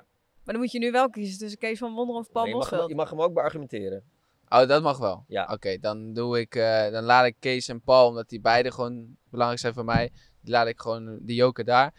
Maar 0.45 0.55
dan 0.55 0.59
moet 0.59 0.73
je 0.73 0.79
nu 0.79 0.91
wel 0.91 1.11
kiezen 1.11 1.39
tussen 1.39 1.59
Kees 1.59 1.79
van 1.79 1.95
Wonderen 1.95 2.21
of 2.21 2.31
Paul 2.31 2.47
je, 2.47 2.55
mag 2.55 2.61
hem, 2.61 2.71
Bosveld. 2.71 2.91
je 2.91 2.97
mag 2.97 3.11
hem 3.11 3.21
ook 3.21 3.35
beargumenteren. 3.35 4.05
Oh, 4.49 4.69
dat 4.69 4.83
mag 4.83 4.99
wel. 4.99 5.25
Ja. 5.29 5.49
Oké, 5.53 5.79
dan 5.79 6.13
doe 6.13 6.41
ik, 6.41 6.55
eh, 6.55 6.91
dan 6.91 7.05
laat 7.05 7.27
ik 7.27 7.37
Kees 7.39 7.69
en 7.69 7.81
Paul, 7.81 8.09
omdat 8.09 8.29
die 8.29 8.41
beide 8.41 8.73
gewoon 8.73 9.17
belangrijk 9.31 9.61
zijn 9.61 9.75
voor 9.75 9.85
mij, 9.85 10.11
die 10.41 10.53
laat 10.53 10.67
ik 10.67 10.81
gewoon 10.81 11.19
de 11.23 11.35
joker 11.35 11.65
daar. 11.65 11.93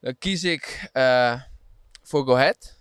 Dan 0.00 0.18
kies 0.18 0.44
ik 0.44 0.88
eh, 0.92 1.42
voor 2.02 2.24
Go 2.26 2.34
Ahead. 2.34 2.76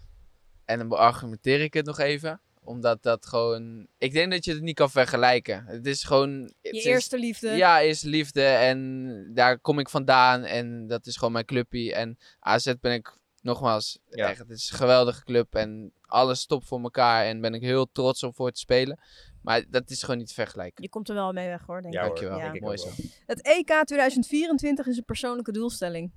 En 0.66 0.78
dan 0.78 0.88
beargumenteer 0.88 1.62
ik 1.62 1.74
het 1.74 1.86
nog 1.86 2.00
even. 2.00 2.42
Omdat 2.64 3.04
dat 3.04 3.26
gewoon... 3.26 3.88
Ik 3.98 4.14
denk 4.14 4.32
dat 4.32 4.46
je 4.46 4.54
het 4.54 4.62
niet 4.62 4.76
kan 4.76 4.90
vergelijken. 4.90 5.66
Het 5.66 5.86
is 5.86 6.04
gewoon... 6.04 6.54
Je 6.62 6.70
is- 6.70 6.84
eerste 6.84 7.18
liefde. 7.20 7.50
Ja, 7.52 7.80
is 7.80 8.02
liefde. 8.02 8.44
En 8.44 9.32
daar 9.34 9.60
kom 9.60 9.80
ik 9.80 9.90
vandaan. 9.90 10.44
En 10.44 10.88
dat 10.88 11.06
is 11.06 11.16
gewoon 11.18 11.34
mijn 11.34 11.46
clubpie. 11.46 11.94
En 11.94 12.18
AZ 12.40 12.74
ben 12.82 12.94
ik 12.94 13.18
nogmaals 13.42 14.00
Ja. 14.10 14.30
echt... 14.30 14.38
Het 14.40 14.50
is 14.50 14.70
een 14.72 14.78
geweldige 14.78 15.24
club. 15.24 15.56
En 15.56 15.92
alles 16.02 16.40
stopt 16.40 16.68
voor 16.68 16.82
elkaar. 16.82 17.26
En 17.26 17.42
ben 17.42 17.54
ik 17.54 17.62
heel 17.62 17.92
trots 17.92 18.24
om 18.24 18.34
voor 18.34 18.52
te 18.52 18.60
spelen. 18.60 19.00
Maar 19.42 19.64
dat 19.70 19.90
is 19.90 20.02
gewoon 20.02 20.18
niet 20.18 20.28
te 20.28 20.34
vergelijken. 20.34 20.84
Je 20.84 20.90
komt 20.90 21.10
er 21.10 21.16
wel 21.16 21.34
mee 21.34 21.48
weg 21.48 21.66
hoor, 21.66 21.82
denk 21.82 21.94
Ja, 21.94 22.00
ik. 22.02 22.06
hoor, 22.08 22.16
Dankjewel. 22.16 22.40
denk 22.44 22.56
ik 22.56 22.62
Mooi 22.62 22.78
zo. 22.78 22.90
Het 23.26 23.42
EK 23.42 23.82
2024 23.86 24.88
is 24.88 24.98
een 24.98 25.06
persoonlijke 25.06 25.52
doelstelling. 25.52 26.12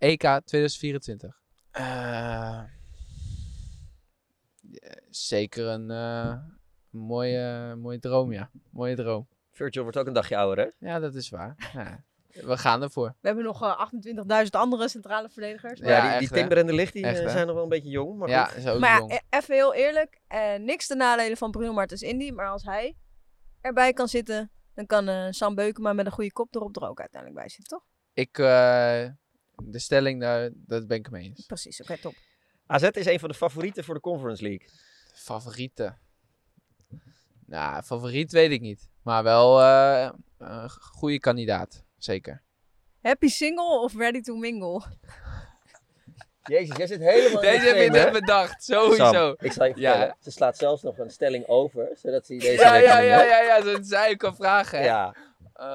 EK 0.00 0.20
2024. 0.44 1.40
Eh, 1.70 1.82
ja, 1.82 2.68
zeker 5.10 5.66
een 5.66 5.90
eh, 5.90 6.34
mooie, 6.90 7.74
mooie 7.76 7.98
droom, 7.98 8.32
ja. 8.32 8.50
Mooie 8.70 8.96
droom. 8.96 9.28
Virgil 9.50 9.82
wordt 9.82 9.98
ook 9.98 10.06
een 10.06 10.12
dagje 10.12 10.36
ouder, 10.36 10.64
hè? 10.78 10.88
Ja, 10.88 10.98
dat 10.98 11.14
is 11.14 11.28
waar. 11.30 11.70
Ja, 11.72 12.04
we 12.46 12.58
gaan 12.58 12.82
ervoor. 12.82 13.08
We 13.20 13.26
hebben 13.26 13.44
nog 13.44 13.62
eh, 13.62 13.88
28.000 14.44 14.50
andere 14.50 14.88
centrale 14.88 15.28
verdedigers. 15.28 15.80
Ja, 15.80 15.88
Ja, 15.88 16.00
die, 16.00 16.10
echt, 16.10 16.18
die? 16.18 16.28
Timber 16.28 16.58
en 16.58 16.66
de 16.66 16.72
Licht 16.72 16.92
die, 16.92 17.04
Echt, 17.04 17.18
hè? 17.22 17.30
zijn 17.30 17.46
nog 17.46 17.54
wel 17.54 17.64
een 17.64 17.68
beetje 17.70 17.90
jong. 17.90 18.18
Maar 18.18 18.28
ja, 18.28 18.44
goed. 18.44 18.56
is 18.56 18.66
ook 18.66 18.80
Maar 18.80 18.98
jong. 18.98 19.10
ja, 19.12 19.16
e- 19.30 19.36
even 19.38 19.54
heel 19.54 19.74
eerlijk. 19.74 20.20
eh, 20.26 20.54
niks 20.54 20.86
te 20.86 20.94
nadelen 20.94 21.36
van 21.36 21.50
Bruno 21.50 21.72
Martens 21.72 22.02
Indy. 22.02 22.30
Maar 22.30 22.48
als 22.48 22.62
hij 22.64 22.96
erbij 23.60 23.92
kan 23.92 24.08
zitten, 24.08 24.50
dan 24.74 24.86
kan 24.86 25.08
eh, 25.08 25.26
Sam 25.30 25.54
Beukema 25.54 25.92
met 25.92 26.06
een 26.06 26.12
goede 26.12 26.32
kop 26.32 26.54
erop 26.54 26.76
er 26.76 26.88
ook 26.88 27.00
uiteindelijk 27.00 27.40
bij 27.40 27.48
zitten, 27.50 27.78
toch? 27.78 27.84
Ik, 28.12 28.38
eh, 28.38 29.04
de 29.64 29.78
stelling, 29.78 30.20
daar, 30.20 30.50
dat 30.54 30.86
ben 30.86 30.96
ik 30.98 31.10
mee 31.10 31.24
eens. 31.24 31.46
Precies, 31.46 31.80
oké, 31.80 31.98
top. 31.98 32.14
AZ 32.66 32.82
is 32.82 33.06
een 33.06 33.18
van 33.20 33.28
de 33.28 33.34
favorieten 33.34 33.84
voor 33.84 33.94
de 33.94 34.00
Conference 34.00 34.42
League. 34.42 34.68
Favorieten? 35.14 35.98
Nou, 37.46 37.82
favoriet 37.82 38.32
weet 38.32 38.50
ik 38.50 38.60
niet. 38.60 38.88
Maar 39.02 39.22
wel 39.22 39.60
eh, 39.62 40.10
een 40.38 40.70
goede 40.70 41.18
kandidaat. 41.18 41.84
Zeker. 41.98 42.42
Happy 43.02 43.28
single 43.28 43.80
of 43.80 43.94
ready 43.96 44.20
to 44.20 44.34
mingle? 44.34 44.82
Jezus, 46.42 46.76
jij 46.76 46.86
zit 46.86 47.00
helemaal 47.00 47.42
Deze 47.42 47.66
heb 47.66 47.76
je 47.76 47.90
net 47.90 48.12
bedacht. 48.12 48.64
Sowieso. 48.64 49.12
Sam, 49.12 49.34
ik 49.38 49.52
zal 49.52 49.66
je 49.66 49.72
Ja. 49.76 50.16
Ze 50.20 50.30
slaat 50.30 50.56
zelfs 50.56 50.82
nog 50.82 50.98
een 50.98 51.10
stelling 51.10 51.46
over, 51.46 51.90
zodat 51.94 52.26
ze 52.26 52.36
deze 52.36 52.52
Ja, 52.62 52.74
ja, 52.74 52.94
kan 52.94 53.04
ja, 53.04 53.22
ja, 53.22 53.40
ja, 53.40 53.62
zo 53.62 53.82
zei 53.82 54.12
ik 54.12 54.22
al 54.24 54.34
vragen. 54.34 54.82
Ja, 54.82 55.14
Eh, 55.52 55.66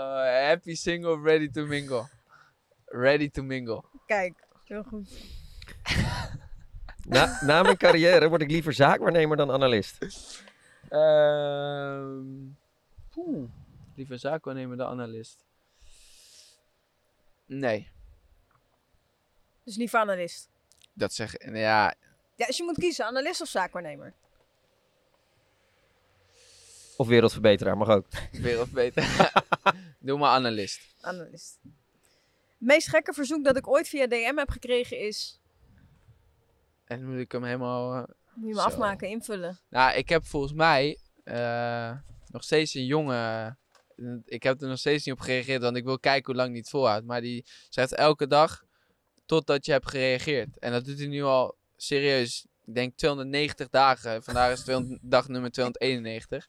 happy 0.47 0.75
single, 0.75 1.21
ready 1.21 1.49
to 1.49 1.65
mingle. 1.65 2.07
Ready 2.95 3.29
to 3.29 3.43
mingle. 3.43 3.83
Kijk, 4.05 4.33
heel 4.63 4.83
goed. 4.83 5.09
Na, 7.07 7.39
na 7.41 7.61
mijn 7.61 7.77
carrière 7.77 8.29
word 8.29 8.41
ik 8.41 8.49
liever 8.51 8.73
zaakwaarnemer 8.73 9.37
dan 9.37 9.51
analist. 9.51 9.97
Ehm 10.89 12.23
poeh. 13.11 13.49
Liever 13.95 14.19
zaakwaarnemer 14.19 14.77
dan 14.77 14.87
analist. 14.87 15.43
Nee, 17.45 17.87
Dus 19.63 19.75
liever 19.75 19.99
analist. 19.99 20.49
dat 20.93 21.13
zeg 21.13 21.33
Ja, 21.45 21.93
Ja, 22.35 22.45
dus 22.45 22.57
je 22.57 22.63
moet 22.63 22.77
kiezen, 22.77 23.05
analist 23.05 23.41
of 23.41 23.47
zaakwaarnemer. 23.47 24.13
Of 26.97 27.07
wereldverbeteraar, 27.07 27.77
mag 27.77 27.89
ook. 27.89 28.05
wereld 28.31 28.71
beter. 28.71 29.31
Doe 29.99 30.17
maar 30.17 30.29
analist. 30.31 30.81
Analist. 31.01 31.59
Het 32.65 32.73
meest 32.73 32.87
gekke 32.89 33.13
verzoek 33.13 33.43
dat 33.43 33.57
ik 33.57 33.67
ooit 33.67 33.87
via 33.87 34.07
DM 34.07 34.35
heb 34.37 34.49
gekregen 34.49 34.99
is... 34.99 35.39
En 36.85 36.99
dan 36.99 37.09
moet 37.11 37.19
ik 37.19 37.31
hem 37.31 37.43
helemaal. 37.43 37.93
eh, 37.93 38.03
Moet 38.33 38.47
je 38.49 38.53
me 38.55 38.59
Zo. 38.61 38.65
afmaken, 38.67 39.09
invullen. 39.09 39.59
Nou, 39.69 39.95
ik 39.97 40.09
heb 40.09 40.25
volgens 40.25 40.53
mij 40.53 40.97
eh, 41.23 41.91
nog 42.27 42.43
steeds 42.43 42.73
een 42.73 42.85
jongen. 42.85 43.57
Ik 44.25 44.43
heb 44.43 44.61
er 44.61 44.67
nog 44.67 44.77
steeds 44.79 45.05
niet 45.05 45.15
op 45.15 45.21
gereageerd, 45.21 45.61
want 45.61 45.77
ik 45.77 45.83
wil 45.83 45.99
kijken 45.99 46.25
hoe 46.25 46.35
lang 46.35 46.49
hij 46.49 46.57
het 46.59 46.69
volhoudt. 46.69 47.05
Maar 47.05 47.21
die 47.21 47.45
schrijft 47.69 47.93
elke 47.93 48.27
dag 48.27 48.63
totdat 49.25 49.65
je 49.65 49.71
hebt 49.71 49.89
gereageerd. 49.89 50.59
En 50.59 50.71
dat 50.71 50.85
doet 50.85 50.97
hij 50.97 51.07
nu 51.07 51.23
al 51.23 51.57
serieus, 51.75 52.45
ik 52.65 52.73
denk 52.75 52.97
290 52.97 53.69
dagen. 53.69 54.23
Vandaag 54.23 54.51
is 54.51 54.61
200 54.63 54.99
dag 55.03 55.27
nummer 55.27 55.51
291. 55.51 56.47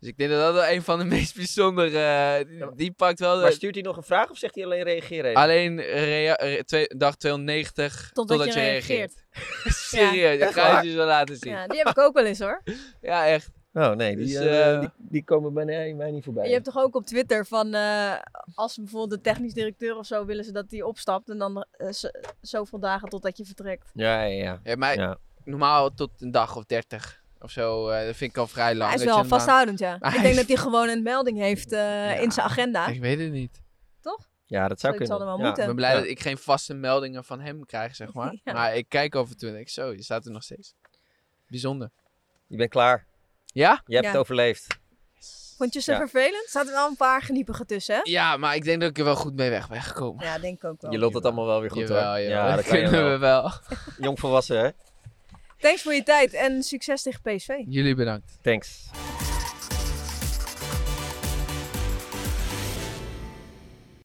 Dus 0.00 0.08
ik 0.08 0.16
denk 0.16 0.30
dat 0.30 0.40
dat 0.40 0.54
wel 0.54 0.68
een 0.68 0.82
van 0.82 0.98
de 0.98 1.04
meest 1.16 1.34
bijzondere... 1.36 1.98
eh, 1.98 2.48
die, 2.48 2.74
die 2.74 2.92
pakt 2.92 3.18
wel... 3.20 3.34
de- 3.36 3.42
Maar 3.42 3.52
stuurt 3.52 3.74
hij 3.74 3.84
nog 3.84 3.96
een 3.96 4.02
vraag 4.02 4.30
of 4.30 4.38
zegt 4.38 4.54
hij 4.54 4.64
alleen 4.64 4.82
reageren? 4.82 5.24
even? 5.30 5.42
Alleen 5.42 5.80
rea- 5.80 6.34
re- 6.34 6.64
twee- 6.64 6.86
dag 6.96 7.16
290 7.16 8.10
Totdat 8.12 8.36
totdat, 8.38 8.54
je 8.54 8.60
je 8.60 8.66
reageert. 8.66 9.24
reageert. 9.32 9.74
Serieus, 9.90 10.38
dat 10.40 10.52
ga 10.52 10.80
je 10.80 10.88
je 10.88 10.94
zo 10.96 11.04
laten 11.04 11.36
zien. 11.36 11.52
Ja, 11.52 11.66
die 11.66 11.78
heb 11.78 11.88
ik 11.88 11.98
ook 11.98 12.14
wel 12.14 12.24
eens 12.24 12.38
hoor. 12.40 12.62
Ja, 13.00 13.26
echt. 13.26 13.50
Oh 13.72 13.90
nee, 13.90 14.16
die, 14.16 14.26
Dus, 14.26 14.34
eh, 14.34 14.74
eh, 14.74 14.80
die, 14.80 14.88
die 14.98 15.24
komen 15.24 15.52
bij 15.54 15.64
mij, 15.64 15.94
mij 15.94 16.10
niet 16.10 16.24
voorbij. 16.24 16.46
Je 16.46 16.52
hebt 16.52 16.64
toch 16.64 16.76
ook 16.78 16.94
op 16.94 17.04
Twitter 17.06 17.46
van 17.46 17.74
eh, 17.74 18.12
als 18.54 18.76
bijvoorbeeld 18.76 19.10
de 19.10 19.30
technisch 19.30 19.52
directeur 19.54 19.96
of 19.96 20.06
zo 20.06 20.24
willen 20.24 20.44
ze 20.44 20.52
dat 20.52 20.68
die 20.68 20.86
opstapt 20.86 21.28
en 21.30 21.38
dan 21.38 21.66
z- 21.90 22.10
zoveel 22.40 22.78
dagen 22.80 23.08
totdat 23.08 23.36
je 23.36 23.44
vertrekt. 23.44 23.90
Ja, 23.94 24.22
ja, 24.22 24.42
ja. 24.44 24.60
Ja, 24.64 24.76
maar 24.76 24.98
Ja. 24.98 25.18
normaal 25.44 25.94
tot 25.94 26.10
een 26.18 26.30
dag 26.30 26.56
of 26.56 26.64
dertig 26.64 27.19
of 27.40 27.50
zo. 27.50 27.88
eh, 27.88 28.06
dat 28.06 28.16
vind 28.16 28.30
ik 28.30 28.36
al 28.36 28.46
vrij 28.46 28.74
lang. 28.74 28.90
Hij 28.90 28.98
is 29.00 29.04
wel 29.06 29.24
vasthoudend, 29.24 29.78
ja. 29.78 29.94
Ik 29.94 30.00
denk 30.12 30.24
is- 30.24 30.36
dat 30.36 30.46
hij 30.48 30.56
gewoon 30.56 30.88
een 30.88 31.02
melding 31.02 31.38
heeft 31.38 31.72
eh, 31.72 32.22
in 32.22 32.32
zijn 32.32 32.46
agenda. 32.46 32.86
Ik 32.86 33.00
weet 33.00 33.18
het 33.18 33.30
niet. 33.32 33.62
Ja, 34.46 34.68
dat 34.68 34.80
zou 34.80 34.96
kunnen. 34.96 35.18
er 35.20 35.24
wel 35.24 35.38
Ja. 35.38 35.44
moeten. 35.44 35.60
Ik 35.62 35.66
ben 35.68 35.76
blij 35.76 35.90
Ja. 35.92 35.98
dat 35.98 36.06
ik 36.06 36.20
geen 36.20 36.38
vaste 36.38 36.74
meldingen 36.74 37.24
van 37.24 37.40
hem 37.40 37.66
krijg, 37.66 37.96
zeg 37.96 38.12
maar. 38.12 38.38
Ja. 38.44 38.52
Maar 38.52 38.76
ik 38.76 38.88
kijk 38.88 39.14
af 39.14 39.30
en 39.30 39.36
toe 39.36 39.48
en 39.48 39.54
denk 39.54 39.66
ik, 39.66 39.72
zo, 39.72 39.92
je 39.92 40.02
staat 40.02 40.24
er 40.24 40.30
nog 40.32 40.42
steeds. 40.42 40.74
Bijzonder. 41.48 41.90
Je 42.46 42.56
bent 42.56 42.70
klaar. 42.70 43.06
Ja? 43.46 43.82
Je 43.86 43.92
hebt 43.94 44.04
Ja. 44.06 44.10
het 44.12 44.20
overleefd. 44.20 44.66
Vond 45.56 45.72
je 45.74 45.80
ze 45.80 45.90
Ja. 45.92 45.96
vervelend? 45.98 46.44
Er 46.44 46.50
zaten 46.50 46.72
wel 46.72 46.88
een 46.88 46.96
paar 46.96 47.22
geniepige 47.22 47.64
tussen, 47.64 47.94
hè? 47.94 48.00
Ja, 48.04 48.36
maar 48.36 48.54
ik 48.54 48.64
denk 48.64 48.80
dat 48.80 48.90
ik 48.90 48.98
er 48.98 49.04
wel 49.04 49.16
goed 49.16 49.34
mee 49.34 49.50
weg 49.50 49.68
ben 49.68 49.82
gekomen. 49.82 50.24
Ja, 50.24 50.38
denk 50.38 50.56
ik 50.56 50.64
ook 50.64 50.80
wel. 50.80 50.92
Je 50.92 50.98
loopt 50.98 51.14
het 51.14 51.24
allemaal 51.24 51.46
wel 51.46 51.60
weer 51.60 51.70
goed 51.70 51.80
Jawel, 51.88 52.04
hoor. 52.10 52.20
jawel. 52.20 52.48
Ja, 52.48 52.56
dat 52.56 52.64
kunnen 52.74 53.10
we 53.10 53.18
wel. 53.18 53.50
Jong 53.98 54.18
volwassen 54.20 54.58
hè? 54.60 54.70
Thanks 55.60 55.82
voor 55.82 55.94
je 55.94 56.02
tijd 56.02 56.32
en 56.34 56.62
succes 56.62 57.02
tegen 57.02 57.20
PSV. 57.22 57.48
Jullie 57.66 57.94
bedankt. 57.94 58.38
Thanks. 58.42 58.90